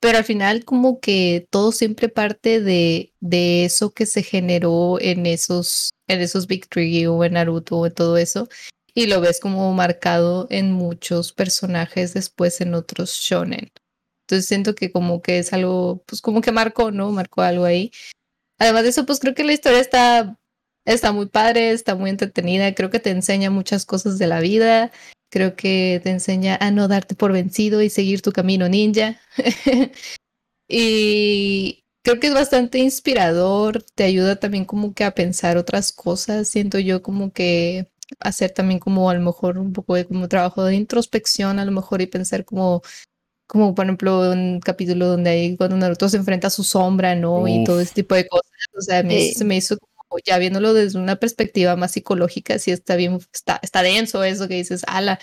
Pero 0.00 0.18
al 0.18 0.24
final 0.24 0.64
como 0.64 1.00
que 1.00 1.46
todo 1.50 1.72
siempre 1.72 2.08
parte 2.08 2.60
de, 2.60 3.12
de 3.20 3.64
eso 3.64 3.92
que 3.92 4.06
se 4.06 4.22
generó 4.22 4.98
en 5.00 5.26
esos, 5.26 5.94
en 6.08 6.20
esos 6.20 6.46
Big 6.46 6.66
o 7.08 7.24
en 7.24 7.32
Naruto 7.34 7.78
o 7.78 7.86
en 7.86 7.94
todo 7.94 8.16
eso. 8.16 8.48
Y 8.94 9.06
lo 9.06 9.20
ves 9.20 9.40
como 9.40 9.72
marcado 9.72 10.46
en 10.50 10.72
muchos 10.72 11.32
personajes 11.32 12.14
después 12.14 12.60
en 12.60 12.74
otros 12.74 13.12
shonen. 13.12 13.70
Entonces 14.24 14.46
siento 14.46 14.74
que 14.74 14.90
como 14.90 15.20
que 15.20 15.38
es 15.38 15.52
algo, 15.52 16.02
pues 16.06 16.22
como 16.22 16.40
que 16.40 16.52
marcó, 16.52 16.90
¿no? 16.90 17.10
Marcó 17.10 17.42
algo 17.42 17.64
ahí. 17.64 17.92
Además 18.58 18.84
de 18.84 18.90
eso, 18.90 19.06
pues 19.06 19.20
creo 19.20 19.34
que 19.34 19.44
la 19.44 19.52
historia 19.52 19.80
está, 19.80 20.38
está 20.84 21.12
muy 21.12 21.26
padre, 21.26 21.72
está 21.72 21.94
muy 21.94 22.10
entretenida. 22.10 22.74
Creo 22.74 22.90
que 22.90 23.00
te 23.00 23.10
enseña 23.10 23.50
muchas 23.50 23.84
cosas 23.84 24.18
de 24.18 24.26
la 24.26 24.40
vida. 24.40 24.92
Creo 25.34 25.56
que 25.56 26.00
te 26.04 26.10
enseña 26.10 26.56
a 26.60 26.70
no 26.70 26.86
darte 26.86 27.16
por 27.16 27.32
vencido 27.32 27.82
y 27.82 27.90
seguir 27.90 28.22
tu 28.22 28.30
camino 28.30 28.68
ninja. 28.68 29.20
y 30.68 31.82
creo 32.04 32.20
que 32.20 32.28
es 32.28 32.34
bastante 32.34 32.78
inspirador, 32.78 33.82
te 33.96 34.04
ayuda 34.04 34.36
también 34.36 34.64
como 34.64 34.94
que 34.94 35.02
a 35.02 35.12
pensar 35.12 35.56
otras 35.56 35.90
cosas, 35.90 36.46
siento 36.46 36.78
yo 36.78 37.02
como 37.02 37.32
que 37.32 37.90
hacer 38.20 38.52
también 38.52 38.78
como 38.78 39.10
a 39.10 39.14
lo 39.14 39.22
mejor 39.22 39.58
un 39.58 39.72
poco 39.72 39.96
de 39.96 40.04
como 40.04 40.28
trabajo 40.28 40.62
de 40.62 40.76
introspección 40.76 41.58
a 41.58 41.64
lo 41.64 41.72
mejor 41.72 42.00
y 42.00 42.06
pensar 42.06 42.44
como 42.44 42.82
como 43.48 43.74
por 43.74 43.86
ejemplo 43.86 44.30
un 44.30 44.60
capítulo 44.60 45.08
donde 45.08 45.30
hay 45.30 45.56
cuando 45.56 45.76
Naruto 45.76 46.08
se 46.08 46.16
enfrenta 46.16 46.46
a 46.46 46.50
su 46.50 46.62
sombra, 46.62 47.16
¿no? 47.16 47.48
Y 47.48 47.64
todo 47.64 47.80
ese 47.80 47.94
tipo 47.94 48.14
de 48.14 48.28
cosas, 48.28 48.52
o 48.78 48.80
sea, 48.82 49.02
me, 49.02 49.32
se 49.32 49.44
me 49.44 49.56
hizo 49.56 49.76
como 49.78 49.93
ya 50.24 50.38
viéndolo 50.38 50.74
desde 50.74 50.98
una 50.98 51.16
perspectiva 51.16 51.76
más 51.76 51.92
psicológica, 51.92 52.58
sí 52.58 52.70
está 52.70 52.96
bien, 52.96 53.18
está, 53.32 53.60
está 53.62 53.82
denso 53.82 54.24
eso 54.24 54.48
que 54.48 54.54
dices, 54.54 54.84
ala, 54.86 55.18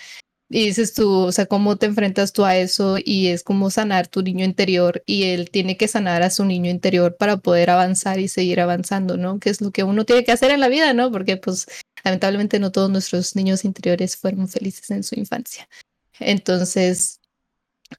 y 0.54 0.66
dices 0.66 0.92
tú, 0.92 1.10
o 1.10 1.32
sea, 1.32 1.46
cómo 1.46 1.76
te 1.76 1.86
enfrentas 1.86 2.34
tú 2.34 2.44
a 2.44 2.58
eso 2.58 2.96
y 3.02 3.28
es 3.28 3.42
como 3.42 3.70
sanar 3.70 4.06
tu 4.08 4.22
niño 4.22 4.44
interior 4.44 5.02
y 5.06 5.24
él 5.24 5.50
tiene 5.50 5.78
que 5.78 5.88
sanar 5.88 6.22
a 6.22 6.28
su 6.28 6.44
niño 6.44 6.70
interior 6.70 7.16
para 7.16 7.38
poder 7.38 7.70
avanzar 7.70 8.18
y 8.18 8.28
seguir 8.28 8.60
avanzando, 8.60 9.16
¿no? 9.16 9.38
Que 9.38 9.48
es 9.48 9.62
lo 9.62 9.70
que 9.70 9.82
uno 9.82 10.04
tiene 10.04 10.24
que 10.24 10.32
hacer 10.32 10.50
en 10.50 10.60
la 10.60 10.68
vida, 10.68 10.92
¿no? 10.92 11.10
Porque 11.10 11.38
pues 11.38 11.66
lamentablemente 12.04 12.58
no 12.58 12.70
todos 12.70 12.90
nuestros 12.90 13.34
niños 13.34 13.64
interiores 13.64 14.18
fueron 14.18 14.46
felices 14.46 14.90
en 14.90 15.04
su 15.04 15.18
infancia. 15.18 15.68
Entonces, 16.20 17.21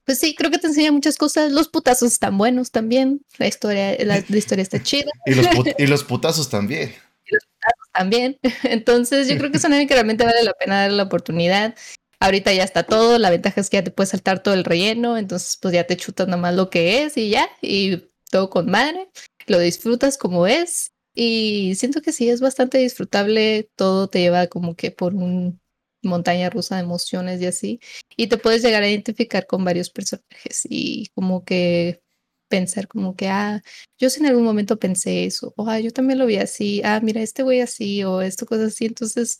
pues 0.04 0.18
sí, 0.18 0.34
creo 0.34 0.50
que 0.50 0.58
te 0.58 0.66
enseña 0.66 0.92
muchas 0.92 1.16
cosas. 1.16 1.52
Los 1.52 1.68
putazos 1.68 2.12
están 2.12 2.36
buenos 2.38 2.70
también. 2.70 3.22
La 3.38 3.46
historia, 3.46 3.96
la, 4.04 4.18
historia 4.18 4.62
está 4.62 4.82
chida. 4.82 5.10
y, 5.26 5.34
los 5.34 5.46
y 5.78 5.86
los 5.86 6.04
putazos 6.04 6.50
también. 6.50 6.90
Y 7.24 7.34
los 7.34 7.44
putazos 7.44 7.90
también. 7.92 8.38
Entonces, 8.64 9.28
yo 9.28 9.36
creo 9.36 9.50
que 9.50 9.58
es 9.58 9.64
un 9.64 9.72
anime 9.72 9.86
que 9.86 9.94
realmente 9.94 10.24
vale 10.24 10.42
la 10.42 10.52
pena 10.54 10.82
darle 10.82 10.96
la 10.96 11.02
oportunidad. 11.04 11.74
Ahorita 12.20 12.52
ya 12.52 12.64
está 12.64 12.84
todo, 12.84 13.18
la 13.18 13.30
ventaja 13.30 13.60
es 13.60 13.68
que 13.68 13.76
ya 13.76 13.84
te 13.84 13.90
puedes 13.90 14.10
saltar 14.10 14.42
todo 14.42 14.54
el 14.54 14.64
relleno, 14.64 15.18
entonces 15.18 15.58
pues 15.60 15.74
ya 15.74 15.84
te 15.84 15.96
chutas 15.96 16.26
nomás 16.26 16.54
lo 16.54 16.70
que 16.70 17.02
es 17.02 17.18
y 17.18 17.28
ya, 17.28 17.50
y 17.60 18.08
todo 18.30 18.48
con 18.48 18.70
madre, 18.70 19.10
lo 19.46 19.58
disfrutas 19.58 20.16
como 20.16 20.46
es 20.46 20.92
y 21.14 21.74
siento 21.76 22.02
que 22.02 22.12
sí 22.12 22.28
es 22.28 22.40
bastante 22.40 22.78
disfrutable, 22.78 23.70
todo 23.76 24.08
te 24.08 24.20
lleva 24.20 24.46
como 24.46 24.74
que 24.74 24.90
por 24.90 25.14
un 25.14 25.60
montaña 26.04 26.50
rusa 26.50 26.76
de 26.76 26.82
emociones 26.82 27.40
y 27.40 27.46
así, 27.46 27.80
y 28.16 28.28
te 28.28 28.38
puedes 28.38 28.62
llegar 28.62 28.82
a 28.82 28.88
identificar 28.88 29.46
con 29.46 29.64
varios 29.64 29.90
personajes 29.90 30.66
y 30.68 31.08
como 31.14 31.44
que 31.44 32.02
pensar 32.48 32.88
como 32.88 33.16
que, 33.16 33.28
ah, 33.28 33.62
yo 33.98 34.08
en 34.16 34.26
algún 34.26 34.44
momento 34.44 34.78
pensé 34.78 35.24
eso, 35.24 35.52
o 35.56 35.68
ah, 35.68 35.80
yo 35.80 35.92
también 35.92 36.18
lo 36.18 36.26
vi 36.26 36.36
así, 36.36 36.82
ah, 36.84 37.00
mira, 37.02 37.20
este 37.22 37.42
güey 37.42 37.60
así, 37.60 38.04
o 38.04 38.22
esto, 38.22 38.46
cosas 38.46 38.68
así, 38.68 38.86
entonces 38.86 39.38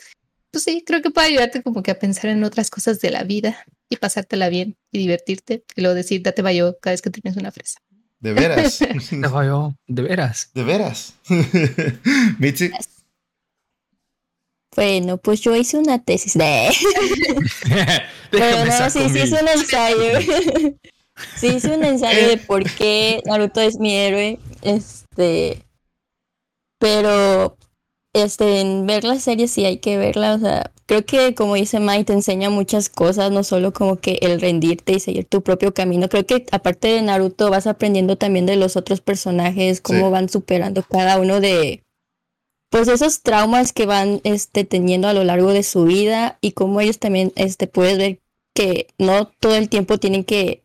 pues 0.55 0.63
sí, 0.63 0.85
creo 0.87 1.03
que 1.03 1.11
puede 1.11 1.27
ayudarte 1.27 1.65
como 1.65 1.83
que 1.83 1.91
a 1.91 1.99
pensar 1.99 2.31
en 2.31 2.45
otras 2.45 2.71
cosas 2.71 3.01
de 3.01 3.11
la 3.11 3.25
vida 3.25 3.67
y 3.89 3.97
pasártela 3.97 4.49
bien 4.49 4.77
y 4.93 4.99
divertirte 4.99 5.65
y 5.75 5.81
luego 5.81 5.97
decir 5.97 6.23
date 6.23 6.43
bayo 6.43 6.79
cada 6.81 6.93
vez 6.93 7.03
que 7.03 7.11
tienes 7.11 7.37
una 7.37 7.51
fresa. 7.51 7.81
De 8.21 8.33
veras. 8.33 8.79
de 9.89 10.03
veras. 10.03 10.51
De 10.55 10.63
veras. 10.63 11.15
Mitzi. 12.39 12.71
Bueno, 14.75 15.19
pues 15.19 15.41
yo 15.41 15.55
hice 15.55 15.79
una 15.79 16.03
tesis 16.03 16.35
de. 16.35 16.71
Pero 18.31 18.65
no, 18.65 18.91
sí, 18.91 19.09
sí 19.11 19.21
hice 19.21 19.41
un 19.41 19.49
ensayo. 19.49 20.21
sí 21.37 21.47
hice 21.49 21.77
un 21.77 21.85
ensayo 21.85 22.29
de 22.29 22.39
por 22.39 22.65
qué 22.71 23.21
Naruto 23.25 23.61
es 23.61 23.79
mi 23.79 23.95
héroe. 23.97 24.39
Este. 24.63 25.63
Pero 26.79 27.57
este, 28.15 28.61
en 28.61 28.87
ver 28.87 29.05
la 29.05 29.19
serie 29.19 29.49
sí 29.49 29.65
hay 29.65 29.79
que 29.79 29.99
verla, 29.99 30.35
o 30.35 30.39
sea, 30.39 30.71
creo 30.87 31.05
que 31.05 31.35
como 31.35 31.57
dice 31.57 31.81
Mai, 31.81 32.05
te 32.05 32.13
enseña 32.13 32.49
muchas 32.49 32.89
cosas, 32.89 33.33
no 33.33 33.43
solo 33.43 33.73
como 33.73 33.97
que 33.97 34.19
el 34.23 34.41
rendirte 34.41 34.93
y 34.93 35.01
seguir 35.01 35.25
tu 35.25 35.43
propio 35.43 35.75
camino, 35.75 36.09
creo 36.09 36.25
que 36.25 36.47
aparte 36.53 36.89
de 36.89 37.03
Naruto 37.03 37.51
vas 37.51 37.67
aprendiendo 37.67 38.17
también 38.17 38.47
de 38.47 38.57
los 38.57 38.77
otros 38.77 39.01
personajes, 39.01 39.81
cómo 39.81 40.11
van 40.11 40.29
superando 40.29 40.85
cada 40.85 41.19
uno 41.19 41.41
de, 41.41 41.84
pues 42.75 42.89
esos 42.89 43.23
traumas 43.23 43.73
que 43.73 43.87
van 43.87 44.21
este, 44.25 44.65
teniendo 44.65 45.07
a 45.07 45.13
lo 45.13 45.23
largo 45.23 45.53
de 45.53 45.63
su 45.63 45.85
vida 45.85 46.39
y 46.41 46.51
cómo 46.51 46.81
ellos 46.81 46.99
también, 46.99 47.33
este, 47.37 47.69
puedes 47.69 47.99
ver 47.99 48.19
que 48.53 48.89
no 48.99 49.29
todo 49.29 49.55
el 49.55 49.69
tiempo 49.69 49.99
tienen 49.99 50.25
que, 50.25 50.65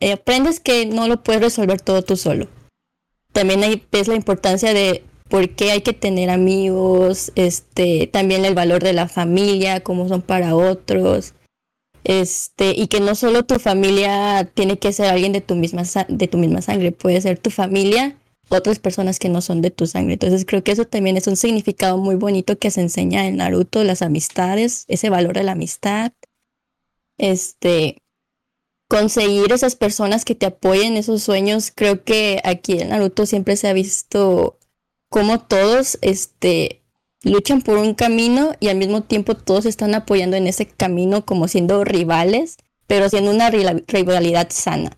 eh, 0.00 0.12
aprendes 0.14 0.58
que 0.58 0.86
no 0.86 1.06
lo 1.06 1.22
puedes 1.22 1.40
resolver 1.40 1.80
todo 1.80 2.02
tú 2.02 2.16
solo. 2.16 2.48
También 3.32 3.62
ahí 3.62 3.80
ves 3.92 4.08
la 4.08 4.16
importancia 4.16 4.74
de 4.74 5.04
por 5.28 5.50
qué 5.50 5.70
hay 5.70 5.82
que 5.82 5.92
tener 5.92 6.30
amigos, 6.30 7.30
este, 7.36 8.08
también 8.08 8.44
el 8.44 8.56
valor 8.56 8.82
de 8.82 8.94
la 8.94 9.06
familia, 9.06 9.84
cómo 9.84 10.08
son 10.08 10.22
para 10.22 10.56
otros, 10.56 11.34
este, 12.02 12.72
y 12.76 12.88
que 12.88 12.98
no 12.98 13.14
solo 13.14 13.44
tu 13.44 13.60
familia 13.60 14.50
tiene 14.52 14.80
que 14.80 14.92
ser 14.92 15.06
alguien 15.10 15.32
de 15.32 15.42
tu 15.42 15.54
misma, 15.54 15.84
de 16.08 16.26
tu 16.26 16.38
misma 16.38 16.60
sangre, 16.60 16.90
puede 16.90 17.20
ser 17.20 17.38
tu 17.38 17.50
familia, 17.50 18.16
otras 18.48 18.78
personas 18.78 19.18
que 19.18 19.28
no 19.28 19.40
son 19.40 19.60
de 19.62 19.70
tu 19.70 19.86
sangre. 19.86 20.14
Entonces 20.14 20.44
creo 20.46 20.62
que 20.62 20.72
eso 20.72 20.84
también 20.84 21.16
es 21.16 21.26
un 21.26 21.36
significado 21.36 21.98
muy 21.98 22.14
bonito 22.16 22.58
que 22.58 22.70
se 22.70 22.80
enseña 22.80 23.26
en 23.26 23.36
Naruto, 23.36 23.82
las 23.84 24.02
amistades, 24.02 24.84
ese 24.88 25.10
valor 25.10 25.34
de 25.34 25.44
la 25.44 25.52
amistad, 25.52 26.12
este, 27.18 28.02
conseguir 28.88 29.52
esas 29.52 29.76
personas 29.76 30.24
que 30.24 30.34
te 30.34 30.46
apoyen 30.46 30.96
esos 30.96 31.22
sueños. 31.22 31.72
Creo 31.74 32.04
que 32.04 32.40
aquí 32.44 32.80
en 32.80 32.90
Naruto 32.90 33.26
siempre 33.26 33.56
se 33.56 33.68
ha 33.68 33.72
visto 33.72 34.58
como 35.08 35.40
todos 35.40 35.98
este, 36.02 36.82
luchan 37.22 37.62
por 37.62 37.78
un 37.78 37.94
camino 37.94 38.52
y 38.60 38.68
al 38.68 38.76
mismo 38.76 39.02
tiempo 39.02 39.34
todos 39.34 39.66
están 39.66 39.94
apoyando 39.94 40.36
en 40.36 40.46
ese 40.46 40.66
camino 40.66 41.24
como 41.24 41.48
siendo 41.48 41.84
rivales, 41.84 42.56
pero 42.86 43.08
siendo 43.08 43.30
una 43.30 43.50
rivalidad 43.50 44.48
sana. 44.50 44.96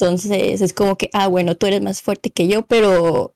Entonces 0.00 0.60
es 0.60 0.72
como 0.72 0.96
que, 0.96 1.10
ah, 1.12 1.26
bueno, 1.28 1.56
tú 1.56 1.66
eres 1.66 1.82
más 1.82 2.02
fuerte 2.02 2.30
que 2.30 2.46
yo, 2.46 2.62
pero 2.66 3.34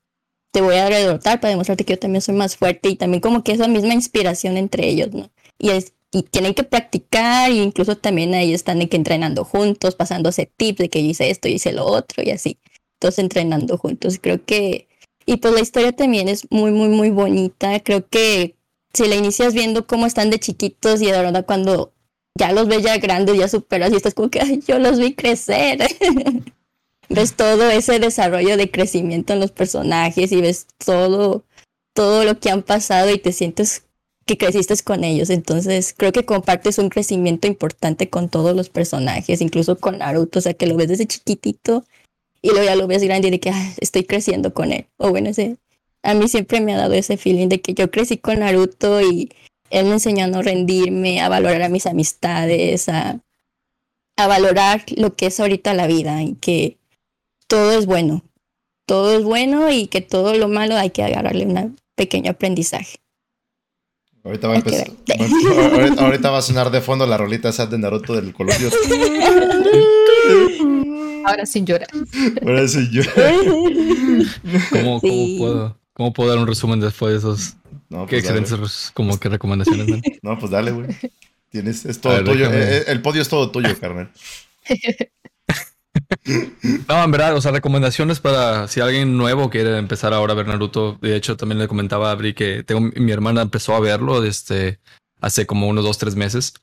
te 0.51 0.61
voy 0.61 0.75
a 0.75 0.89
derrotar 0.89 1.39
para 1.41 1.49
demostrarte 1.49 1.83
que 1.85 1.93
yo 1.93 1.99
también 1.99 2.21
soy 2.21 2.35
más 2.35 2.55
fuerte 2.55 2.89
y 2.89 2.95
también 2.95 3.21
como 3.21 3.43
que 3.43 3.53
esa 3.53 3.67
misma 3.67 3.93
inspiración 3.93 4.57
entre 4.57 4.87
ellos, 4.87 5.11
¿no? 5.13 5.29
Y, 5.59 5.71
es, 5.71 5.93
y 6.11 6.23
tienen 6.23 6.53
que 6.53 6.63
practicar 6.63 7.51
e 7.51 7.55
incluso 7.55 7.97
también 7.97 8.33
ahí 8.33 8.53
están 8.53 8.87
que 8.87 8.95
entrenando 8.97 9.43
juntos, 9.43 9.95
pasándose 9.95 10.45
tips 10.45 10.77
de 10.79 10.89
que 10.89 11.03
yo 11.03 11.09
hice 11.09 11.29
esto, 11.29 11.47
y 11.49 11.53
hice 11.53 11.73
lo 11.73 11.85
otro 11.85 12.23
y 12.23 12.31
así, 12.31 12.59
todos 12.99 13.19
entrenando 13.19 13.77
juntos. 13.77 14.19
Creo 14.21 14.43
que 14.45 14.87
y 15.25 15.37
pues 15.37 15.53
la 15.53 15.61
historia 15.61 15.93
también 15.93 16.27
es 16.29 16.47
muy, 16.51 16.71
muy, 16.71 16.89
muy 16.89 17.09
bonita. 17.09 17.79
Creo 17.79 18.07
que 18.07 18.55
si 18.93 19.07
la 19.07 19.15
inicias 19.15 19.53
viendo 19.53 19.87
cómo 19.87 20.05
están 20.05 20.29
de 20.29 20.39
chiquitos 20.39 21.01
y 21.01 21.05
de 21.07 21.11
verdad 21.13 21.45
cuando 21.45 21.93
ya 22.37 22.51
los 22.51 22.67
ves 22.67 22.83
ya 22.83 22.97
grandes, 22.97 23.37
ya 23.37 23.47
superas 23.47 23.91
y 23.91 23.95
estás 23.95 24.13
como 24.13 24.29
que 24.29 24.59
yo 24.67 24.79
los 24.79 24.99
vi 24.99 25.13
crecer. 25.13 25.79
ves 27.09 27.35
todo 27.35 27.69
ese 27.69 27.99
desarrollo 27.99 28.57
de 28.57 28.71
crecimiento 28.71 29.33
en 29.33 29.39
los 29.39 29.51
personajes 29.51 30.31
y 30.31 30.41
ves 30.41 30.67
todo, 30.83 31.43
todo 31.93 32.23
lo 32.23 32.39
que 32.39 32.49
han 32.49 32.63
pasado 32.63 33.11
y 33.11 33.19
te 33.19 33.31
sientes 33.31 33.83
que 34.25 34.37
creciste 34.37 34.75
con 34.83 35.03
ellos. 35.03 35.29
Entonces 35.29 35.93
creo 35.95 36.11
que 36.11 36.25
compartes 36.25 36.79
un 36.79 36.89
crecimiento 36.89 37.47
importante 37.47 38.09
con 38.09 38.29
todos 38.29 38.55
los 38.55 38.69
personajes, 38.69 39.41
incluso 39.41 39.77
con 39.77 39.99
Naruto, 39.99 40.39
o 40.39 40.41
sea 40.41 40.53
que 40.53 40.67
lo 40.67 40.75
ves 40.75 40.87
desde 40.89 41.07
chiquitito 41.07 41.85
y 42.41 42.49
luego 42.49 42.65
ya 42.65 42.75
lo 42.75 42.87
ves 42.87 43.03
grande 43.03 43.27
y 43.27 43.31
de 43.31 43.39
que 43.39 43.51
estoy 43.79 44.05
creciendo 44.05 44.53
con 44.53 44.71
él. 44.71 44.87
O 44.97 45.09
bueno, 45.11 45.29
ese, 45.29 45.57
a 46.01 46.13
mí 46.13 46.27
siempre 46.27 46.61
me 46.61 46.73
ha 46.73 46.77
dado 46.77 46.93
ese 46.93 47.17
feeling 47.17 47.47
de 47.47 47.61
que 47.61 47.73
yo 47.73 47.91
crecí 47.91 48.17
con 48.17 48.39
Naruto 48.39 49.01
y 49.01 49.31
él 49.73 49.87
me 49.87 49.93
enseñó 49.93 50.25
a 50.25 50.27
no 50.27 50.43
rendirme, 50.43 51.19
a 51.19 51.29
valorar 51.29 51.63
a 51.63 51.69
mis 51.69 51.87
amistades, 51.87 52.87
a, 52.89 53.19
a 54.15 54.27
valorar 54.27 54.85
lo 54.95 55.15
que 55.15 55.25
es 55.25 55.39
ahorita 55.39 55.73
la 55.73 55.87
vida 55.87 56.21
y 56.21 56.35
que 56.35 56.77
todo 57.47 57.71
es 57.71 57.87
bueno. 57.87 58.23
Todo 58.85 59.17
es 59.17 59.23
bueno 59.23 59.71
y 59.71 59.87
que 59.87 60.01
todo 60.01 60.35
lo 60.35 60.47
malo 60.47 60.77
hay 60.77 60.91
que 60.91 61.03
agarrarle 61.03 61.47
un 61.47 61.75
pequeño 61.95 62.31
aprendizaje. 62.31 62.97
Ahorita 64.23 64.47
va, 64.47 64.53
a 64.53 64.57
empezar, 64.57 64.87
ahorita, 65.97 66.29
va 66.29 66.37
a 66.37 66.41
sonar 66.43 66.69
de 66.69 66.79
fondo 66.79 67.07
la 67.07 67.17
rolita 67.17 67.49
esa 67.49 67.65
de 67.65 67.77
Naruto 67.77 68.13
del 68.13 68.31
colegio. 68.31 68.69
Ahora 71.25 71.45
sin 71.47 71.65
llorar. 71.65 71.89
Ahora 72.45 72.67
sin 72.67 72.89
llorar. 72.91 73.33
¿Cómo, 74.69 75.01
puedo, 75.01 75.77
¿Cómo 75.93 76.13
puedo 76.13 76.29
dar 76.29 76.37
un 76.37 76.47
resumen 76.47 76.79
después 76.79 77.11
de 77.11 77.17
esos? 77.17 77.55
No, 77.93 78.07
Qué 78.07 78.15
pues 78.15 78.23
excelentes 78.23 78.91
como 78.95 79.19
que 79.19 79.29
recomendaciones. 79.29 79.87
¿no? 79.87 80.01
no, 80.23 80.39
pues 80.39 80.51
dale, 80.51 80.71
güey. 80.71 80.87
Tienes, 81.49 81.85
es 81.85 82.01
todo 82.01 82.23
tuyo. 82.23 82.49
Eh, 82.51 82.85
el 82.87 83.03
podio 83.03 83.21
es 83.21 83.29
todo 83.29 83.51
tuyo, 83.51 83.69
Carmen. 83.79 84.09
No, 86.87 87.03
en 87.03 87.11
verdad, 87.11 87.35
o 87.35 87.41
sea, 87.41 87.51
recomendaciones 87.51 88.19
para 88.19 88.67
si 88.67 88.79
alguien 88.79 89.15
nuevo 89.15 89.49
quiere 89.51 89.77
empezar 89.77 90.11
ahora 90.11 90.33
a 90.33 90.35
ver 90.35 90.47
Naruto. 90.47 90.97
De 91.01 91.15
hecho, 91.15 91.37
también 91.37 91.59
le 91.59 91.67
comentaba 91.67 92.09
a 92.09 92.11
Abri 92.13 92.33
que 92.33 92.63
tengo, 92.63 92.81
mi 92.81 93.11
hermana 93.11 93.41
empezó 93.43 93.75
a 93.75 93.79
verlo 93.79 94.19
desde 94.19 94.79
hace 95.21 95.45
como 95.45 95.67
unos 95.67 95.83
dos, 95.83 95.99
tres 95.99 96.15
meses. 96.15 96.53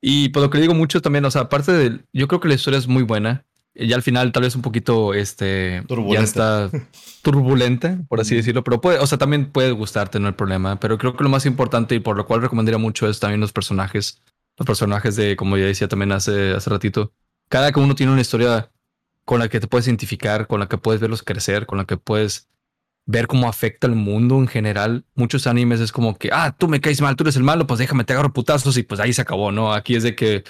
Y 0.00 0.28
por 0.28 0.42
lo 0.42 0.50
que 0.50 0.58
le 0.58 0.62
digo 0.62 0.74
mucho 0.74 1.02
también, 1.02 1.24
o 1.24 1.30
sea, 1.30 1.42
aparte 1.42 1.72
de, 1.72 2.00
yo 2.12 2.28
creo 2.28 2.40
que 2.40 2.48
la 2.48 2.54
historia 2.54 2.78
es 2.78 2.86
muy 2.86 3.02
buena. 3.02 3.44
Y 3.74 3.92
al 3.92 4.02
final 4.02 4.32
tal 4.32 4.42
vez 4.42 4.56
un 4.56 4.62
poquito, 4.62 5.14
este, 5.14 5.82
turbulenta. 5.86 6.20
ya 6.20 6.24
está 6.24 6.70
turbulenta, 7.22 7.98
por 8.08 8.20
así 8.20 8.34
decirlo, 8.34 8.64
pero 8.64 8.80
puede, 8.80 8.98
o 8.98 9.06
sea, 9.06 9.18
también 9.18 9.50
puede 9.52 9.70
gustarte, 9.72 10.18
no 10.18 10.26
hay 10.26 10.34
problema. 10.34 10.80
Pero 10.80 10.98
creo 10.98 11.16
que 11.16 11.24
lo 11.24 11.30
más 11.30 11.46
importante 11.46 11.94
y 11.94 12.00
por 12.00 12.16
lo 12.16 12.26
cual 12.26 12.42
recomendaría 12.42 12.78
mucho 12.78 13.08
es 13.08 13.20
también 13.20 13.40
los 13.40 13.52
personajes. 13.52 14.22
los 14.56 14.66
personajes 14.66 15.16
de, 15.16 15.36
como 15.36 15.56
ya 15.56 15.64
decía 15.64 15.88
también 15.88 16.12
hace, 16.12 16.52
hace 16.52 16.68
ratito, 16.70 17.12
cada 17.48 17.72
uno 17.76 17.94
tiene 17.94 18.12
una 18.12 18.20
historia 18.20 18.70
con 19.24 19.38
la 19.38 19.48
que 19.48 19.60
te 19.60 19.66
puedes 19.66 19.86
identificar, 19.86 20.46
con 20.46 20.60
la 20.60 20.68
que 20.68 20.78
puedes 20.78 21.00
verlos 21.00 21.22
crecer, 21.22 21.66
con 21.66 21.78
la 21.78 21.84
que 21.84 21.96
puedes 21.96 22.48
ver 23.06 23.26
cómo 23.26 23.48
afecta 23.48 23.86
al 23.86 23.94
mundo 23.94 24.38
en 24.38 24.46
general. 24.46 25.04
Muchos 25.14 25.46
animes 25.46 25.80
es 25.80 25.92
como 25.92 26.16
que, 26.16 26.30
ah, 26.32 26.54
tú 26.56 26.68
me 26.68 26.80
caes 26.80 27.00
mal, 27.00 27.16
tú 27.16 27.24
eres 27.24 27.36
el 27.36 27.42
malo, 27.42 27.66
pues 27.66 27.78
déjame, 27.78 28.04
te 28.04 28.12
agarro 28.12 28.32
putazos 28.32 28.76
y 28.76 28.82
pues 28.82 29.00
ahí 29.00 29.12
se 29.12 29.22
acabó, 29.22 29.52
¿no? 29.52 29.72
Aquí 29.72 29.96
es 29.96 30.02
de 30.02 30.14
que 30.14 30.44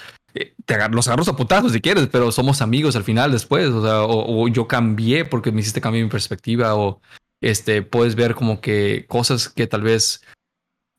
te 0.65 0.73
agarro, 0.73 0.93
los 0.93 1.07
agarros 1.07 1.27
a 1.27 1.35
putazos 1.35 1.71
si 1.71 1.81
quieres, 1.81 2.07
pero 2.07 2.31
somos 2.31 2.61
amigos 2.61 2.95
al 2.95 3.03
final 3.03 3.31
después, 3.31 3.69
o, 3.71 4.47
yo 4.47 4.67
cambié 4.67 5.25
porque 5.25 5.51
me 5.51 5.61
hiciste 5.61 5.81
cambiar 5.81 6.05
mi 6.05 6.09
perspectiva, 6.09 6.75
o 6.75 7.01
este, 7.41 7.81
puedes 7.81 8.15
ver 8.15 8.35
como 8.35 8.61
que 8.61 9.05
cosas 9.07 9.49
que 9.49 9.67
tal 9.67 9.81
vez, 9.81 10.21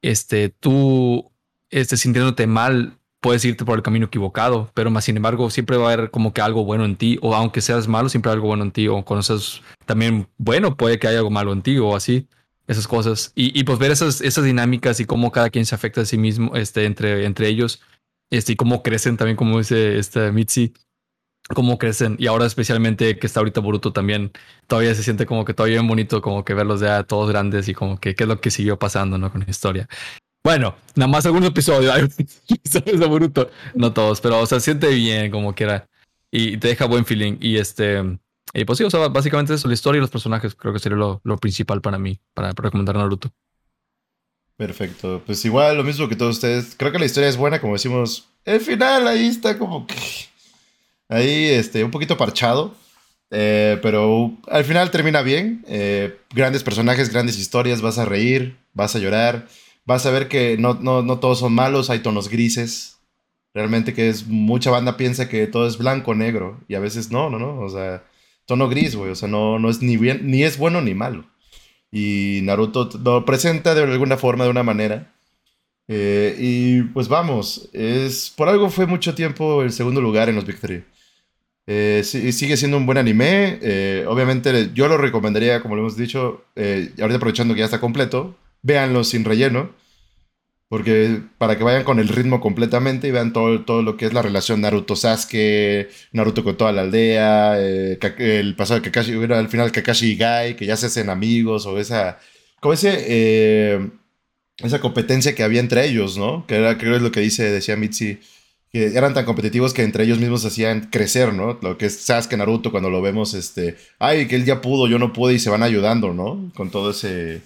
este, 0.03 0.49
tú, 0.49 1.31
este, 1.71 1.97
sintiéndote 1.97 2.47
mal, 2.47 2.99
puedes 3.21 3.45
irte 3.45 3.65
por 3.65 3.79
el 3.79 3.85
camino 3.85 4.07
equivocado, 4.07 4.71
pero 4.75 4.91
más 4.91 5.05
sin 5.05 5.17
embargo 5.17 5.49
siempre 5.49 5.77
va 5.77 5.91
a 5.91 5.93
haber 5.93 6.11
como 6.11 6.35
que 6.35 6.41
algo 6.41 6.65
bueno 6.65 6.85
en 6.85 6.97
ti, 6.97 7.19
o 7.23 7.35
aunque 7.35 7.61
seas 7.61 7.87
malo, 7.89 8.09
siempre 8.09 8.31
hay 8.31 8.35
algo 8.35 8.49
bueno 8.49 8.65
en 8.65 8.73
ti, 8.73 8.89
o 8.89 9.05
cuando 9.05 9.23
seas 9.23 9.63
también 9.87 10.29
bueno, 10.39 10.77
puede 10.77 10.99
que 10.99 11.07
haya 11.07 11.19
algo 11.19 11.31
malo 11.31 11.53
en 11.53 11.63
ti, 11.63 11.79
o 11.79 11.95
así, 11.95 12.27
esas 12.67 12.89
cosas. 12.89 13.33
Y, 13.35 13.59
y 13.59 13.65
pues 13.65 13.79
ver 13.79 13.93
esas, 13.93 14.21
esas 14.21 14.45
dinámicas 14.45 14.99
y 15.01 15.05
cómo 15.05 15.31
cada 15.31 15.51
quien 15.51 15.67
se 15.67 15.75
afecta 15.75 16.01
a 16.01 16.05
sí 16.05 16.19
mismo, 16.19 16.57
este, 16.57 16.85
entre, 16.85 17.25
entre 17.25 17.49
ellos, 17.49 17.81
este, 18.33 18.53
y 18.53 18.57
cómo 18.57 18.83
crecen 18.83 19.17
también, 19.17 19.37
como 19.37 19.59
dice 19.59 19.99
este 19.99 20.33
Mitzi, 20.33 20.73
cómo 21.55 21.79
crecen. 21.79 22.17
Y 22.19 22.27
ahora 22.27 22.47
especialmente 22.47 23.19
que 23.19 23.27
está 23.27 23.41
ahorita 23.41 23.61
Boruto 23.61 23.93
también, 23.93 24.33
todavía 24.67 24.95
se 24.95 25.03
siente 25.03 25.27
como 25.27 25.45
que 25.45 25.55
todavía 25.55 25.79
bien 25.79 25.89
bonito, 25.89 26.23
como 26.23 26.45
que 26.45 26.55
verlos 26.55 26.81
ya 26.81 27.03
todos 27.05 27.29
grandes 27.29 27.69
y 27.69 27.75
como 27.75 27.99
que 27.99 28.15
qué 28.15 28.25
es 28.25 28.29
lo 28.29 28.41
que 28.41 28.51
siguió 28.51 28.79
pasando, 28.79 29.19
¿no? 29.19 29.31
Con 29.31 29.43
la 29.43 29.51
historia. 29.51 29.89
Bueno, 30.45 30.75
nada 30.97 31.09
más 31.09 31.27
algunos 31.27 31.51
episodios, 31.51 32.17
de 32.17 33.07
Boruto. 33.07 33.51
No 33.75 33.93
todos, 33.93 34.21
pero 34.21 34.41
o 34.41 34.47
sea, 34.47 34.61
siente 34.61 34.89
bien 34.89 35.31
como 35.31 35.55
quiera. 35.55 35.89
Y 36.31 36.57
te 36.57 36.69
deja 36.69 36.87
buen 36.87 37.05
feeling. 37.05 37.37
Y 37.41 37.59
este. 37.59 38.19
Y 38.55 38.65
pues 38.65 38.79
sí, 38.79 38.85
o 38.85 38.91
sea, 38.91 39.09
básicamente 39.09 39.55
eso, 39.55 39.69
la 39.69 39.75
historia 39.75 39.99
y 39.99 40.01
los 40.01 40.11
personajes 40.11 40.55
creo 40.55 40.73
que 40.73 40.79
sería 40.79 40.99
lo, 40.99 41.21
principal 41.39 41.81
para 41.81 41.99
mí, 41.99 42.21
para, 42.35 42.53
recomendar 42.53 42.97
Naruto. 42.97 43.31
Perfecto. 44.57 45.23
Pues 45.25 45.45
igual, 45.45 45.77
lo 45.77 45.85
mismo 45.85 46.09
que 46.09 46.17
todos 46.17 46.37
ustedes. 46.37 46.75
Creo 46.77 46.93
que 46.93 46.99
la 46.99 47.07
historia 47.07 47.29
es 47.29 47.37
buena, 47.37 47.61
como 47.61 47.73
decimos. 47.73 48.29
El 48.45 48.61
final 48.61 49.07
ahí 49.09 49.27
está 49.27 49.59
como 49.59 49.87
que. 49.87 49.97
Ahí, 51.09 51.47
este, 51.47 51.85
un 51.85 51.91
poquito 51.91 52.17
parchado. 52.17 52.75
Eh, 53.31 53.79
pero 53.83 54.37
al 54.49 54.65
final 54.65 54.91
termina 54.91 55.23
bien. 55.23 55.65
Eh, 55.67 56.17
grandes 56.35 56.63
personajes, 56.63 57.11
grandes 57.11 57.39
historias. 57.39 57.81
Vas 57.81 57.99
a 57.99 58.05
reír, 58.05 58.57
vas 58.73 58.95
a 58.95 58.99
llorar 58.99 59.47
vas 59.85 60.07
a 60.07 60.11
ver 60.11 60.29
que 60.29 60.57
no, 60.59 60.75
no, 60.75 61.19
todos 61.19 61.39
son 61.41 61.55
malos, 61.55 61.91
hay 61.91 62.01
tonos 62.01 62.29
grises. 62.29 62.99
Realmente 63.55 63.93
que 63.93 64.09
es 64.09 64.27
mucha 64.27 64.71
banda 64.71 64.97
piensa 64.97 65.29
que 65.29 65.47
todo 65.47 65.67
es 65.67 65.77
blanco, 65.77 66.15
negro, 66.15 66.61
y 66.69 66.75
a 66.75 66.81
veces 66.81 67.11
no, 67.11 67.29
no, 67.29 67.39
no, 67.39 67.61
o 67.61 67.69
sea, 67.69 68.03
tono 68.47 68.69
gris, 68.69 68.97
güey, 68.97 69.11
o 69.11 69.15
sea, 69.15 69.29
no, 69.29 69.59
no 69.59 69.69
es 69.69 69.83
ni 69.83 69.99
bien, 69.99 70.31
ni 70.31 70.43
es 70.43 70.57
bueno 70.57 70.81
ni 70.81 70.95
malo. 70.95 71.27
Y 71.93 72.41
Naruto 72.43 72.89
lo 73.05 73.25
presenta 73.25 73.75
de 73.75 73.83
alguna 73.83 74.17
forma, 74.17 74.45
de 74.45 74.51
una 74.51 74.63
manera. 74.63 75.13
Eh, 75.89 76.35
y 76.39 76.83
pues 76.83 77.09
vamos, 77.09 77.69
es 77.73 78.33
por 78.35 78.49
algo 78.49 78.71
fue 78.71 78.87
mucho 78.87 79.15
tiempo 79.15 79.63
el 79.63 79.73
segundo 79.73 80.01
lugar 80.01 80.29
en 80.31 80.37
los 80.37 80.47
Victory. 80.47 80.85
Eh, 81.67 82.03
sigue 82.05 82.57
siendo 82.57 82.79
un 82.79 82.87
buen 82.87 82.99
anime. 82.99 83.59
Eh, 83.61 84.07
obviamente 84.09 84.71
yo 84.75 84.89
lo 84.89 84.97
recomendaría, 84.97 85.61
como 85.61 85.77
lo 85.77 85.83
hemos 85.83 85.97
dicho, 85.97 86.45
ahorita 86.57 87.17
aprovechando 87.17 87.55
que 87.55 87.61
ya 87.61 87.67
está 87.67 87.81
completo, 87.81 88.35
véanlo 88.63 89.05
sin 89.05 89.25
relleno, 89.25 89.71
porque 90.73 91.21
para 91.37 91.59
que 91.59 91.65
vayan 91.65 91.85
con 91.85 91.99
el 91.99 92.09
ritmo 92.09 92.41
completamente 92.41 93.07
y 93.07 93.11
vean 93.11 93.35
todo, 93.35 93.63
todo 93.63 93.83
lo 93.83 93.99
que 93.99 94.07
es 94.07 94.15
la 94.15 94.23
relación 94.23 94.63
Naruto-Sasuke, 94.63 95.91
Naruto 96.13 96.43
con 96.43 96.57
toda 96.57 96.73
la 96.73 96.81
aldea, 96.81 97.61
eh, 97.61 97.99
el 98.17 98.57
pasado 98.57 98.81
de 98.81 98.91
Kakashi, 98.91 99.13
al 99.35 99.51
final 99.51 99.71
Kakashi 99.71 100.13
y 100.13 100.17
Gai, 100.17 100.57
que 100.57 100.65
ya 100.65 100.79
se 100.79 100.87
hacen 100.87 101.11
amigos, 101.11 101.67
o 101.67 101.79
esa, 101.79 102.19
como 102.59 102.73
ese, 102.73 103.05
eh, 103.07 103.91
esa 104.61 104.81
competencia 104.81 105.35
que 105.35 105.43
había 105.43 105.61
entre 105.61 105.85
ellos, 105.85 106.17
¿no? 106.17 106.47
Que 106.47 106.55
era, 106.55 106.79
creo 106.79 106.97
es 106.97 107.03
lo 107.03 107.13
que 107.13 107.21
dice, 107.21 107.51
decía 107.51 107.77
Mitzi, 107.77 108.21
que 108.71 108.97
eran 108.97 109.13
tan 109.13 109.27
competitivos 109.27 109.75
que 109.75 109.83
entre 109.83 110.05
ellos 110.05 110.21
mismos 110.21 110.43
hacían 110.47 110.89
crecer, 110.91 111.35
¿no? 111.35 111.59
Lo 111.61 111.77
que 111.77 111.85
es 111.85 112.01
Sasuke, 112.01 112.39
Naruto, 112.39 112.71
cuando 112.71 112.89
lo 112.89 113.03
vemos, 113.03 113.35
este, 113.35 113.77
ay, 113.99 114.27
que 114.27 114.37
él 114.37 114.47
ya 114.47 114.63
pudo, 114.63 114.89
yo 114.89 114.99
no 114.99 115.13
pude, 115.13 115.35
y 115.35 115.39
se 115.39 115.51
van 115.51 115.63
ayudando, 115.63 116.15
¿no? 116.15 116.51
Con 116.55 116.71
todo 116.71 116.93
ese 116.93 117.43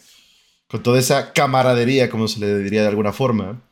con 0.69 0.83
toda 0.83 0.99
esa 0.99 1.33
camaradería, 1.33 2.11
como 2.11 2.29
se 2.29 2.41
le 2.41 2.59
diría 2.59 2.83
de 2.83 2.89
alguna 2.89 3.13
forma. 3.13 3.63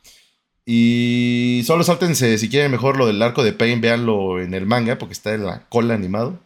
Y 0.65 1.61
solo 1.65 1.83
sáltense, 1.83 2.37
si 2.37 2.49
quieren 2.49 2.71
mejor 2.71 2.97
lo 2.97 3.05
del 3.05 3.21
arco 3.21 3.43
de 3.43 3.53
Pain, 3.53 3.81
véanlo 3.81 4.41
en 4.41 4.53
el 4.53 4.65
manga, 4.65 4.97
porque 4.97 5.13
está 5.13 5.33
en 5.33 5.45
la 5.45 5.67
cola 5.69 5.93
animado. 5.93 6.39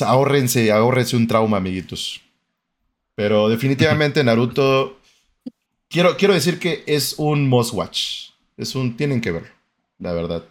ahórrense, 0.00 0.72
ahórrense 0.72 1.16
un 1.16 1.28
trauma, 1.28 1.58
amiguitos. 1.58 2.20
Pero 3.14 3.48
definitivamente 3.48 4.24
Naruto, 4.24 4.98
quiero, 5.88 6.16
quiero 6.16 6.34
decir 6.34 6.58
que 6.58 6.82
es 6.86 7.14
un 7.18 7.48
must 7.48 7.74
watch. 7.74 8.30
Es 8.56 8.74
un, 8.74 8.96
tienen 8.96 9.20
que 9.20 9.30
verlo, 9.30 9.50
la 9.98 10.12
verdad. 10.12 10.44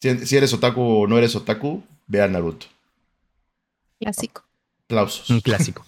Si, 0.00 0.26
si 0.26 0.36
eres 0.36 0.52
otaku 0.52 0.80
o 0.82 1.06
no 1.08 1.18
eres 1.18 1.34
otaku, 1.34 1.82
vean 2.06 2.32
Naruto. 2.32 2.66
Clásico. 3.98 4.44
Aplausos. 4.84 5.30
Un 5.30 5.40
clásico. 5.40 5.84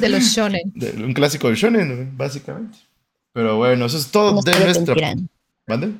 De 0.00 0.08
los 0.08 0.22
shonen. 0.22 0.72
un 0.98 1.12
clásico 1.12 1.48
del 1.48 1.56
shonen, 1.56 2.16
básicamente. 2.16 2.78
Pero 3.32 3.56
bueno, 3.56 3.86
eso 3.86 3.98
es 3.98 4.08
todo 4.08 4.40
de 4.42 4.60
nuestra. 4.60 5.14
¿Mande? 5.66 5.92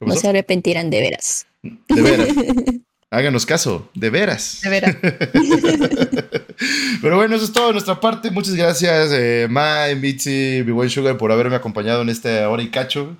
No 0.00 0.14
se 0.14 0.28
arrepentirán 0.28 0.90
de 0.90 1.00
veras. 1.00 1.46
De 1.62 2.02
veras. 2.02 2.28
Háganos 3.10 3.46
caso, 3.46 3.88
de 3.94 4.10
veras. 4.10 4.60
De 4.62 4.70
veras. 4.70 4.96
Pero 7.02 7.16
bueno, 7.16 7.36
eso 7.36 7.44
es 7.44 7.52
todo 7.52 7.68
de 7.68 7.74
nuestra 7.74 8.00
parte. 8.00 8.30
Muchas 8.30 8.54
gracias, 8.54 9.10
eh, 9.12 9.46
Mai, 9.48 9.94
Mitzi, 9.94 10.62
Big 10.62 10.90
Sugar, 10.90 11.16
por 11.16 11.30
haberme 11.30 11.54
acompañado 11.54 12.02
en 12.02 12.08
este 12.08 12.44
hora 12.44 12.62
y 12.62 12.70
cacho, 12.70 13.16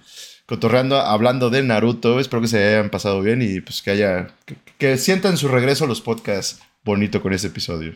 cotorreando, 0.47 0.99
hablando 0.99 1.49
de 1.49 1.62
Naruto. 1.62 2.18
Espero 2.18 2.43
que 2.43 2.49
se 2.49 2.59
hayan 2.59 2.91
pasado 2.91 3.22
bien 3.22 3.41
y 3.41 3.61
pues 3.61 3.82
que 3.82 3.93
haya, 3.93 4.30
que, 4.47 4.57
que 4.78 4.99
sientan 4.99 5.37
su 5.37 5.47
regreso 5.47 5.85
a 5.85 5.89
los 5.89 6.01
podcasts 6.01 6.61
bonito 6.85 7.22
con 7.22 7.32
este 7.32 7.49
episodio. 7.49 7.95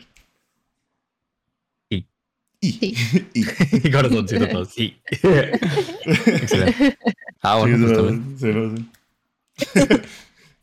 Y. 2.61 2.71
Sí. 2.73 3.27
y. 3.83 3.91
Corazoncito 3.91 4.47
todo. 4.47 4.65
Sí. 4.65 4.97
Excelente. 5.11 6.97
Ah, 7.41 7.57
bueno, 7.57 7.87
pues. 7.87 8.39
Sí. 8.39 10.01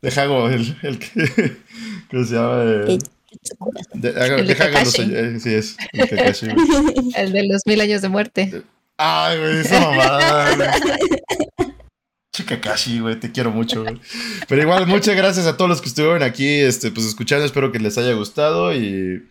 Deja 0.03 0.25
el, 0.25 0.77
el 0.83 0.99
que. 0.99 1.57
¿Cómo 2.11 2.25
se 2.25 2.35
llama? 2.35 2.63
Eh, 2.65 2.99
de, 3.95 4.09
el 4.11 4.47
deja 4.47 4.69
los, 4.71 4.99
eh, 4.99 5.41
sí, 5.41 5.55
es. 5.55 5.77
El, 5.93 6.09
Kakashi, 6.09 6.47
el 7.17 7.33
de 7.33 7.47
los 7.49 7.63
mil 7.67 7.81
años 7.81 8.03
de 8.03 8.09
muerte. 8.09 8.63
Ay, 8.97 9.39
güey, 9.39 9.61
esa 9.61 9.81
mamada. 9.81 10.75
Chica 12.33 12.61
Kakashi, 12.61 13.01
güey, 13.01 13.19
te 13.19 13.33
quiero 13.33 13.51
mucho, 13.51 13.83
güey. 13.83 14.01
Pero 14.49 14.63
igual, 14.63 14.87
muchas 14.87 15.17
gracias 15.17 15.47
a 15.47 15.57
todos 15.57 15.69
los 15.69 15.81
que 15.81 15.89
estuvieron 15.89 16.23
aquí, 16.23 16.47
este, 16.47 16.91
pues 16.91 17.07
escuchando. 17.07 17.45
Espero 17.45 17.73
que 17.73 17.79
les 17.79 17.99
haya 17.99 18.13
gustado 18.13 18.75
y. 18.75 19.27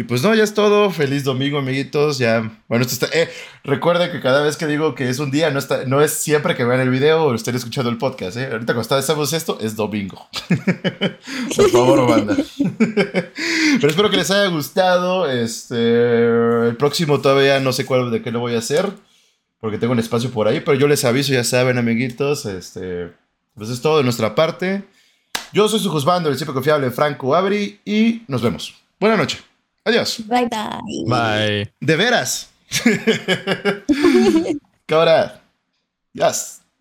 Y 0.00 0.04
pues 0.04 0.22
no, 0.22 0.34
ya 0.34 0.44
es 0.44 0.54
todo. 0.54 0.90
Feliz 0.90 1.24
domingo, 1.24 1.58
amiguitos. 1.58 2.16
Ya, 2.16 2.58
bueno, 2.68 2.86
esto 2.86 2.94
está. 3.04 3.18
Eh, 3.18 3.28
recuerden 3.64 4.10
que 4.10 4.22
cada 4.22 4.40
vez 4.42 4.56
que 4.56 4.66
digo 4.66 4.94
que 4.94 5.10
es 5.10 5.18
un 5.18 5.30
día, 5.30 5.50
no, 5.50 5.58
está, 5.58 5.84
no 5.84 6.00
es 6.00 6.14
siempre 6.14 6.54
que 6.54 6.64
vean 6.64 6.80
el 6.80 6.88
video 6.88 7.24
o 7.24 7.34
estén 7.34 7.54
escuchando 7.54 7.90
el 7.90 7.98
podcast. 7.98 8.38
¿eh? 8.38 8.48
Ahorita 8.50 8.72
cuando 8.72 8.98
estamos 8.98 9.34
esto, 9.34 9.58
es 9.60 9.76
domingo. 9.76 10.26
Por 11.54 11.68
favor, 11.68 12.08
banda. 12.08 12.34
Pero 12.78 13.88
espero 13.88 14.08
que 14.08 14.16
les 14.16 14.30
haya 14.30 14.46
gustado. 14.46 15.30
Este, 15.30 16.68
el 16.68 16.76
próximo 16.78 17.20
todavía 17.20 17.60
no 17.60 17.74
sé 17.74 17.84
cuál 17.84 18.10
de 18.10 18.22
qué 18.22 18.30
lo 18.30 18.40
voy 18.40 18.54
a 18.54 18.60
hacer. 18.60 18.90
Porque 19.60 19.76
tengo 19.76 19.92
un 19.92 19.98
espacio 19.98 20.30
por 20.30 20.48
ahí. 20.48 20.60
Pero 20.60 20.78
yo 20.78 20.88
les 20.88 21.04
aviso, 21.04 21.34
ya 21.34 21.44
saben, 21.44 21.76
amiguitos. 21.76 22.46
Este, 22.46 23.12
pues 23.54 23.68
es 23.68 23.82
todo 23.82 23.98
de 23.98 24.04
nuestra 24.04 24.34
parte. 24.34 24.82
Yo 25.52 25.68
soy 25.68 25.78
su 25.78 25.90
juzgando, 25.90 26.30
el 26.30 26.36
siempre 26.36 26.54
confiable 26.54 26.90
Franco 26.90 27.34
Abri. 27.34 27.80
Y 27.84 28.22
nos 28.28 28.40
vemos. 28.40 28.74
Buenas 28.98 29.18
noches. 29.18 29.49
Adiós. 29.84 30.20
Bye 30.20 30.48
bye. 30.48 31.04
Bye. 31.06 31.72
De 31.80 31.96
veras. 31.96 32.48
Cabra. 34.86 35.40
Yes. 36.14 36.59